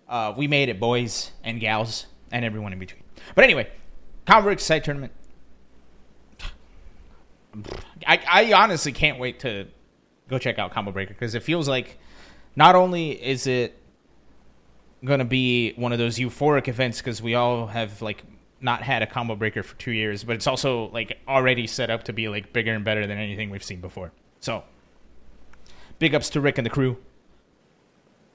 Uh, 0.09 0.33
we 0.35 0.47
made 0.47 0.67
it, 0.67 0.79
boys 0.79 1.31
and 1.43 1.59
gals, 1.59 2.07
and 2.31 2.43
everyone 2.43 2.73
in 2.73 2.79
between. 2.79 3.03
But 3.35 3.43
anyway, 3.43 3.69
Converse 4.25 4.63
site 4.63 4.83
tournament. 4.83 5.13
I, 8.07 8.19
I 8.27 8.53
honestly 8.53 8.91
can't 8.91 9.19
wait 9.19 9.39
to 9.41 9.67
go 10.29 10.39
check 10.39 10.57
out 10.57 10.71
Combo 10.71 10.91
Breaker 10.91 11.13
because 11.13 11.35
it 11.35 11.43
feels 11.43 11.69
like 11.69 11.99
not 12.55 12.73
only 12.73 13.11
is 13.11 13.45
it 13.45 13.77
going 15.05 15.19
to 15.19 15.25
be 15.25 15.73
one 15.73 15.91
of 15.91 15.99
those 15.99 16.17
euphoric 16.17 16.67
events 16.67 16.97
because 16.97 17.21
we 17.21 17.35
all 17.35 17.67
have 17.67 18.01
like 18.01 18.23
not 18.59 18.81
had 18.81 19.01
a 19.01 19.07
combo 19.07 19.35
breaker 19.35 19.63
for 19.63 19.75
two 19.77 19.91
years, 19.91 20.23
but 20.23 20.35
it's 20.35 20.47
also 20.47 20.89
like 20.89 21.19
already 21.27 21.67
set 21.67 21.89
up 21.89 22.03
to 22.03 22.13
be 22.13 22.29
like 22.29 22.53
bigger 22.53 22.73
and 22.73 22.83
better 22.83 23.05
than 23.05 23.17
anything 23.17 23.49
we've 23.49 23.63
seen 23.63 23.81
before. 23.81 24.11
So, 24.39 24.63
big 25.99 26.15
ups 26.15 26.29
to 26.31 26.41
Rick 26.41 26.57
and 26.57 26.65
the 26.65 26.69
crew. 26.69 26.97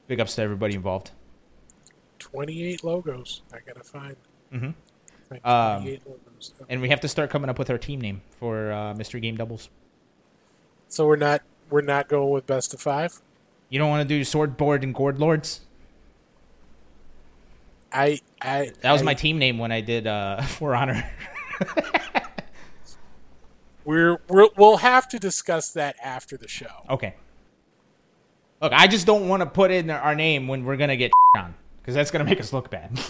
Big 0.07 0.21
ups 0.21 0.35
to 0.37 0.43
everybody 0.43 0.75
involved. 0.75 1.11
Twenty-eight 2.19 2.85
logos. 2.85 3.43
I 3.53 3.59
gotta 3.67 3.85
find. 3.85 4.17
Mm-hmm. 4.53 5.47
Um, 5.47 5.85
logos. 5.85 6.53
And 6.69 6.81
we 6.81 6.89
have 6.91 7.01
to 7.01 7.09
start 7.09 7.31
coming 7.31 7.49
up 7.49 7.59
with 7.59 7.71
our 7.71 7.79
team 7.79 8.01
name 8.01 8.23
for 8.39 8.73
uh, 8.73 8.95
Mystery 8.95 9.21
Game 9.21 9.37
Doubles. 9.37 9.71
So 10.89 11.07
we're 11.07 11.17
not 11.17 11.43
we're 11.71 11.81
not 11.81 12.09
going 12.09 12.31
with 12.31 12.47
best 12.47 12.75
of 12.75 12.81
five. 12.81 13.21
You 13.71 13.79
don't 13.79 13.89
want 13.89 14.07
to 14.07 14.15
do 14.15 14.23
Sword 14.25 14.57
Board 14.57 14.85
and 14.85 14.95
Gourd 14.95 15.19
Lords? 15.19 15.63
I 17.91 18.21
I 18.43 18.73
That 18.81 18.93
was 18.93 19.03
I- 19.03 19.05
my 19.05 19.15
team 19.15 19.39
name 19.39 19.59
when 19.59 19.73
I 19.73 19.81
did 19.81 20.07
uh, 20.07 20.43
For 20.43 20.75
Honor. 20.75 21.09
We're, 23.85 24.19
we're 24.29 24.47
we'll 24.57 24.77
have 24.77 25.09
to 25.09 25.19
discuss 25.19 25.73
that 25.73 25.97
after 26.03 26.37
the 26.37 26.47
show. 26.49 26.71
okay. 26.89 27.17
Look, 28.61 28.73
I 28.73 28.87
just 28.87 29.07
don't 29.09 29.27
want 29.29 29.41
to 29.43 29.47
put 29.47 29.73
in 29.73 29.91
our 29.91 30.15
name 30.15 30.47
when 30.47 30.65
we're 30.65 30.77
gonna 30.77 30.97
get 30.97 31.11
on 31.37 31.55
because 31.81 31.97
that's 31.97 32.13
gonna 32.13 32.23
make 32.25 32.39
us 32.39 32.53
look 32.53 32.71
bad. 32.71 33.01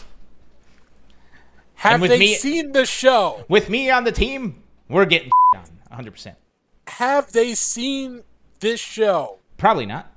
Have 1.74 2.00
they 2.00 2.18
me- 2.18 2.34
seen 2.36 2.72
the 2.72 2.86
show? 2.86 3.44
With 3.48 3.68
me 3.68 3.90
on 3.90 4.04
the 4.04 4.12
team, 4.12 4.62
we're 4.88 5.04
getting 5.04 5.30
on 5.54 5.60
100. 5.88 6.10
percent 6.10 6.38
Have 6.86 7.32
they 7.32 7.54
seen 7.54 8.22
this 8.60 8.80
show? 8.80 9.40
Probably 9.58 9.84
not. 9.84 10.10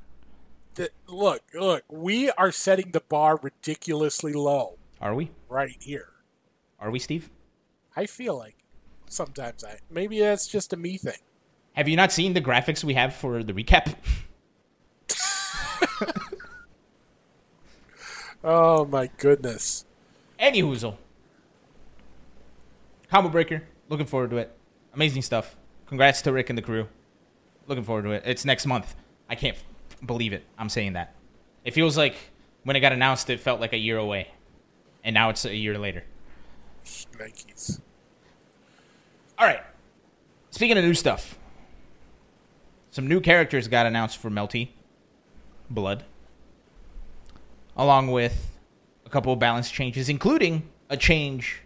That 0.76 0.92
look, 1.08 1.42
look, 1.54 1.84
we 1.90 2.30
are 2.32 2.52
setting 2.54 2.92
the 2.92 3.02
bar 3.02 3.38
ridiculously 3.42 4.32
low 4.32 4.78
Are 5.02 5.14
we? 5.14 5.32
right 5.50 5.76
here. 5.80 6.10
Are 6.80 6.92
we, 6.92 7.00
Steve? 7.00 7.30
I 7.96 8.06
feel 8.06 8.38
like 8.38 8.56
sometimes 9.08 9.64
I 9.64 9.80
maybe 9.90 10.20
that's 10.20 10.48
just 10.48 10.74
a 10.74 10.78
me 10.78 10.98
thing. 10.98 11.20
Have 11.74 11.88
you 11.88 11.96
not 11.96 12.12
seen 12.12 12.34
the 12.34 12.42
graphics 12.42 12.84
we 12.84 12.94
have 12.94 13.14
for 13.16 13.44
the 13.44 13.54
recap? 13.54 13.96
Oh 18.44 18.86
my 18.86 19.10
goodness. 19.18 19.86
Any 20.38 20.62
hoozle. 20.62 20.98
Combo 23.10 23.30
Breaker. 23.30 23.64
Looking 23.90 24.06
forward 24.06 24.30
to 24.32 24.38
it. 24.38 24.56
Amazing 24.94 25.24
stuff. 25.24 25.56
Congrats 25.88 26.22
to 26.24 26.32
Rick 26.32 26.50
and 26.50 26.58
the 26.58 26.62
crew. 26.62 26.88
Looking 27.68 27.84
forward 27.84 28.04
to 28.04 28.12
it. 28.12 28.24
It's 28.26 28.46
next 28.46 28.66
month. 28.68 28.96
I 29.30 29.36
can't 29.36 29.56
f- 29.58 29.98
believe 30.06 30.32
it. 30.34 30.44
I'm 30.60 30.70
saying 30.70 30.94
that. 30.94 31.16
It 31.64 31.74
feels 31.74 31.98
like 31.98 32.16
when 32.64 32.76
it 32.76 32.82
got 32.82 32.92
announced, 32.92 33.30
it 33.32 33.40
felt 33.40 33.60
like 33.60 33.74
a 33.74 33.78
year 33.78 33.98
away. 33.98 34.28
And 35.06 35.14
now 35.14 35.30
it's 35.30 35.46
a 35.46 35.56
year 35.56 35.78
later. 35.78 36.04
Nikes. 36.84 37.80
All 39.38 39.46
right. 39.46 39.62
Speaking 40.50 40.78
of 40.78 40.84
new 40.84 40.96
stuff, 40.96 41.38
some 42.90 43.08
new 43.08 43.22
characters 43.22 43.68
got 43.68 43.86
announced 43.86 44.18
for 44.18 44.30
Melty 44.30 44.70
Blood. 45.70 46.04
along 47.78 48.10
with 48.10 48.58
a 49.06 49.10
couple 49.10 49.34
of 49.34 49.40
balance 49.40 49.70
changes, 49.70 50.08
including 50.08 50.64
a 50.90 50.96
change 50.96 51.62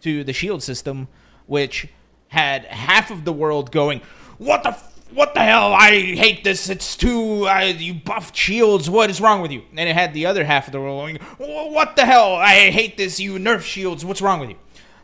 to 0.00 0.24
the 0.24 0.32
shield 0.32 0.62
system, 0.62 1.06
which 1.46 1.86
had 2.28 2.64
half 2.64 3.10
of 3.12 3.24
the 3.24 3.32
world 3.32 3.70
going, 3.70 4.00
"What 4.38 4.62
the." 4.64 4.70
F- 4.70 4.93
what 5.14 5.34
the 5.34 5.40
hell? 5.40 5.72
I 5.72 5.90
hate 5.90 6.44
this. 6.44 6.68
It's 6.68 6.96
too. 6.96 7.48
Uh, 7.48 7.72
you 7.76 7.94
buffed 7.94 8.36
shields. 8.36 8.90
What 8.90 9.10
is 9.10 9.20
wrong 9.20 9.40
with 9.40 9.52
you? 9.52 9.62
And 9.76 9.88
it 9.88 9.94
had 9.94 10.12
the 10.12 10.26
other 10.26 10.44
half 10.44 10.66
of 10.66 10.72
the 10.72 10.80
world 10.80 11.00
going, 11.00 11.16
What 11.72 11.96
the 11.96 12.04
hell? 12.04 12.34
I 12.34 12.70
hate 12.70 12.96
this. 12.96 13.20
You 13.20 13.34
nerf 13.34 13.62
shields. 13.62 14.04
What's 14.04 14.20
wrong 14.20 14.40
with 14.40 14.50
you? 14.50 14.56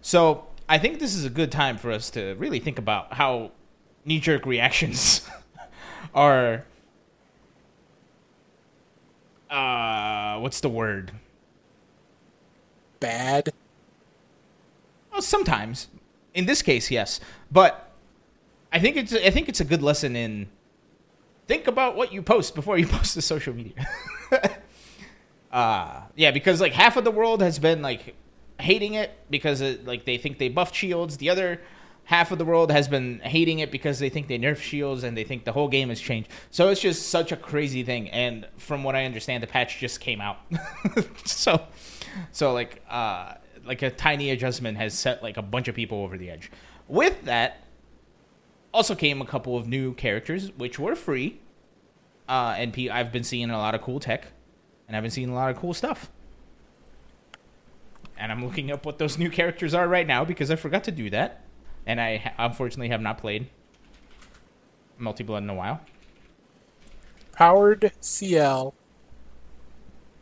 So 0.03 0.47
I 0.69 0.79
think 0.79 0.99
this 0.99 1.15
is 1.15 1.25
a 1.25 1.31
good 1.31 1.53
time 1.53 1.79
for 1.79 1.91
us 1.91 2.11
to 2.11 2.35
really 2.35 2.59
think 2.59 2.79
about 2.79 3.13
how 3.15 3.53
knee 4.05 4.21
jerk 4.21 4.47
reactions 4.47 5.29
are. 6.15 6.65
Uh, 9.49 10.39
what's 10.39 10.61
the 10.61 10.69
word? 10.69 11.13
Bad. 13.01 13.51
Well, 15.13 15.23
sometimes. 15.23 15.89
In 16.35 16.47
this 16.47 16.63
case, 16.63 16.91
yes. 16.91 17.19
But 17.51 17.90
I 18.73 18.79
think 18.79 18.97
it's 18.97 19.13
I 19.13 19.31
think 19.31 19.49
it's 19.49 19.61
a 19.61 19.65
good 19.65 19.83
lesson 19.83 20.17
in 20.17 20.49
think 21.47 21.67
about 21.67 21.97
what 21.97 22.13
you 22.13 22.23
post 22.23 22.55
before 22.55 22.79
you 22.79 22.87
post 22.97 23.15
to 23.15 23.23
social 23.23 23.55
media. 23.55 23.87
uh 25.53 26.03
yeah, 26.15 26.31
because 26.31 26.61
like 26.61 26.73
half 26.73 26.97
of 26.97 27.05
the 27.05 27.11
world 27.11 27.43
has 27.43 27.59
been 27.59 27.83
like 27.83 28.15
hating 28.61 28.95
it 28.95 29.11
because 29.31 29.61
it, 29.61 29.87
like 29.87 30.05
they 30.05 30.19
think 30.19 30.39
they 30.39 30.49
buffed 30.49 30.75
shields. 30.75 31.17
The 31.17 31.31
other 31.31 31.61
half 32.05 32.33
of 32.33 32.39
the 32.39 32.45
world 32.45 32.71
has 32.71 32.89
been 32.89 33.21
hating 33.21 33.61
it 33.61 33.71
because 33.71 33.99
they 33.99 34.09
think 34.09 34.29
they 34.29 34.39
nerf 34.39 34.59
shields 34.59 35.05
and 35.05 35.17
they 35.17 35.25
think 35.25 35.45
the 35.45 35.53
whole 35.53 35.69
game 35.69 35.89
has 35.89 36.01
changed. 36.01 36.29
So 36.51 36.69
it's 36.69 36.81
just 36.81 37.09
such 37.09 37.33
a 37.33 37.37
crazy 37.37 37.83
thing. 37.83 38.11
And 38.11 38.47
from 38.57 38.83
what 38.83 38.97
I 38.97 39.05
understand, 39.05 39.43
the 39.43 39.47
patch 39.47 39.79
just 39.79 40.01
came 40.01 40.21
out. 40.21 40.39
so 41.25 41.67
so 42.33 42.53
like 42.53 42.83
uh 42.89 43.35
like 43.65 43.83
a 43.83 43.91
tiny 43.91 44.31
adjustment 44.31 44.79
has 44.79 44.97
set 44.97 45.23
like 45.23 45.37
a 45.37 45.43
bunch 45.43 45.69
of 45.69 45.75
people 45.75 45.99
over 45.99 46.17
the 46.17 46.31
edge. 46.31 46.51
With 46.89 47.25
that, 47.25 47.65
also 48.73 48.95
came 48.95 49.21
a 49.21 49.27
couple 49.27 49.57
of 49.57 49.67
new 49.67 49.95
characters 49.95 50.53
which 50.57 50.79
were 50.79 50.95
free. 50.95 51.41
Uh, 52.29 52.55
and 52.57 52.73
P- 52.73 52.89
I've 52.91 53.11
been 53.13 53.25
seeing 53.25 53.51
a 53.51 53.59
lot 53.59 53.75
of 53.75 53.83
cool 53.83 53.99
tech, 53.99 54.29
and 54.87 54.97
I've 54.97 55.03
been 55.03 55.11
seeing 55.11 55.31
a 55.31 55.35
lot 55.35 55.51
of 55.51 55.57
cool 55.57 55.75
stuff. 55.75 56.11
And 58.17 58.31
I'm 58.31 58.45
looking 58.45 58.71
up 58.71 58.87
what 58.87 58.99
those 58.99 59.19
new 59.23 59.31
characters 59.31 59.75
are 59.75 59.89
right 59.89 60.07
now 60.07 60.25
because 60.25 60.51
I 60.51 60.57
forgot 60.57 60.85
to 60.85 60.93
do 60.93 61.11
that, 61.11 61.45
and 61.87 62.01
I 62.01 62.19
ha- 62.19 62.33
unfortunately 62.39 62.89
have 62.91 63.01
not 63.01 63.19
played 63.19 63.49
Melty 65.01 65.27
Blood 65.27 65.43
in 65.43 65.51
a 65.51 65.55
while. 65.55 65.81
Powered 67.33 67.91
Ciel. 68.01 68.75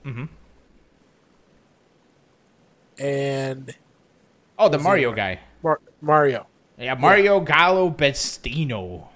Mm-hmm. 0.05 0.25
And 2.99 3.75
Oh, 4.59 4.69
the 4.69 4.79
Mario 4.79 5.13
guy. 5.13 5.39
Mar- 5.63 5.81
Mario. 6.01 6.47
Yeah, 6.79 6.95
Mario 6.95 7.41
Gallo 7.41 7.91
Bestino. 7.91 9.09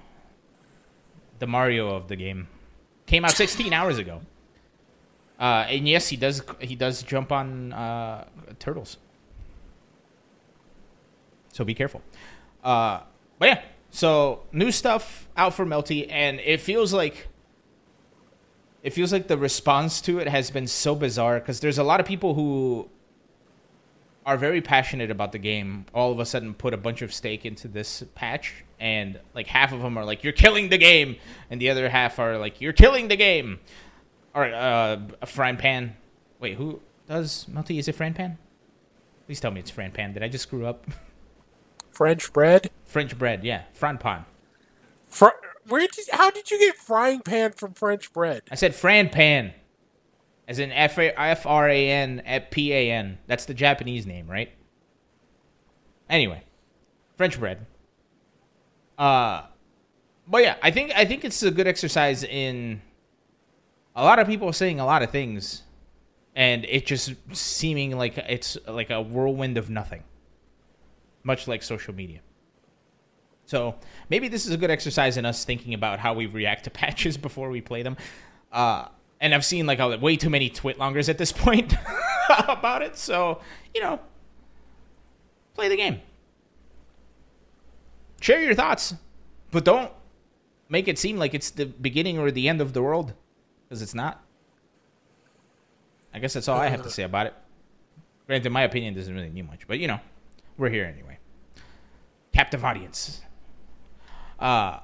The 1.39 1.47
Mario 1.47 1.95
of 1.95 2.09
the 2.09 2.17
game. 2.17 2.49
Came 3.07 3.25
out 3.25 3.33
16 3.33 3.73
hours 3.73 3.99
ago. 3.99 4.21
Uh, 5.39 5.67
and 5.69 5.89
yes, 5.89 6.09
he 6.09 6.17
does 6.17 6.43
he 6.61 6.77
does 6.77 7.03
jump 7.03 7.33
on 7.33 7.73
uh, 7.73 8.25
turtles. 8.59 8.99
So 11.53 11.65
be 11.65 11.75
careful. 11.75 12.01
Uh, 12.63 13.01
but 13.39 13.47
yeah, 13.47 13.63
so 13.91 14.45
new 14.53 14.71
stuff 14.71 15.29
out 15.37 15.55
for 15.55 15.67
Melty, 15.67 16.07
and 16.09 16.39
it 16.41 16.61
feels 16.61 16.93
like 16.93 17.27
it 18.83 18.91
feels 18.91 19.13
like 19.13 19.27
the 19.27 19.37
response 19.37 20.01
to 20.03 20.19
it 20.19 20.29
has 20.29 20.51
been 20.51 20.67
so 20.67 20.95
bizarre 20.95 21.41
because 21.41 21.61
there's 21.61 21.79
a 21.79 21.85
lot 21.85 21.99
of 21.99 22.07
people 22.07 22.35
who 22.35 22.89
are 24.25 24.37
very 24.37 24.61
passionate 24.61 25.11
about 25.11 25.33
the 25.33 25.39
game 25.39 25.85
all 25.95 26.13
of 26.13 26.19
a 26.21 26.25
sudden 26.27 26.55
put 26.55 26.73
a 26.73 26.77
bunch 26.77 27.03
of 27.03 27.13
stake 27.13 27.45
into 27.45 27.67
this 27.69 28.05
patch 28.15 28.65
and 28.83 29.19
like 29.35 29.47
half 29.47 29.73
of 29.73 29.81
them 29.81 29.97
are 29.97 30.05
like 30.05 30.25
you're 30.25 30.33
killing 30.33 30.69
the 30.69 30.77
game! 30.77 31.17
And 31.51 31.61
the 31.61 31.71
other 31.71 31.89
half 31.89 32.19
are 32.19 32.37
like 32.37 32.61
you're 32.61 32.73
killing 32.73 33.09
the 33.09 33.17
game! 33.17 33.61
Or 34.35 34.45
uh 34.45 34.99
a 35.23 35.27
frying 35.27 35.57
pan. 35.57 35.97
Wait 36.41 36.57
who 36.57 36.81
does 37.09 37.47
Melty 37.51 37.79
is 37.79 37.87
it 37.89 37.95
frying 37.95 38.13
pan? 38.13 38.39
Please 39.27 39.39
tell 39.41 39.53
me 39.53 39.61
it's 39.61 39.71
frying 39.71 39.93
pan. 39.93 40.13
Did 40.13 40.23
i 40.25 40.29
just 40.29 40.43
screw 40.43 40.67
up? 40.67 40.85
French 41.91 42.33
bread. 42.33 42.71
french 42.85 43.17
bread 43.17 43.45
yeah. 43.45 43.63
Frying 43.73 43.99
pan. 43.99 44.25
Fr- 45.07 45.29
where 45.69 45.87
did 45.87 46.07
how 46.11 46.31
did 46.31 46.51
you 46.51 46.59
get 46.59 46.77
frying 46.77 47.21
pan 47.21 47.53
from 47.53 47.75
French 47.75 48.13
bread? 48.13 48.43
i 48.51 48.57
said 48.57 48.75
frying 48.75 49.09
pan 49.09 49.53
as 50.49 50.59
in 50.59 50.73
F 50.73 51.47
R 51.47 51.69
A 51.69 51.91
N 51.91 52.23
P 52.51 52.73
A 52.73 52.93
N. 52.93 53.19
That's 53.27 53.45
the 53.45 53.55
Japanese 53.55 54.07
name, 54.07 54.29
right? 54.29 54.53
Anyway, 56.09 56.43
French 57.17 57.39
bread. 57.39 57.67
Uh, 58.99 59.43
but 60.27 60.43
yeah, 60.43 60.57
I 60.63 60.71
think 60.71 60.93
I 60.95 61.05
think 61.05 61.25
it's 61.25 61.43
a 61.43 61.51
good 61.51 61.67
exercise 61.67 62.25
in. 62.25 62.81
A 63.95 64.05
lot 64.05 64.19
of 64.19 64.27
people 64.27 64.53
saying 64.53 64.81
a 64.81 64.87
lot 64.87 65.03
of 65.03 65.11
things, 65.11 65.63
and 66.35 66.65
it 66.65 66.87
just 66.87 67.15
seeming 67.33 67.97
like 67.97 68.17
it's 68.17 68.57
like 68.67 68.91
a 68.91 69.01
whirlwind 69.01 69.59
of 69.59 69.71
nothing. 69.71 70.03
Much 71.25 71.47
like 71.47 71.63
social 71.63 71.95
media. 71.95 72.21
So 73.45 73.75
maybe 74.09 74.29
this 74.29 74.47
is 74.47 74.53
a 74.53 74.57
good 74.57 74.71
exercise 74.71 75.17
in 75.17 75.27
us 75.27 75.45
thinking 75.45 75.75
about 75.75 75.99
how 75.99 76.15
we 76.15 76.27
react 76.27 76.65
to 76.65 76.71
patches 76.83 77.17
before 77.17 77.51
we 77.51 77.61
play 77.61 77.83
them. 77.83 77.97
Uh, 78.51 78.89
and 79.23 79.33
I've 79.33 79.45
seen 79.45 79.67
like 79.67 79.79
a, 79.79 79.97
way 79.97 80.17
too 80.17 80.29
many 80.29 80.51
twitlongers 80.51 81.09
at 81.09 81.17
this 81.17 81.33
point 81.47 81.75
about 82.49 82.83
it. 82.83 82.99
So 82.99 83.41
you 83.73 83.81
know, 83.81 84.01
play 85.55 85.71
the 85.71 85.77
game, 85.77 86.03
share 88.21 88.43
your 88.43 88.55
thoughts, 88.55 88.95
but 89.51 89.65
don't 89.65 89.91
make 90.69 90.89
it 90.89 90.99
seem 90.99 91.17
like 91.17 91.33
it's 91.33 91.51
the 91.51 91.65
beginning 91.65 92.19
or 92.19 92.31
the 92.31 92.49
end 92.49 92.61
of 92.61 92.75
the 92.75 92.83
world, 92.83 93.15
because 93.65 93.81
it's 93.81 93.95
not. 93.95 94.23
I 96.13 96.19
guess 96.19 96.35
that's 96.35 96.49
all 96.49 96.59
I 96.59 96.69
have 96.69 96.83
to 96.83 96.91
say 96.91 97.05
about 97.05 97.27
it. 97.27 97.35
Granted, 98.27 98.51
my 98.51 98.63
opinion 98.63 98.93
doesn't 98.93 99.15
really 99.15 99.31
mean 99.31 99.47
much, 99.47 99.67
but 99.67 99.79
you 99.79 99.87
know, 99.87 100.01
we're 100.59 100.69
here 100.69 100.85
anyway. 100.85 101.19
Captive 102.35 102.65
audience. 102.65 103.23
Uh 104.39 104.81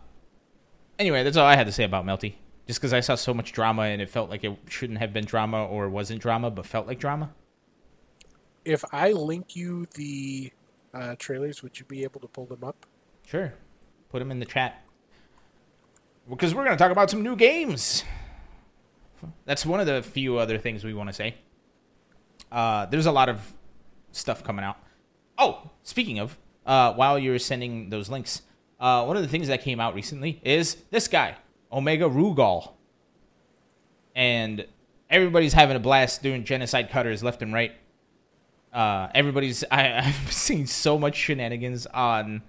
anyway, 0.99 1.24
that's 1.24 1.36
all 1.36 1.47
I 1.47 1.57
had 1.57 1.66
to 1.66 1.72
say 1.72 1.84
about 1.84 2.07
Melty 2.07 2.36
just 2.69 2.79
because 2.79 2.93
I 2.93 3.01
saw 3.01 3.14
so 3.14 3.33
much 3.33 3.53
drama 3.53 3.83
and 3.85 4.01
it 4.01 4.11
felt 4.11 4.29
like 4.29 4.45
it 4.45 4.57
shouldn't 4.69 4.99
have 4.99 5.12
been 5.12 5.25
drama 5.25 5.64
or 5.64 5.89
wasn't 5.89 6.21
drama, 6.21 6.51
but 6.51 6.66
felt 6.66 6.87
like 6.87 7.01
drama. 7.01 7.31
If 8.62 8.85
I 8.93 9.12
link 9.12 9.57
you 9.57 9.87
the 9.95 10.53
uh, 10.93 11.16
trailers, 11.19 11.62
would 11.62 11.79
you 11.79 11.87
be 11.87 12.05
able 12.05 12.21
to 12.21 12.29
pull 12.29 12.45
them 12.45 12.62
up? 12.62 12.85
Sure, 13.27 13.55
put 14.11 14.19
them 14.19 14.31
in 14.31 14.39
the 14.39 14.45
chat 14.45 14.85
because 16.29 16.55
we're 16.55 16.64
going 16.64 16.77
to 16.77 16.83
talk 16.83 16.93
about 16.93 17.09
some 17.09 17.23
new 17.23 17.37
games. 17.37 18.05
That's 19.47 19.64
one 19.64 19.81
of 19.81 19.87
the 19.87 20.03
few 20.03 20.37
other 20.37 20.59
things 20.59 20.85
we 20.85 20.93
want 20.93 21.09
to 21.09 21.14
say. 21.14 21.37
Uh, 22.53 22.85
there's 22.87 23.07
a 23.07 23.12
lot 23.12 23.31
of 23.31 23.55
stuff 24.12 24.45
coming 24.45 24.64
out. 24.64 24.77
Oh, 25.39 25.71
speaking 25.85 26.19
of, 26.19 26.37
uh, 26.66 26.93
while 26.93 27.19
you're 27.19 27.39
sending 27.39 27.89
those 27.89 28.11
links, 28.11 28.43
uh, 28.79 29.07
one 29.07 29.16
of 29.16 29.23
the 29.23 29.29
things 29.29 29.49
that 29.49 29.62
came 29.62 29.81
out 29.81 29.95
recently 29.95 30.39
is 30.45 30.77
this 30.91 31.09
guy. 31.09 31.37
Omega 31.73 32.05
Rugal. 32.05 32.73
And 34.14 34.66
everybody's 35.11 35.53
having 35.53 35.77
a 35.77 35.81
blast 35.81 36.23
doing 36.23 36.45
genocide 36.45 36.91
cutters 36.91 37.23
left 37.23 37.43
and 37.43 37.53
right. 37.53 37.73
Uh, 38.73 39.09
everybody's 39.14 39.64
I, 39.71 39.99
I've 40.05 40.33
seen 40.33 40.66
so 40.66 40.99
much 40.99 41.16
shenanigans 41.16 41.87
on 41.87 42.43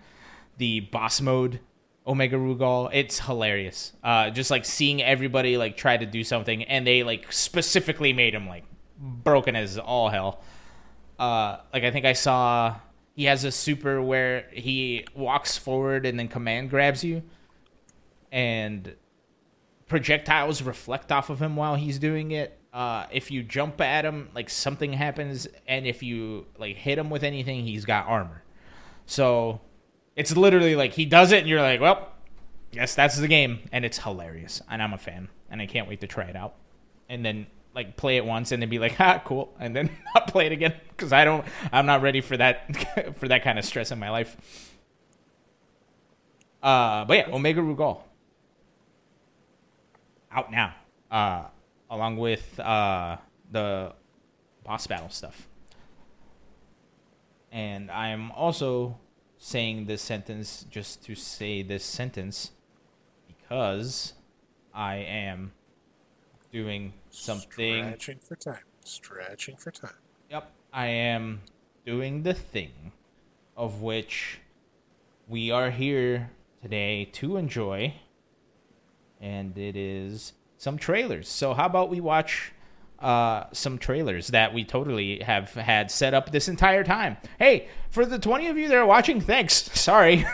the 0.58 0.82
boss 0.82 1.22
mode 1.22 1.60
Omega 2.06 2.36
Rugal. 2.38 2.90
It's 2.92 3.20
hilarious. 3.20 3.94
Uh, 4.04 4.30
just 4.30 4.52
like 4.52 4.66
seeing 4.66 5.02
everybody 5.02 5.58
like 5.58 5.78
try 5.78 5.96
to 5.96 6.06
do 6.06 6.24
something 6.24 6.64
and 6.64 6.86
they 6.86 7.04
like 7.04 7.32
specifically 7.32 8.14
made 8.14 8.34
him 8.34 8.48
like 8.48 8.66
broken 8.98 9.56
as 9.56 9.78
all 9.78 10.10
hell. 10.10 10.42
Uh, 11.18 11.58
like 11.74 11.84
I 11.84 11.92
think 11.92 12.06
I 12.06 12.14
saw 12.14 12.76
he 13.16 13.26
has 13.26 13.44
a 13.44 13.52
super 13.52 14.02
where 14.02 14.48
he 14.52 15.06
walks 15.14 15.58
forward 15.58 16.06
and 16.06 16.18
then 16.18 16.30
command 16.30 16.70
grabs 16.70 17.04
you 17.04 17.22
and 18.32 18.96
projectiles 19.90 20.62
reflect 20.62 21.12
off 21.12 21.30
of 21.30 21.42
him 21.42 21.56
while 21.56 21.76
he's 21.76 22.00
doing 22.00 22.32
it. 22.32 22.58
Uh, 22.72 23.08
if 23.12 23.32
you 23.32 23.44
jump 23.44 23.82
at 23.82 24.06
him, 24.06 24.30
like 24.34 24.50
something 24.50 24.94
happens, 24.94 25.48
and 25.68 25.88
if 25.88 26.04
you 26.04 26.46
like 26.58 26.78
hit 26.78 26.98
him 26.98 27.10
with 27.10 27.24
anything, 27.24 27.64
he's 27.64 27.84
got 27.84 28.08
armor. 28.08 28.44
So 29.08 29.60
it's 30.16 30.38
literally 30.38 30.76
like 30.76 30.94
he 30.94 31.06
does 31.06 31.32
it, 31.32 31.40
and 31.40 31.48
you're 31.48 31.62
like, 31.62 31.82
well, 31.82 32.10
yes, 32.72 32.94
that's 32.94 33.18
the 33.18 33.28
game, 33.28 33.60
and 33.72 33.84
it's 33.84 33.98
hilarious, 33.98 34.62
and 34.70 34.82
I'm 34.84 34.94
a 34.94 35.00
fan, 35.00 35.30
and 35.50 35.62
I 35.62 35.66
can't 35.66 35.90
wait 35.90 36.02
to 36.02 36.08
try 36.08 36.26
it 36.26 36.36
out, 36.36 36.54
and 37.10 37.26
then 37.26 37.48
like 37.74 37.98
play 37.98 38.18
it 38.18 38.26
once, 38.26 38.52
and 38.52 38.62
then 38.62 38.70
be 38.70 38.78
like, 38.78 38.96
ah, 39.00 39.20
cool, 39.26 39.54
and 39.60 39.76
then 39.76 39.90
not 40.16 40.28
play 40.28 40.46
it 40.46 40.52
again 40.52 40.76
because 40.90 41.12
I 41.12 41.26
don't, 41.26 41.44
I'm 41.74 41.88
not 41.88 42.04
ready 42.04 42.22
for 42.22 42.38
that 42.38 43.16
for 43.18 43.28
that 43.28 43.44
kind 43.44 43.58
of 43.58 43.66
stress 43.66 43.92
in 43.92 43.98
my 43.98 44.12
life. 44.12 44.38
Uh, 46.62 47.06
but 47.06 47.18
yeah, 47.18 47.34
Omega 47.34 47.62
Rugal 47.62 48.04
out 50.32 50.52
now, 50.52 50.74
uh, 51.12 51.46
along 51.90 52.18
with 52.18 52.60
uh, 52.60 53.18
the 53.52 53.94
boss 54.64 54.88
battle 54.88 55.10
stuff. 55.10 55.48
And 57.52 57.90
I'm 57.90 58.32
also 58.32 59.00
saying 59.38 59.86
this 59.86 60.02
sentence 60.02 60.66
just 60.70 61.04
to 61.06 61.16
say 61.16 61.64
this 61.64 61.84
sentence 61.84 62.52
because 63.28 64.14
I 64.74 64.98
am 64.98 65.54
doing 66.52 66.94
something. 67.10 67.84
Stretching 67.84 68.20
for 68.20 68.36
time. 68.36 68.64
Stretching 68.84 69.56
for 69.56 69.72
time. 69.72 69.94
Yep, 70.30 70.52
I 70.72 70.88
am 70.88 71.42
doing 71.86 72.24
the 72.24 72.34
thing 72.34 72.92
of 73.58 73.82
which 73.82 74.40
we 75.28 75.52
are 75.52 75.72
here 75.72 76.32
today 76.62 77.06
to 77.14 77.38
enjoy, 77.38 77.94
and 79.20 79.58
it 79.58 79.76
is 79.76 80.34
some 80.58 80.78
trailers. 80.78 81.28
So 81.28 81.54
how 81.54 81.66
about 81.66 81.90
we 81.90 82.00
watch 82.00 82.52
uh, 83.00 83.46
some 83.52 83.78
trailers 83.78 84.28
that 84.28 84.54
we 84.54 84.64
totally 84.64 85.20
have 85.20 85.54
had 85.54 85.92
set 85.92 86.14
up 86.14 86.32
this 86.32 86.48
entire 86.48 86.84
time? 86.84 87.18
Hey, 87.38 87.68
for 87.90 88.06
the 88.06 88.20
20 88.20 88.48
of 88.48 88.58
you 88.58 88.68
that 88.68 88.78
are 88.78 88.86
watching, 88.86 89.22
thanks. 89.22 89.54
Sorry. 89.80 90.26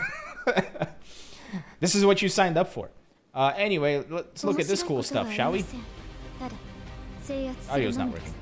this 1.80 1.94
is 1.94 2.04
what 2.04 2.22
you 2.22 2.28
signed 2.28 2.56
up 2.56 2.68
for. 2.68 2.90
Uh, 3.34 3.52
anyway, 3.56 4.04
let's 4.08 4.44
look 4.44 4.58
at 4.58 4.66
this 4.66 4.82
cool 4.82 5.02
stuff, 5.02 5.30
shall 5.32 5.52
we? 5.52 5.64
Audio's 7.70 7.96
not 7.98 8.08
working. 8.08 8.34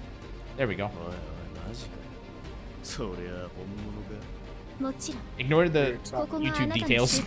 There 0.57 0.69
we 0.69 0.75
go. 0.77 0.91
Ignore 5.39 5.69
the 5.69 5.99
YouTube 6.41 6.73
details. 6.75 7.23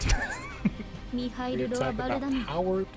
Howard 2.45 2.88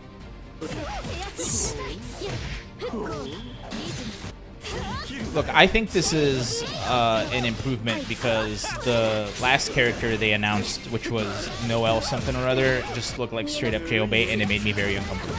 Look, 5.34 5.48
I 5.48 5.66
think 5.66 5.90
this 5.92 6.12
is 6.12 6.62
uh, 6.86 7.28
an 7.32 7.44
improvement 7.44 8.06
because 8.08 8.62
the 8.84 9.30
last 9.40 9.72
character 9.72 10.16
they 10.16 10.32
announced, 10.32 10.80
which 10.90 11.10
was 11.10 11.50
Noel 11.66 12.00
something 12.00 12.34
or 12.36 12.46
other, 12.46 12.82
just 12.94 13.18
looked 13.18 13.32
like 13.32 13.48
straight 13.48 13.74
up 13.74 13.82
jailbait, 13.82 14.32
and 14.32 14.42
it 14.42 14.48
made 14.48 14.64
me 14.64 14.72
very 14.72 14.96
uncomfortable. 14.96 15.36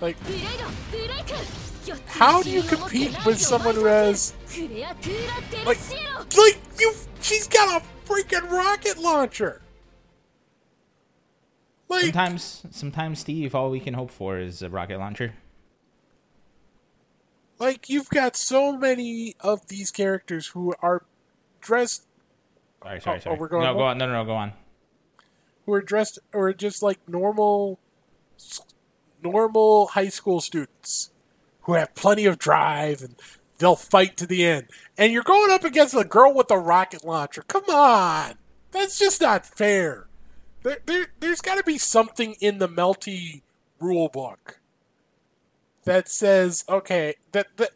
Like, 0.00 0.16
how 2.06 2.42
do 2.42 2.50
you 2.50 2.62
compete 2.62 3.16
with 3.24 3.40
someone 3.40 3.76
who 3.76 3.84
has 3.86 4.34
like, 5.64 5.78
like 6.36 6.58
you? 6.78 6.92
She's 7.22 7.48
got 7.48 7.82
a 7.82 7.84
freaking 8.06 8.50
rocket 8.50 8.98
launcher. 8.98 9.62
Like, 11.88 12.02
Sometimes, 12.04 12.64
sometimes, 12.70 13.20
Steve, 13.20 13.54
all 13.54 13.70
we 13.70 13.80
can 13.80 13.94
hope 13.94 14.10
for 14.10 14.38
is 14.38 14.60
a 14.62 14.68
rocket 14.68 14.98
launcher. 14.98 15.34
like 17.58 17.88
you've 17.88 18.08
got 18.10 18.36
so 18.36 18.76
many 18.76 19.34
of 19.40 19.68
these 19.68 19.90
characters 19.90 20.48
who 20.48 20.74
are 20.82 21.04
dressed, 21.60 22.04
Sorry, 22.82 23.00
sorry, 23.00 23.16
Oh, 23.16 23.18
oh, 23.18 23.22
sorry. 23.24 23.36
we're 23.38 23.48
going 23.48 23.64
no, 23.64 23.74
go 23.74 23.80
on? 23.82 23.98
No, 23.98 24.06
no, 24.06 24.12
no, 24.12 24.24
go 24.24 24.34
on. 24.34 24.52
who 25.64 25.72
are 25.72 25.82
dressed, 25.82 26.18
or 26.32 26.52
just 26.52 26.82
like 26.82 26.98
normal, 27.08 27.78
normal 29.22 29.88
high 29.88 30.08
school 30.08 30.40
students 30.40 31.10
who 31.62 31.74
have 31.74 31.94
plenty 31.94 32.26
of 32.26 32.38
drive 32.38 33.00
and 33.02 33.16
they'll 33.58 33.74
fight 33.76 34.16
to 34.18 34.26
the 34.26 34.44
end. 34.44 34.66
And 34.98 35.12
you're 35.12 35.22
going 35.22 35.50
up 35.50 35.64
against 35.64 35.94
a 35.94 36.04
girl 36.04 36.32
with 36.34 36.50
a 36.50 36.58
rocket 36.58 37.04
launcher. 37.04 37.42
Come 37.48 37.64
on, 37.70 38.34
that's 38.70 38.98
just 38.98 39.20
not 39.20 39.46
fair. 39.46 40.06
There, 40.66 40.78
there 40.84 41.06
there's 41.20 41.40
got 41.40 41.58
to 41.58 41.62
be 41.62 41.78
something 41.78 42.34
in 42.40 42.58
the 42.58 42.68
Melty 42.68 43.42
rule 43.78 44.08
book 44.08 44.58
that 45.84 46.08
says, 46.08 46.64
okay, 46.68 47.14
that 47.30 47.56
that 47.56 47.70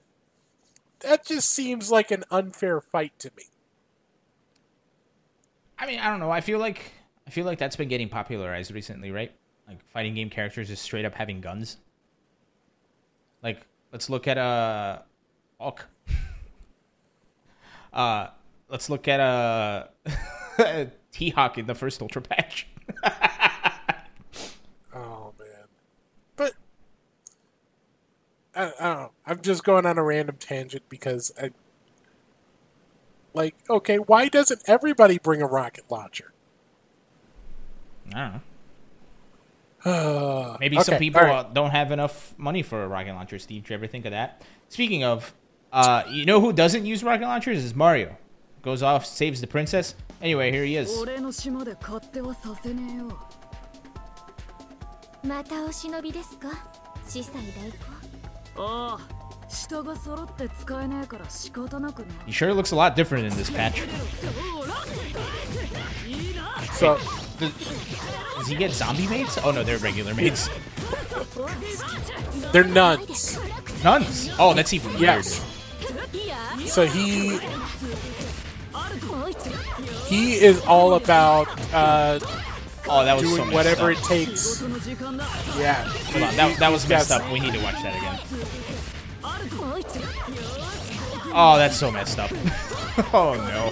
that 0.99 1.25
just 1.25 1.51
seems 1.51 1.93
like 1.93 2.11
an 2.11 2.25
unfair 2.33 2.81
fight 2.81 3.17
to 3.21 3.31
me. 3.37 3.45
I 5.79 5.87
mean, 5.87 6.01
I 6.01 6.11
don't 6.11 6.19
know. 6.19 6.33
I 6.33 6.41
feel 6.41 6.59
like 6.59 6.81
I 7.29 7.31
feel 7.31 7.45
like 7.45 7.61
that's 7.61 7.77
been 7.77 7.87
getting 7.87 8.09
popularized 8.09 8.73
recently, 8.73 9.13
right? 9.13 9.31
Like 9.69 9.89
fighting 9.93 10.15
game 10.15 10.29
characters 10.29 10.67
just 10.67 10.83
straight 10.83 11.05
up 11.05 11.15
having 11.15 11.41
guns. 11.41 11.77
Like, 13.41 13.69
let's 13.93 14.11
look 14.11 14.27
at 14.27 14.37
uh 14.37 14.99
Hulk. 15.61 15.87
uh 17.93 18.31
let's 18.69 18.91
look 18.91 19.07
at 19.07 19.21
uh 19.21 19.87
T 21.13 21.31
Hawk 21.31 21.57
in 21.57 21.67
the 21.67 21.77
first 21.77 22.03
Ultra 22.03 22.23
patch. 22.23 22.67
Oh 24.93 25.35
man, 25.39 25.69
but 26.37 26.55
I, 28.57 28.65
I 28.65 28.67
don't 28.67 28.81
know. 28.81 29.11
I'm 29.25 29.41
just 29.41 29.63
going 29.63 29.87
on 29.87 29.99
a 29.99 30.03
random 30.03 30.37
tangent 30.37 30.83
because 30.89 31.33
I 31.41 31.51
like. 33.35 33.55
Okay, 33.69 33.99
why 33.99 34.29
doesn't 34.29 34.63
everybody 34.67 35.19
bring 35.19 35.43
a 35.43 35.47
rocket 35.47 35.85
launcher? 35.89 36.33
I 38.15 38.19
don't 38.19 38.33
know. 38.33 38.41
Uh, 39.93 40.57
Maybe 40.61 40.77
okay, 40.77 40.85
some 40.85 40.99
people 40.99 41.23
right. 41.23 41.55
don't 41.55 41.71
have 41.71 41.93
enough 41.93 42.35
money 42.37 42.63
for 42.63 42.83
a 42.83 42.89
rocket 42.89 43.15
launcher. 43.15 43.39
Steve, 43.39 43.63
did 43.63 43.71
you 43.71 43.75
ever 43.75 43.87
think 43.87 44.05
of 44.05 44.11
that? 44.11 44.43
Speaking 44.69 45.05
of, 45.05 45.33
uh, 45.73 46.03
you 46.11 46.25
know 46.27 46.41
who 46.41 46.53
doesn't 46.53 46.85
use 46.85 47.03
rocket 47.05 47.25
launchers 47.25 47.65
is 47.65 47.75
Mario. 47.75 48.17
Goes 48.63 48.83
off, 48.83 49.07
saves 49.07 49.41
the 49.41 49.47
princess. 49.47 49.95
Anyway, 50.21 50.51
here 50.53 50.65
he 50.65 50.77
is. 50.77 50.91
He 62.27 62.33
sure 62.33 62.53
looks 62.53 62.71
a 62.71 62.77
lot 62.77 62.97
different 62.97 63.27
in 63.27 63.37
this 63.37 63.51
patch. 63.51 63.83
So, 66.75 66.99
does, 67.39 67.53
does 68.37 68.47
he 68.49 68.55
get 68.55 68.71
zombie 68.73 69.09
mates? 69.09 69.39
Oh 69.43 69.51
no, 69.51 69.63
they're 69.63 69.79
regular 69.79 70.15
mates. 70.15 70.49
They're 72.53 72.65
nuns. 72.65 73.39
Nuns? 73.83 74.31
Oh, 74.39 74.55
that's 74.55 74.73
even 74.73 74.97
yes. 74.99 75.41
weird. 75.41 76.69
So 76.69 76.87
he 76.87 77.39
he 80.11 80.35
is 80.35 80.61
all 80.63 80.95
about 80.95 81.47
uh, 81.73 82.19
oh, 82.89 83.05
that 83.05 83.15
was 83.15 83.23
doing 83.23 83.47
so 83.49 83.55
whatever 83.55 83.93
up. 83.93 83.97
it 83.97 84.05
takes. 84.05 84.61
Yeah. 85.57 85.85
Hold 85.85 86.25
on, 86.25 86.37
that, 86.37 86.59
that 86.59 86.73
was 86.73 86.89
messed 86.89 87.13
up. 87.13 87.31
We 87.33 87.39
need 87.39 87.55
to 87.55 87.63
watch 87.63 87.81
that 87.83 87.97
again. 87.97 88.19
Oh, 91.33 91.57
that's 91.57 91.77
so 91.77 91.93
messed 91.93 92.19
up. 92.19 92.31
oh, 93.15 93.35
no. 93.35 93.71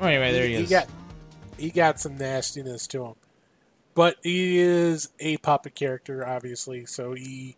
Oh, 0.00 0.06
anyway, 0.06 0.32
there 0.32 0.46
he, 0.46 0.56
he 0.56 0.62
is. 0.62 0.68
He 0.68 0.74
got, 0.74 0.86
he 1.56 1.70
got 1.70 2.00
some 2.00 2.18
nastiness 2.18 2.88
to 2.88 3.04
him. 3.04 3.14
But 3.94 4.16
he 4.24 4.58
is 4.58 5.10
a 5.20 5.36
puppet 5.38 5.76
character, 5.76 6.26
obviously, 6.26 6.84
so 6.86 7.14
he 7.14 7.56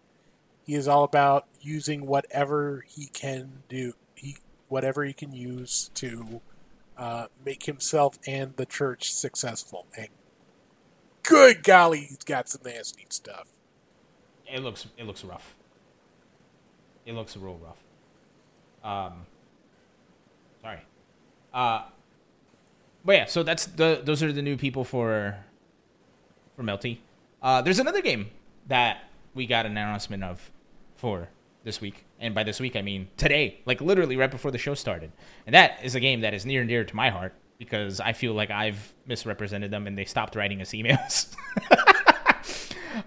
he 0.64 0.74
is 0.74 0.86
all 0.88 1.04
about 1.04 1.46
using 1.60 2.06
whatever 2.06 2.84
he 2.88 3.06
can 3.06 3.62
do, 3.68 3.94
he 4.14 4.36
whatever 4.68 5.04
he 5.04 5.12
can 5.12 5.32
use 5.32 5.90
to 5.94 6.40
uh, 6.96 7.26
make 7.44 7.64
himself 7.64 8.18
and 8.26 8.56
the 8.56 8.66
church 8.66 9.12
successful. 9.12 9.86
And 9.96 10.08
good 11.22 11.62
golly, 11.62 12.00
he's 12.00 12.18
got 12.18 12.48
some 12.48 12.60
nasty 12.64 13.06
stuff. 13.08 13.48
It 14.46 14.62
looks 14.62 14.86
it 14.98 15.06
looks 15.06 15.24
rough. 15.24 15.54
It 17.06 17.14
looks 17.14 17.36
real 17.36 17.58
rough. 17.58 17.78
Um 18.82 19.26
sorry. 20.62 20.80
Uh 21.54 21.82
but 23.04 23.12
yeah, 23.12 23.24
so 23.26 23.42
that's 23.42 23.66
the 23.66 24.00
those 24.02 24.22
are 24.22 24.32
the 24.32 24.42
new 24.42 24.56
people 24.56 24.84
for 24.84 25.36
for 26.56 26.62
Melty. 26.62 26.98
Uh 27.40 27.62
there's 27.62 27.78
another 27.78 28.02
game 28.02 28.30
that 28.66 29.04
we 29.34 29.46
got 29.46 29.66
an 29.66 29.72
announcement 29.72 30.24
of 30.24 30.50
for 30.96 31.28
this 31.64 31.80
week. 31.80 32.04
And 32.18 32.34
by 32.34 32.42
this 32.42 32.60
week 32.60 32.76
I 32.76 32.82
mean 32.82 33.08
today, 33.16 33.60
like 33.66 33.80
literally 33.80 34.16
right 34.16 34.30
before 34.30 34.50
the 34.50 34.58
show 34.58 34.74
started. 34.74 35.12
And 35.46 35.54
that 35.54 35.78
is 35.82 35.94
a 35.94 36.00
game 36.00 36.22
that 36.22 36.34
is 36.34 36.44
near 36.46 36.60
and 36.60 36.68
dear 36.68 36.84
to 36.84 36.96
my 36.96 37.10
heart 37.10 37.34
because 37.58 38.00
I 38.00 38.12
feel 38.14 38.32
like 38.32 38.50
I've 38.50 38.94
misrepresented 39.06 39.70
them 39.70 39.86
and 39.86 39.96
they 39.96 40.04
stopped 40.06 40.36
writing 40.36 40.60
us 40.60 40.70
emails. 40.70 41.34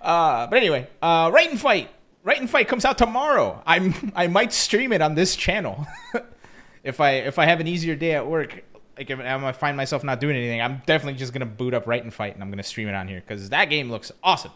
Uh, 0.02 0.48
but 0.48 0.58
anyway, 0.58 0.88
uh, 1.02 1.30
Right 1.34 1.50
and 1.50 1.60
Fight. 1.60 1.90
Right 2.24 2.40
and 2.40 2.50
Fight 2.50 2.68
comes 2.68 2.86
out 2.86 2.98
tomorrow. 2.98 3.62
I'm 3.66 4.12
I 4.16 4.28
might 4.28 4.54
stream 4.54 4.92
it 4.92 5.02
on 5.02 5.16
this 5.16 5.36
channel 5.36 5.88
if 6.84 7.00
I 7.00 7.12
if 7.12 7.40
I 7.40 7.46
have 7.46 7.60
an 7.60 7.68
easier 7.68 7.96
day 7.96 8.14
at 8.14 8.28
work. 8.28 8.64
Like 8.98 9.10
if 9.10 9.20
I 9.20 9.52
find 9.54 9.76
myself 9.76 10.04
not 10.04 10.20
doing 10.20 10.36
anything, 10.36 10.62
I'm 10.62 10.82
definitely 10.86 11.18
just 11.18 11.34
gonna 11.34 11.46
boot 11.48 11.74
up 11.74 11.88
Right 11.88 12.04
and 12.04 12.14
Fight 12.14 12.34
and 12.36 12.44
I'm 12.44 12.50
gonna 12.50 12.64
stream 12.64 12.88
it 12.88 12.96
on 12.96 13.08
here 13.08 13.22
because 13.22 13.50
that 13.50 13.66
game 13.66 13.90
looks 13.90 14.12
awesome. 14.24 14.52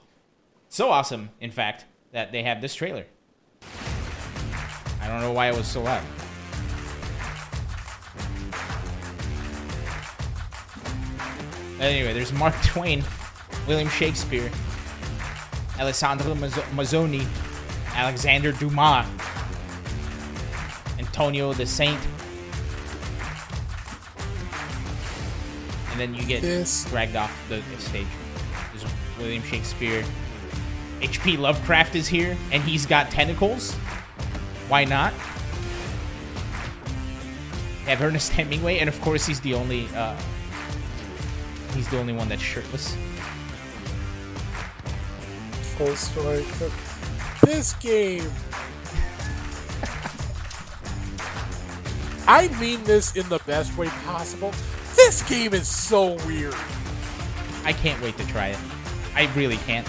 So 0.70 0.90
awesome, 0.90 1.30
in 1.40 1.52
fact, 1.52 1.86
that 2.12 2.32
they 2.32 2.44
have 2.44 2.62
this 2.62 2.76
trailer. 2.76 3.06
I 5.02 5.08
don't 5.08 5.22
know 5.22 5.32
why 5.32 5.48
it 5.48 5.56
was 5.56 5.68
so 5.68 5.82
loud. 5.82 6.04
anyway, 11.80 12.14
there's 12.14 12.34
Mark 12.34 12.56
Twain, 12.64 13.04
William 13.68 13.90
Shakespeare, 13.90 14.52
Alessandro 15.80 16.34
Manzoni, 16.36 17.26
Alexander 17.94 18.52
Dumas, 18.52 19.06
Antonio 21.00 21.54
the 21.54 21.66
Saint, 21.66 22.00
and 25.92 26.00
then 26.00 26.14
you 26.14 26.26
get 26.26 26.42
dragged 26.90 27.16
off 27.16 27.32
the 27.50 27.62
stage. 27.78 28.08
There's 28.74 28.92
William 29.18 29.44
Shakespeare. 29.44 30.04
H.P. 31.02 31.38
Lovecraft 31.38 31.96
is 31.96 32.08
here, 32.08 32.36
and 32.52 32.64
he's 32.64 32.86
got 32.86 33.12
tentacles. 33.12 33.74
Why 34.68 34.84
not? 34.84 35.14
Have 37.86 38.02
Ernest 38.02 38.32
Hemingway, 38.32 38.80
and 38.80 38.90
of 38.90 39.00
course 39.02 39.26
he's 39.26 39.40
the 39.40 39.54
only 39.54 39.88
uh, 39.96 40.18
he's 41.74 41.88
the 41.90 42.00
only 42.00 42.14
one 42.14 42.28
that's 42.28 42.42
shirtless. 42.42 42.98
Full 45.78 45.96
story. 45.96 46.46
This 47.44 47.74
game. 47.76 48.30
I 52.28 52.50
mean 52.60 52.84
this 52.84 53.16
in 53.16 53.30
the 53.30 53.40
best 53.46 53.78
way 53.78 53.88
possible. 54.06 54.52
This 54.96 55.22
game 55.30 55.54
is 55.54 55.68
so 55.68 56.16
weird. 56.26 56.56
I 57.64 57.72
can't 57.72 58.02
wait 58.02 58.18
to 58.18 58.28
try 58.28 58.48
it. 58.48 58.58
I 59.16 59.32
really 59.36 59.58
can't. 59.58 59.88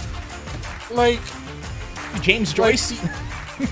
Like, 0.90 1.20
James 2.22 2.56
like 2.58 2.72
Joyce. 2.72 2.88
the, 2.90 3.68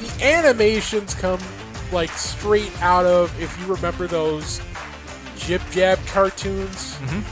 the 0.00 0.24
animations 0.24 1.14
come 1.14 1.40
like 1.92 2.10
straight 2.10 2.70
out 2.82 3.04
of 3.06 3.32
if 3.40 3.58
you 3.60 3.66
remember 3.66 4.06
those 4.06 4.60
Jib 5.36 5.60
Jab 5.70 5.98
cartoons 6.06 6.94
Mhm. 7.00 7.22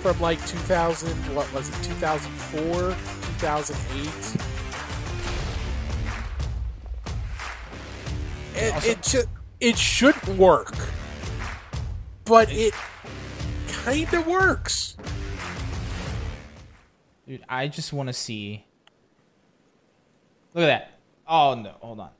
from 0.00 0.20
like 0.20 0.44
2000 0.46 1.10
what 1.34 1.52
was 1.52 1.68
it 1.68 1.74
2004 1.82 2.94
2008 3.40 4.40
it, 8.56 8.72
Also- 8.74 8.88
it, 8.90 9.02
ju- 9.02 9.24
it 9.60 9.78
should 9.78 10.38
work 10.38 10.74
but 12.24 12.50
it 12.50 12.72
kind 13.84 14.12
of 14.14 14.26
works 14.26 14.96
Dude, 17.26 17.44
I 17.48 17.68
just 17.68 17.92
want 17.92 18.08
to 18.08 18.12
see. 18.12 18.64
Look 20.52 20.64
at 20.64 20.66
that. 20.66 21.00
Oh 21.26 21.54
no, 21.54 21.74
hold 21.80 22.00
on. 22.00 22.10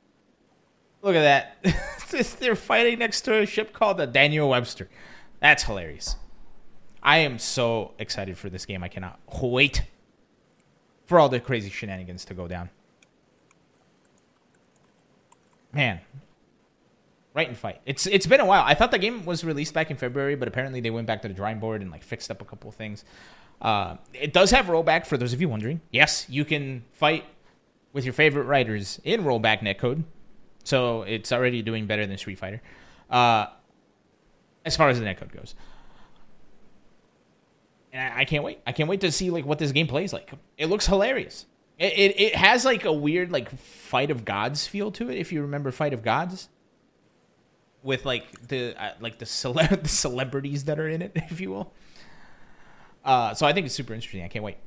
Look 1.01 1.15
at 1.15 1.21
that. 1.61 2.37
They're 2.39 2.55
fighting 2.55 2.99
next 2.99 3.21
to 3.21 3.41
a 3.41 3.45
ship 3.45 3.73
called 3.73 3.97
the 3.97 4.07
Daniel 4.07 4.49
Webster. 4.49 4.89
That's 5.39 5.63
hilarious. 5.63 6.15
I 7.03 7.17
am 7.17 7.37
so 7.37 7.93
excited 7.99 8.37
for 8.37 8.49
this 8.49 8.65
game. 8.65 8.83
I 8.83 8.87
cannot 8.87 9.19
wait 9.41 9.83
for 11.05 11.19
all 11.19 11.29
the 11.29 11.39
crazy 11.39 11.69
shenanigans 11.69 12.25
to 12.25 12.33
go 12.33 12.47
down. 12.47 12.71
Man. 15.71 15.99
Right 17.35 17.47
and 17.47 17.57
fight. 17.57 17.81
It's 17.85 18.07
it's 18.07 18.25
been 18.25 18.39
a 18.39 18.45
while. 18.45 18.63
I 18.65 18.73
thought 18.73 18.91
the 18.91 18.97
game 18.97 19.25
was 19.25 19.43
released 19.43 19.73
back 19.73 19.91
in 19.91 19.97
February, 19.97 20.35
but 20.35 20.47
apparently 20.47 20.79
they 20.79 20.89
went 20.89 21.05
back 21.05 21.21
to 21.21 21.27
the 21.27 21.33
drawing 21.33 21.59
board 21.59 21.81
and 21.81 21.91
like 21.91 22.01
fixed 22.01 22.31
up 22.31 22.41
a 22.41 22.45
couple 22.45 22.71
things. 22.71 23.03
Uh, 23.61 23.97
it 24.13 24.33
does 24.33 24.51
have 24.51 24.65
rollback 24.65 25.05
for 25.05 25.17
those 25.17 25.33
of 25.33 25.41
you 25.41 25.49
wondering. 25.49 25.81
Yes, 25.91 26.25
you 26.29 26.45
can 26.45 26.83
fight 26.93 27.25
with 27.93 28.05
your 28.05 28.13
favorite 28.13 28.43
writers 28.43 28.99
in 29.03 29.23
rollback 29.23 29.61
netcode, 29.61 30.03
so 30.63 31.03
it's 31.03 31.31
already 31.31 31.61
doing 31.61 31.85
better 31.85 32.05
than 32.05 32.17
Street 32.17 32.37
Fighter, 32.37 32.61
uh, 33.09 33.47
as 34.65 34.75
far 34.75 34.89
as 34.89 34.99
the 34.99 35.05
netcode 35.05 35.33
goes. 35.33 35.55
And 37.93 38.13
I, 38.13 38.19
I 38.19 38.25
can't 38.25 38.43
wait. 38.43 38.59
I 38.67 38.71
can't 38.73 38.89
wait 38.89 39.01
to 39.01 39.11
see 39.11 39.29
like 39.29 39.45
what 39.45 39.59
this 39.59 39.71
game 39.71 39.87
plays 39.87 40.11
like. 40.11 40.29
It 40.57 40.67
looks 40.67 40.85
hilarious. 40.85 41.45
It, 41.79 41.93
it 41.93 42.19
it 42.19 42.35
has 42.35 42.65
like 42.65 42.85
a 42.85 42.93
weird 42.93 43.31
like 43.31 43.57
Fight 43.57 44.11
of 44.11 44.25
Gods 44.25 44.67
feel 44.67 44.91
to 44.91 45.09
it. 45.09 45.17
If 45.17 45.31
you 45.31 45.41
remember 45.41 45.71
Fight 45.71 45.93
of 45.93 46.03
Gods, 46.03 46.49
with 47.85 48.03
like 48.03 48.47
the 48.47 48.75
uh, 48.81 48.91
like 48.99 49.19
the 49.19 49.25
cele- 49.25 49.53
the 49.81 49.87
celebrities 49.87 50.65
that 50.65 50.79
are 50.79 50.89
in 50.89 51.01
it, 51.01 51.11
if 51.15 51.39
you 51.39 51.51
will. 51.51 51.71
Uh, 53.05 53.33
so 53.33 53.45
I 53.45 53.53
think 53.53 53.67
it's 53.67 53.75
super 53.75 53.93
interesting. 53.93 54.23
I 54.23 54.27
can't 54.27 54.43
wait. 54.43 54.57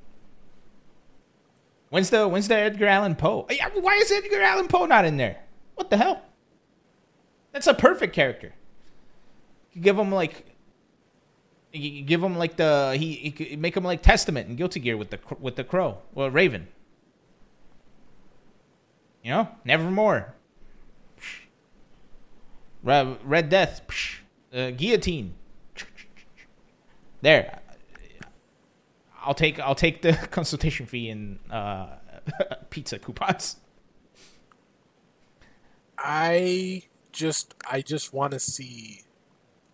When's 1.90 2.10
the 2.10 2.28
when's 2.28 2.48
the 2.48 2.54
Edgar 2.54 2.86
Allan 2.86 3.16
Poe? 3.16 3.46
Why 3.74 3.94
is 3.96 4.12
Edgar 4.12 4.40
Allan 4.40 4.68
Poe 4.68 4.86
not 4.86 5.04
in 5.04 5.16
there? 5.16 5.38
What 5.74 5.90
the 5.90 5.96
hell? 5.96 6.22
That's 7.52 7.66
a 7.66 7.74
perfect 7.74 8.14
character. 8.14 8.54
You 9.72 9.80
give 9.80 9.98
him 9.98 10.12
like, 10.12 10.44
you 11.72 12.02
give 12.02 12.22
him 12.22 12.36
like 12.36 12.56
the 12.56 12.94
he, 12.98 13.34
he 13.36 13.56
make 13.56 13.76
him 13.76 13.84
like 13.84 14.02
Testament 14.02 14.48
and 14.48 14.56
Guilty 14.56 14.80
Gear 14.80 14.96
with 14.96 15.10
the 15.10 15.18
with 15.40 15.56
the 15.56 15.64
crow 15.64 15.98
or 16.14 16.30
Raven. 16.30 16.68
You 19.22 19.30
know, 19.30 19.48
Nevermore. 19.64 20.34
Red, 22.82 23.18
Red 23.24 23.48
Death, 23.48 23.80
uh, 24.54 24.70
Guillotine. 24.70 25.34
There, 27.20 27.58
I'll 29.24 29.34
take 29.34 29.58
I'll 29.60 29.74
take 29.74 30.02
the 30.02 30.12
consultation 30.30 30.86
fee 30.86 31.10
and 31.10 31.38
uh, 31.50 31.88
pizza 32.70 32.98
coupons. 32.98 33.56
I 35.98 36.82
just 37.12 37.54
I 37.68 37.80
just 37.80 38.12
want 38.12 38.32
to 38.32 38.38
see 38.38 39.02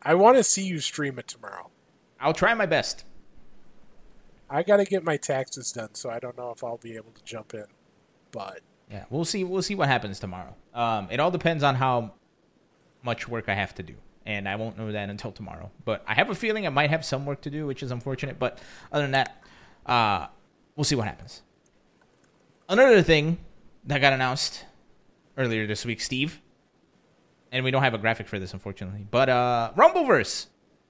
I 0.02 0.14
want 0.14 0.36
to 0.36 0.44
see 0.44 0.64
you 0.64 0.80
stream 0.80 1.18
it 1.18 1.28
tomorrow. 1.28 1.70
I'll 2.20 2.32
try 2.32 2.54
my 2.54 2.66
best. 2.66 3.04
I 4.48 4.62
got 4.62 4.76
to 4.76 4.84
get 4.84 5.02
my 5.02 5.16
taxes 5.16 5.72
done, 5.72 5.94
so 5.94 6.10
I 6.10 6.18
don't 6.18 6.36
know 6.36 6.50
if 6.50 6.62
I'll 6.62 6.76
be 6.76 6.96
able 6.96 7.12
to 7.12 7.24
jump 7.24 7.54
in. 7.54 7.64
But 8.30 8.60
Yeah, 8.90 9.04
we'll 9.10 9.24
see. 9.24 9.44
We'll 9.44 9.62
see 9.62 9.74
what 9.74 9.88
happens 9.88 10.18
tomorrow. 10.18 10.54
Um, 10.74 11.08
it 11.10 11.20
all 11.20 11.30
depends 11.30 11.62
on 11.62 11.74
how 11.74 12.12
much 13.02 13.28
work 13.28 13.48
I 13.48 13.54
have 13.54 13.74
to 13.76 13.82
do, 13.82 13.94
and 14.26 14.48
I 14.48 14.56
won't 14.56 14.78
know 14.78 14.92
that 14.92 15.10
until 15.10 15.32
tomorrow. 15.32 15.70
But 15.84 16.04
I 16.06 16.14
have 16.14 16.30
a 16.30 16.34
feeling 16.34 16.66
I 16.66 16.70
might 16.70 16.90
have 16.90 17.04
some 17.04 17.26
work 17.26 17.42
to 17.42 17.50
do, 17.50 17.66
which 17.66 17.82
is 17.82 17.90
unfortunate. 17.90 18.38
But 18.38 18.58
other 18.92 19.02
than 19.02 19.12
that, 19.12 19.42
uh, 19.86 20.26
we'll 20.76 20.84
see 20.84 20.94
what 20.94 21.06
happens. 21.06 21.42
Another 22.68 23.02
thing 23.02 23.38
that 23.84 24.00
got 24.00 24.12
announced 24.12 24.64
earlier 25.36 25.66
this 25.66 25.84
week, 25.84 26.00
Steve, 26.00 26.40
and 27.52 27.64
we 27.64 27.70
don't 27.70 27.82
have 27.82 27.94
a 27.94 27.98
graphic 27.98 28.26
for 28.26 28.38
this, 28.38 28.52
unfortunately. 28.52 29.06
But 29.10 29.28
uh, 29.28 29.72
Rumbleverse. 29.76 30.46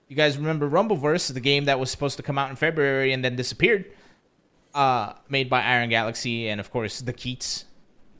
You 0.08 0.16
guys 0.16 0.36
remember 0.36 0.68
Rumbleverse, 0.68 1.32
the 1.32 1.40
game 1.40 1.64
that 1.64 1.80
was 1.80 1.90
supposed 1.90 2.18
to 2.18 2.22
come 2.22 2.38
out 2.38 2.50
in 2.50 2.56
February 2.56 3.12
and 3.12 3.24
then 3.24 3.36
disappeared? 3.36 3.86
uh, 4.74 5.12
made 5.28 5.48
by 5.48 5.62
Iron 5.62 5.88
Galaxy, 5.88 6.48
and 6.48 6.60
of 6.60 6.70
course, 6.70 7.00
the 7.00 7.12
Keits 7.12 7.64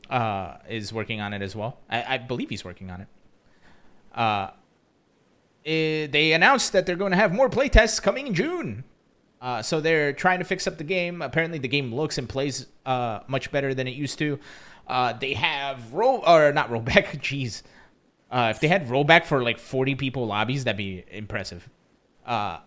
uh, 0.09 0.57
is 0.69 0.93
working 0.93 1.21
on 1.21 1.33
it 1.33 1.41
as 1.41 1.55
well. 1.55 1.79
I, 1.89 2.15
I 2.15 2.17
believe 2.17 2.49
he's 2.49 2.63
working 2.63 2.89
on 2.89 3.01
it. 3.01 3.07
Uh, 4.13 4.51
eh, 5.65 6.07
they 6.07 6.33
announced 6.33 6.73
that 6.73 6.85
they're 6.85 6.95
going 6.95 7.11
to 7.11 7.17
have 7.17 7.33
more 7.33 7.49
playtests 7.49 8.01
coming 8.01 8.27
in 8.27 8.33
June. 8.33 8.83
Uh, 9.41 9.61
so 9.61 9.79
they're 9.79 10.13
trying 10.13 10.39
to 10.39 10.45
fix 10.45 10.65
up 10.65 10.77
the 10.77 10.83
game. 10.83 11.21
Apparently, 11.21 11.59
the 11.59 11.67
game 11.67 11.93
looks 11.93 12.17
and 12.17 12.27
plays 12.27 12.67
uh, 12.85 13.19
much 13.27 13.51
better 13.51 13.73
than 13.73 13.87
it 13.87 13.93
used 13.93 14.17
to. 14.19 14.39
Uh, 14.87 15.13
they 15.13 15.33
have 15.33 15.93
roll 15.93 16.23
or 16.27 16.51
not 16.51 16.69
rollback. 16.69 17.05
Jeez, 17.21 17.61
uh, 18.31 18.51
if 18.55 18.59
they 18.59 18.67
had 18.67 18.87
rollback 18.87 19.25
for 19.25 19.43
like 19.43 19.59
forty 19.59 19.95
people 19.95 20.25
lobbies, 20.25 20.63
that'd 20.63 20.77
be 20.77 21.03
impressive. 21.11 21.69
Uh, 22.25 22.59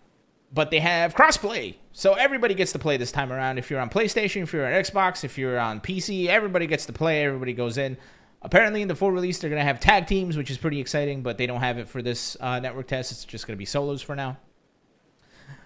but 0.53 0.71
they 0.71 0.79
have 0.79 1.13
crossplay, 1.13 1.75
so 1.91 2.13
everybody 2.13 2.55
gets 2.55 2.71
to 2.71 2.79
play 2.79 2.97
this 2.97 3.11
time 3.11 3.31
around. 3.31 3.57
If 3.57 3.69
you're 3.69 3.79
on 3.79 3.89
PlayStation, 3.89 4.43
if 4.43 4.53
you're 4.53 4.65
on 4.65 4.71
Xbox, 4.71 5.23
if 5.23 5.37
you're 5.37 5.59
on 5.59 5.79
PC, 5.79 6.27
everybody 6.27 6.65
gets 6.65 6.85
to 6.87 6.93
play. 6.93 7.23
Everybody 7.25 7.53
goes 7.53 7.77
in. 7.77 7.97
Apparently, 8.41 8.81
in 8.81 8.87
the 8.87 8.95
full 8.95 9.11
release, 9.11 9.39
they're 9.39 9.49
gonna 9.49 9.63
have 9.63 9.79
tag 9.79 10.07
teams, 10.07 10.37
which 10.37 10.49
is 10.49 10.57
pretty 10.57 10.79
exciting. 10.79 11.21
But 11.21 11.37
they 11.37 11.45
don't 11.45 11.59
have 11.59 11.77
it 11.77 11.87
for 11.87 12.01
this 12.01 12.37
uh, 12.39 12.59
network 12.59 12.87
test. 12.87 13.11
It's 13.11 13.25
just 13.25 13.47
gonna 13.47 13.57
be 13.57 13.65
solos 13.65 14.01
for 14.01 14.15
now. 14.15 14.37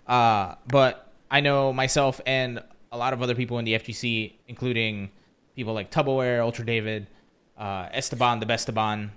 Uh, 0.08 0.56
but 0.68 1.12
I 1.30 1.42
know 1.42 1.72
myself 1.72 2.20
and 2.26 2.62
a 2.92 2.98
lot 2.98 3.14
of 3.14 3.22
other 3.22 3.36
people 3.36 3.60
in 3.60 3.66
the 3.66 3.74
FGC, 3.74 4.34
including 4.48 5.12
people 5.56 5.74
like 5.74 5.92
Tubbleware, 5.92 6.42
Ultra 6.42 6.66
David, 6.66 7.08
uh, 7.58 7.90
Esteban, 7.92 8.40
the 8.40 8.46
Bestaban, 8.46 9.10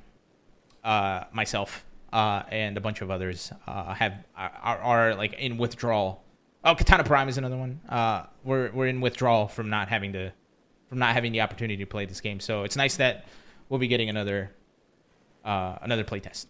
uh, 0.84 1.24
myself, 1.32 1.84
uh, 2.12 2.42
and 2.50 2.76
a 2.76 2.80
bunch 2.80 3.00
of 3.00 3.10
others 3.10 3.52
uh, 3.66 3.92
have 3.94 4.14
are, 4.36 4.78
are 4.78 5.14
like 5.14 5.32
in 5.34 5.56
withdrawal. 5.56 6.22
Oh, 6.64 6.74
Katana 6.74 7.04
Prime 7.04 7.28
is 7.28 7.38
another 7.38 7.56
one. 7.56 7.80
We're 8.44 8.70
we're 8.72 8.86
in 8.86 9.00
withdrawal 9.00 9.48
from 9.48 9.70
not 9.70 9.88
having 9.88 10.12
to 10.12 10.32
from 10.88 10.98
not 10.98 11.14
having 11.14 11.32
the 11.32 11.40
opportunity 11.40 11.78
to 11.78 11.86
play 11.86 12.06
this 12.06 12.20
game. 12.20 12.38
So 12.38 12.62
it's 12.62 12.76
nice 12.76 12.96
that 12.96 13.24
we'll 13.68 13.80
be 13.80 13.88
getting 13.88 14.08
another 14.08 14.52
uh, 15.44 15.78
another 15.82 16.04
playtest 16.04 16.46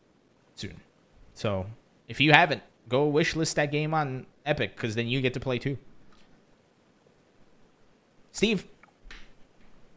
soon. 0.55 0.81
So 1.35 1.67
if 2.09 2.21
you 2.21 2.33
haven't, 2.33 2.63
go 2.89 3.11
wishlist 3.11 3.55
that 3.55 3.71
game 3.73 3.95
on 3.95 4.27
Epic 4.47 4.77
because 4.77 4.95
then 4.95 5.09
you 5.09 5.21
get 5.21 5.35
to 5.35 5.41
play 5.41 5.59
too. 5.59 5.79
Steve, 8.33 8.67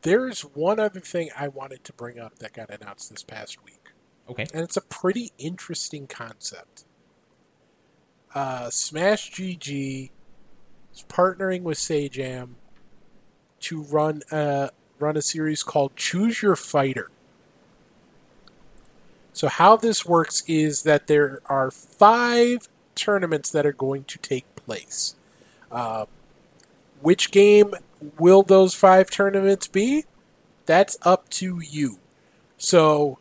there's 0.02 0.42
one 0.42 0.80
other 0.80 1.00
thing 1.02 1.30
I 1.38 1.48
wanted 1.50 1.84
to 1.86 1.94
bring 1.94 2.20
up 2.20 2.40
that 2.40 2.54
got 2.54 2.70
announced 2.70 3.10
this 3.12 3.24
past 3.24 3.64
week, 3.64 3.90
okay, 4.30 4.48
and 4.54 4.64
it's 4.64 4.78
a 4.78 4.82
pretty 4.82 5.32
interesting 5.38 6.08
concept. 6.08 6.86
uh, 8.34 8.70
Smash 8.70 9.32
GG 9.32 10.12
is 10.94 11.04
partnering 11.10 11.64
with 11.64 11.78
Sajam 11.78 12.52
to 13.62 13.82
run 13.84 14.22
a 14.32 14.70
run 15.00 15.18
a 15.18 15.22
series 15.22 15.64
called 15.64 15.96
Choose 15.96 16.42
Your 16.42 16.56
Fighter. 16.56 17.10
So 19.34 19.48
how 19.48 19.78
this 19.78 20.06
works 20.06 20.44
is 20.48 20.84
that 20.84 21.08
there 21.08 21.42
are 21.46 21.72
five 21.72 22.68
tournaments 22.96 23.50
that 23.52 23.66
are 23.66 23.74
going 23.74 24.04
to 24.06 24.18
take 24.18 24.56
place. 24.56 25.16
Uh, 25.72 26.06
which 27.02 27.32
game 27.32 27.74
will 28.18 28.44
those 28.44 28.74
five 28.74 29.10
tournaments 29.10 29.68
be? 29.68 30.06
That's 30.66 30.98
up 31.04 31.30
to 31.30 31.62
you. 31.62 32.00
So 32.58 33.18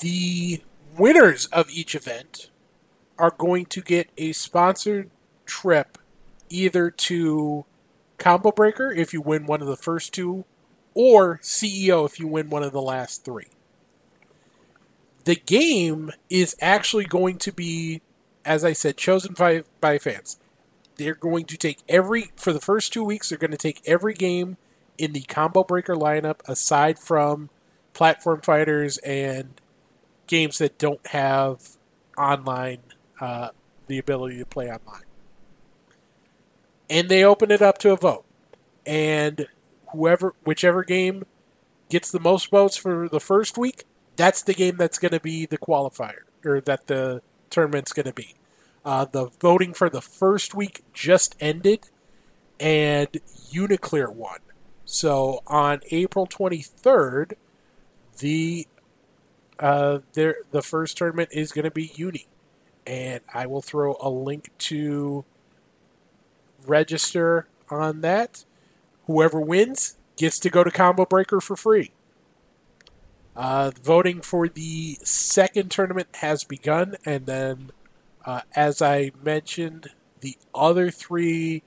the 0.00 0.62
winners 0.98 1.46
of 1.46 1.70
each 1.70 1.94
event 1.94 2.50
are 3.18 3.34
going 3.38 3.66
to 3.66 3.80
get 3.80 4.10
a 4.18 4.32
sponsored 4.32 5.10
trip 5.46 5.98
either 6.48 6.90
to 6.90 7.64
Combo 8.22 8.52
Breaker 8.52 8.92
if 8.92 9.12
you 9.12 9.20
win 9.20 9.46
one 9.46 9.60
of 9.60 9.66
the 9.66 9.76
first 9.76 10.14
two, 10.14 10.44
or 10.94 11.38
CEO 11.38 12.06
if 12.06 12.20
you 12.20 12.28
win 12.28 12.50
one 12.50 12.62
of 12.62 12.72
the 12.72 12.80
last 12.80 13.24
three. 13.24 13.48
The 15.24 15.34
game 15.34 16.12
is 16.30 16.54
actually 16.60 17.04
going 17.04 17.38
to 17.38 17.52
be, 17.52 18.00
as 18.44 18.64
I 18.64 18.74
said, 18.74 18.96
chosen 18.96 19.34
by, 19.34 19.64
by 19.80 19.98
fans. 19.98 20.38
They're 20.96 21.14
going 21.14 21.46
to 21.46 21.56
take 21.56 21.78
every, 21.88 22.30
for 22.36 22.52
the 22.52 22.60
first 22.60 22.92
two 22.92 23.02
weeks, 23.02 23.28
they're 23.28 23.38
going 23.38 23.50
to 23.50 23.56
take 23.56 23.82
every 23.86 24.14
game 24.14 24.56
in 24.98 25.12
the 25.12 25.22
Combo 25.22 25.64
Breaker 25.64 25.96
lineup 25.96 26.40
aside 26.46 27.00
from 27.00 27.50
platform 27.92 28.40
fighters 28.40 28.98
and 28.98 29.60
games 30.28 30.58
that 30.58 30.78
don't 30.78 31.04
have 31.08 31.70
online 32.16 32.78
uh, 33.20 33.48
the 33.88 33.98
ability 33.98 34.38
to 34.38 34.46
play 34.46 34.68
online. 34.68 35.02
And 36.90 37.08
they 37.08 37.24
open 37.24 37.50
it 37.50 37.62
up 37.62 37.78
to 37.78 37.92
a 37.92 37.96
vote, 37.96 38.24
and 38.84 39.46
whoever, 39.92 40.34
whichever 40.44 40.84
game 40.84 41.24
gets 41.88 42.10
the 42.10 42.20
most 42.20 42.50
votes 42.50 42.76
for 42.76 43.08
the 43.08 43.20
first 43.20 43.56
week, 43.56 43.84
that's 44.16 44.42
the 44.42 44.54
game 44.54 44.76
that's 44.76 44.98
going 44.98 45.12
to 45.12 45.20
be 45.20 45.46
the 45.46 45.58
qualifier, 45.58 46.24
or 46.44 46.60
that 46.60 46.86
the 46.86 47.22
tournament's 47.50 47.92
going 47.92 48.06
to 48.06 48.12
be. 48.12 48.34
Uh, 48.84 49.04
the 49.04 49.26
voting 49.40 49.72
for 49.72 49.88
the 49.88 50.02
first 50.02 50.54
week 50.54 50.82
just 50.92 51.36
ended, 51.40 51.88
and 52.58 53.08
UNICLR 53.52 54.12
won. 54.14 54.40
So 54.84 55.42
on 55.46 55.80
April 55.90 56.26
23rd, 56.26 57.34
the 58.18 58.66
uh, 59.58 60.00
there 60.14 60.36
the 60.50 60.62
first 60.62 60.96
tournament 60.96 61.30
is 61.32 61.52
going 61.52 61.64
to 61.64 61.70
be 61.70 61.92
Uni, 61.94 62.26
and 62.86 63.20
I 63.32 63.46
will 63.46 63.62
throw 63.62 63.96
a 64.00 64.10
link 64.10 64.50
to 64.58 65.24
register 66.66 67.46
on 67.70 68.00
that. 68.02 68.44
Whoever 69.06 69.40
wins 69.40 69.96
gets 70.16 70.38
to 70.40 70.50
go 70.50 70.64
to 70.64 70.70
Combo 70.70 71.04
Breaker 71.04 71.40
for 71.40 71.56
free. 71.56 71.92
Uh, 73.34 73.70
voting 73.82 74.20
for 74.20 74.46
the 74.46 74.98
second 75.02 75.70
tournament 75.70 76.08
has 76.16 76.44
begun, 76.44 76.96
and 77.04 77.26
then, 77.26 77.70
uh, 78.26 78.42
as 78.54 78.82
I 78.82 79.12
mentioned, 79.22 79.88
the 80.20 80.36
other 80.54 80.90
three 80.90 81.62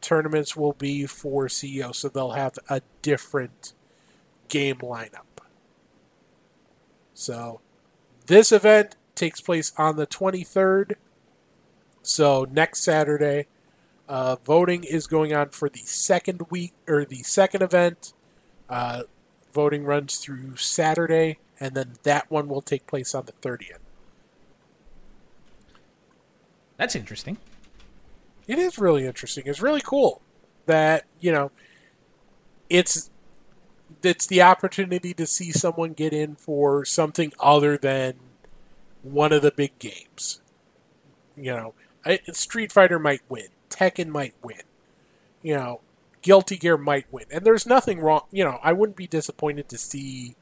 tournaments 0.00 0.56
will 0.56 0.72
be 0.72 1.06
for 1.06 1.46
CEO, 1.46 1.94
so 1.94 2.08
they'll 2.08 2.32
have 2.32 2.58
a 2.70 2.80
different 3.02 3.74
game 4.48 4.76
lineup. 4.76 5.26
So, 7.12 7.60
this 8.26 8.50
event 8.50 8.96
takes 9.14 9.42
place 9.42 9.72
on 9.76 9.96
the 9.96 10.06
23rd. 10.06 10.94
So, 12.02 12.46
next 12.50 12.80
Saturday. 12.80 13.46
Uh, 14.10 14.34
voting 14.44 14.82
is 14.82 15.06
going 15.06 15.32
on 15.32 15.50
for 15.50 15.68
the 15.68 15.78
second 15.84 16.42
week, 16.50 16.74
or 16.88 17.04
the 17.04 17.22
second 17.22 17.62
event. 17.62 18.12
Uh, 18.68 19.04
voting 19.52 19.84
runs 19.84 20.16
through 20.16 20.56
Saturday, 20.56 21.38
and 21.60 21.76
then 21.76 21.92
that 22.02 22.28
one 22.28 22.48
will 22.48 22.60
take 22.60 22.88
place 22.88 23.14
on 23.14 23.24
the 23.26 23.32
30th. 23.34 23.78
That's 26.76 26.96
interesting. 26.96 27.36
It 28.48 28.58
is 28.58 28.80
really 28.80 29.06
interesting. 29.06 29.44
It's 29.46 29.62
really 29.62 29.80
cool 29.80 30.20
that, 30.66 31.04
you 31.20 31.30
know, 31.30 31.52
it's 32.68 33.10
it's 34.02 34.26
the 34.26 34.42
opportunity 34.42 35.14
to 35.14 35.26
see 35.26 35.52
someone 35.52 35.92
get 35.92 36.12
in 36.12 36.34
for 36.34 36.84
something 36.84 37.32
other 37.38 37.76
than 37.76 38.14
one 39.02 39.32
of 39.32 39.42
the 39.42 39.52
big 39.52 39.78
games. 39.78 40.40
You 41.36 41.52
know, 41.52 41.74
Street 42.32 42.72
Fighter 42.72 42.98
might 42.98 43.22
win, 43.28 43.48
Tekken 43.70 44.08
might 44.08 44.34
win, 44.42 44.62
you 45.42 45.54
know, 45.54 45.80
Guilty 46.22 46.56
Gear 46.56 46.76
might 46.76 47.06
win, 47.10 47.26
and 47.30 47.44
there's 47.44 47.66
nothing 47.66 48.00
wrong. 48.00 48.22
You 48.30 48.44
know, 48.44 48.58
I 48.62 48.72
wouldn't 48.72 48.96
be 48.96 49.06
disappointed 49.06 49.68
to 49.70 49.78
see 49.78 50.36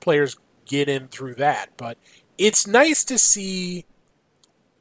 players 0.00 0.36
get 0.64 0.88
in 0.88 1.08
through 1.08 1.34
that, 1.34 1.70
but 1.76 1.98
it's 2.38 2.66
nice 2.66 3.04
to 3.04 3.18
see 3.18 3.84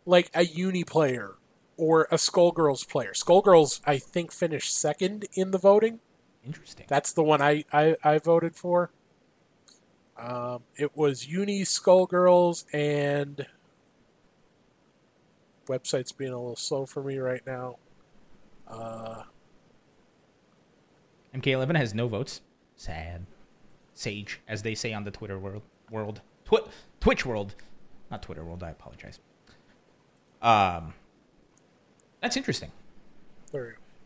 like 0.06 0.30
a 0.34 0.46
uni 0.46 0.84
player 0.84 1.36
or 1.78 2.08
a 2.12 2.16
Skullgirls 2.16 2.88
player. 2.88 3.12
Skullgirls, 3.14 3.82
I 3.86 3.98
think, 3.98 4.32
finished 4.32 4.78
second 4.78 5.26
in 5.34 5.52
the 5.52 5.58
voting. 5.58 6.00
Interesting. 6.46 6.86
That's 6.88 7.12
the 7.12 7.24
one 7.24 7.42
I, 7.42 7.66
I, 7.72 7.96
I 8.04 8.20
voted 8.20 8.56
for. 8.56 8.92
Um, 10.18 10.64
it 10.78 10.96
was 10.96 11.28
Uni 11.28 11.62
Skullgirls 11.62 12.66
and 12.74 13.48
website's 15.68 16.12
being 16.12 16.32
a 16.32 16.38
little 16.38 16.56
slow 16.56 16.86
for 16.86 17.04
me 17.04 17.18
right 17.18 17.42
now. 17.46 17.78
Uh, 18.68 19.24
MK11 21.36 21.76
has 21.78 21.94
no 21.94 22.08
votes. 22.08 22.42
Sad. 22.76 23.26
Sadge, 23.94 24.40
as 24.48 24.64
they 24.64 24.76
say 24.76 24.94
on 24.94 25.04
the 25.04 25.12
Twitter 25.12 25.38
world. 25.38 25.62
World. 25.90 26.22
Twi- 26.46 26.68
Twitch 27.00 27.26
world. 27.26 27.56
Not 28.10 28.22
Twitter 28.24 28.44
world, 28.44 28.64
I 28.64 28.72
apologize. 28.72 29.20
Um, 30.42 30.94
that's 32.22 32.36
interesting. 32.36 32.72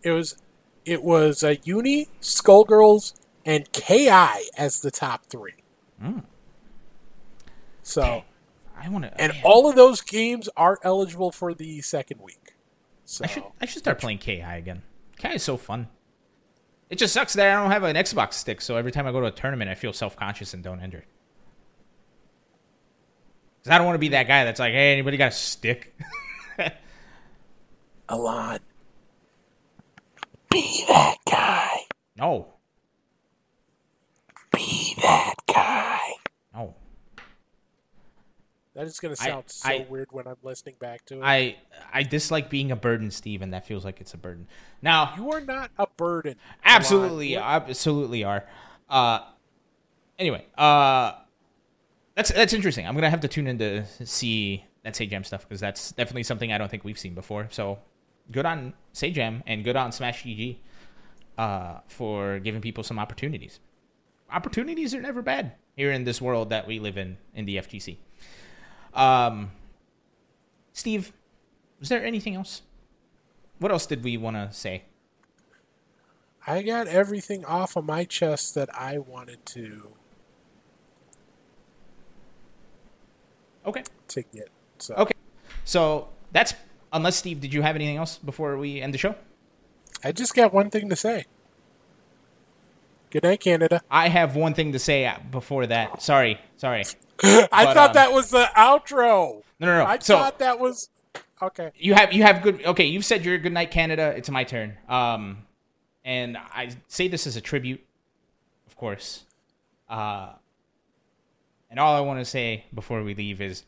it 0.04 0.12
was 0.12 0.38
it 0.86 1.04
was 1.04 1.44
uh, 1.44 1.56
Uni, 1.64 2.08
Skullgirls, 2.22 3.14
and 3.46 3.72
KI 3.72 4.50
as 4.58 4.82
the 4.82 4.92
top 4.92 5.26
three. 5.26 5.56
Mm. 6.02 6.24
So, 7.82 8.24
I 8.78 8.90
want 8.90 9.06
to. 9.06 9.22
and 9.22 9.34
all 9.44 9.70
of 9.70 9.76
those 9.76 10.02
games 10.02 10.50
are 10.58 10.80
eligible 10.84 11.32
for 11.32 11.54
the 11.54 11.82
second 11.82 12.22
week. 12.22 12.54
So 13.06 13.24
I 13.24 13.28
should 13.28 13.44
I 13.62 13.66
should 13.66 13.80
start 13.80 14.00
playing 14.00 14.18
KI 14.20 14.42
again. 14.42 14.82
KI 15.18 15.36
is 15.36 15.44
so 15.44 15.58
fun. 15.58 15.88
It 16.90 16.98
just 16.98 17.14
sucks 17.14 17.34
that 17.34 17.52
I 17.58 17.62
don't 17.62 17.72
have 17.72 17.84
an 17.84 17.96
Xbox 17.96 18.34
stick, 18.34 18.62
so 18.62 18.78
every 18.78 18.92
time 18.92 19.08
I 19.08 19.12
go 19.12 19.20
to 19.20 19.28
a 19.28 19.32
tournament, 19.32 19.70
I 19.72 19.76
feel 19.76 19.94
self 19.94 20.16
conscious 20.16 20.54
and 20.54 20.64
don't 20.64 20.80
enter. 20.82 21.04
Because 23.62 23.74
I 23.74 23.78
don't 23.78 23.88
want 23.88 23.96
to 23.96 24.00
be 24.00 24.10
that 24.10 24.28
guy 24.28 24.44
that's 24.44 24.60
like, 24.60 24.74
hey, 24.74 24.92
anybody 24.94 25.18
got 25.18 25.30
a 25.30 25.36
stick? 25.36 25.96
Alon, 28.10 28.60
be 30.52 30.86
that 30.88 31.16
guy. 31.28 31.70
no, 32.16 32.54
Be 34.54 34.94
that 35.02 35.34
guy. 35.48 35.85
That 38.76 38.88
is 38.88 39.00
going 39.00 39.16
to 39.16 39.22
I- 39.24 39.26
sound 39.28 39.44
so 39.48 39.70
I- 39.70 39.88
weird 39.90 40.10
when 40.12 40.28
I'm 40.28 40.36
listening 40.44 40.76
back 40.80 41.06
to 41.06 41.16
it. 41.20 41.24
I 41.24 41.58
I 41.94 42.04
dislike 42.04 42.50
being 42.50 42.72
a 42.72 42.76
burden, 42.76 43.10
Steve, 43.10 43.42
and 43.42 43.54
that 43.54 43.66
feels 43.66 43.86
like 43.86 44.02
it's 44.02 44.14
a 44.14 44.18
burden. 44.18 44.48
Now, 44.82 45.14
you 45.16 45.32
are 45.32 45.42
not 45.42 45.72
a 45.78 45.88
burden. 45.88 46.36
absolutely, 46.64 47.38
absolutely 47.38 48.24
are. 48.24 48.46
Uh, 48.90 49.20
anyway, 50.20 50.46
uh, 50.58 51.14
that's 52.16 52.32
that's 52.32 52.54
interesting. 52.54 52.86
I'm 52.86 52.96
gonna 52.96 53.10
have 53.10 53.22
to 53.22 53.28
tune 53.30 53.48
in 53.48 53.58
to 53.60 53.86
see 54.06 54.66
that 54.84 54.94
Sajam 54.94 55.26
stuff 55.26 55.48
because 55.48 55.60
that's 55.60 55.92
definitely 55.94 56.24
something 56.24 56.52
I 56.52 56.58
don't 56.58 56.70
think 56.70 56.84
we've 56.84 57.00
seen 57.00 57.16
before. 57.16 57.48
So 57.52 57.80
good 58.32 58.46
on 58.46 58.74
Sajam 58.94 59.42
and 59.48 59.64
good 59.64 59.76
on 59.76 59.92
Smash 59.92 60.24
GG 60.24 60.58
uh, 61.38 61.80
for 61.88 62.40
giving 62.40 62.62
people 62.62 62.84
some 62.84 63.00
opportunities. 63.00 63.60
Opportunities 64.32 64.94
are 64.94 65.02
never 65.02 65.22
bad 65.22 65.54
here 65.76 65.92
in 65.92 66.04
this 66.04 66.22
world 66.22 66.50
that 66.50 66.68
we 66.68 66.80
live 66.80 66.98
in 66.98 67.18
in 67.34 67.46
the 67.46 67.58
FGC. 67.58 67.98
Um, 68.96 69.52
Steve, 70.74 71.12
was 71.80 71.90
there 71.90 72.04
anything 72.04 72.36
else? 72.36 72.62
What 73.60 73.72
else 73.72 73.86
did 73.86 74.04
we 74.04 74.18
want 74.18 74.36
to 74.38 74.52
say? 74.52 74.84
I 76.48 76.62
got 76.62 76.88
everything 76.88 77.44
off 77.46 77.76
of 77.76 77.86
my 77.86 78.06
chest 78.06 78.56
that 78.56 78.70
I 78.74 79.00
wanted 79.00 79.46
to 79.48 79.94
Okay. 83.66 83.84
to 84.10 84.22
get. 84.22 84.50
So 84.78 84.94
Okay. 84.96 85.14
So 85.64 86.10
that's 86.32 86.54
unless 86.94 87.16
Steve, 87.18 87.42
did 87.42 87.54
you 87.54 87.62
have 87.64 87.76
anything 87.76 87.98
else 87.98 88.18
before 88.20 88.58
we 88.58 88.80
end 88.80 88.94
the 88.94 88.98
show? 88.98 89.16
I 90.04 90.12
just 90.12 90.36
got 90.36 90.54
one 90.54 90.70
thing 90.70 90.88
to 90.90 90.96
say. 90.96 91.26
Good 93.16 93.24
night, 93.24 93.40
Canada. 93.40 93.82
I 93.90 94.10
have 94.10 94.36
one 94.36 94.54
thing 94.54 94.74
to 94.74 94.80
say 94.80 95.10
before 95.32 95.66
that. 95.68 96.02
Sorry, 96.02 96.38
sorry. 96.58 96.84
I 97.24 97.48
But, 97.50 97.74
thought 97.74 97.90
um, 97.92 97.94
that 97.94 98.12
was 98.12 98.30
the 98.30 98.50
outro. 98.58 99.42
No, 99.58 99.68
no, 99.68 99.78
no. 99.78 99.86
I 99.86 100.00
so 100.00 100.18
thought 100.18 100.40
that 100.40 100.60
was. 100.60 100.90
Okay. 101.42 101.72
You 101.78 101.94
have 101.94 102.12
you 102.12 102.24
have 102.24 102.42
good. 102.42 102.66
Okay, 102.66 102.84
you've 102.84 103.06
said 103.06 103.24
your 103.24 103.38
good 103.38 103.54
night, 103.54 103.72
Canada. 103.72 104.14
It's 104.18 104.30
my 104.30 104.44
turn. 104.44 104.76
Um, 104.90 105.46
and 106.04 106.36
I 106.36 106.72
say 106.90 107.08
this 107.08 107.26
as 107.26 107.38
a 107.38 107.42
tribute, 107.42 107.80
of 108.68 108.76
course. 108.76 109.24
Uh, 109.88 110.34
and 111.72 111.80
all 111.80 111.96
I 111.96 112.02
want 112.02 112.20
to 112.20 112.26
say 112.26 112.66
before 112.74 113.02
we 113.02 113.16
leave 113.16 113.40
is, 113.40 113.64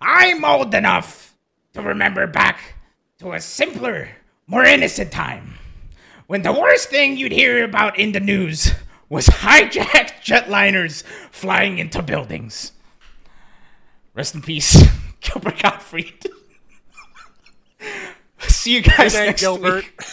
I'm 0.00 0.44
old 0.44 0.72
enough 0.76 1.34
to 1.74 1.82
remember 1.82 2.28
back 2.28 2.76
to 3.18 3.32
a 3.32 3.40
simpler, 3.40 4.10
more 4.46 4.62
innocent 4.62 5.10
time 5.10 5.58
when 6.32 6.40
the 6.40 6.50
worst 6.50 6.88
thing 6.88 7.18
you'd 7.18 7.30
hear 7.30 7.62
about 7.62 7.98
in 7.98 8.12
the 8.12 8.18
news 8.18 8.72
was 9.10 9.26
hijacked 9.26 10.22
jetliners 10.24 11.02
flying 11.30 11.78
into 11.78 12.00
buildings. 12.00 12.72
Rest 14.14 14.34
in 14.34 14.40
peace, 14.40 14.82
Gilbert 15.20 15.58
Gottfried. 15.58 16.24
See 18.48 18.76
you 18.76 18.80
guys 18.80 19.12
Good 19.12 19.18
night, 19.18 19.26
next 19.26 19.42
Gilbert. 19.42 19.84
week. 19.84 20.04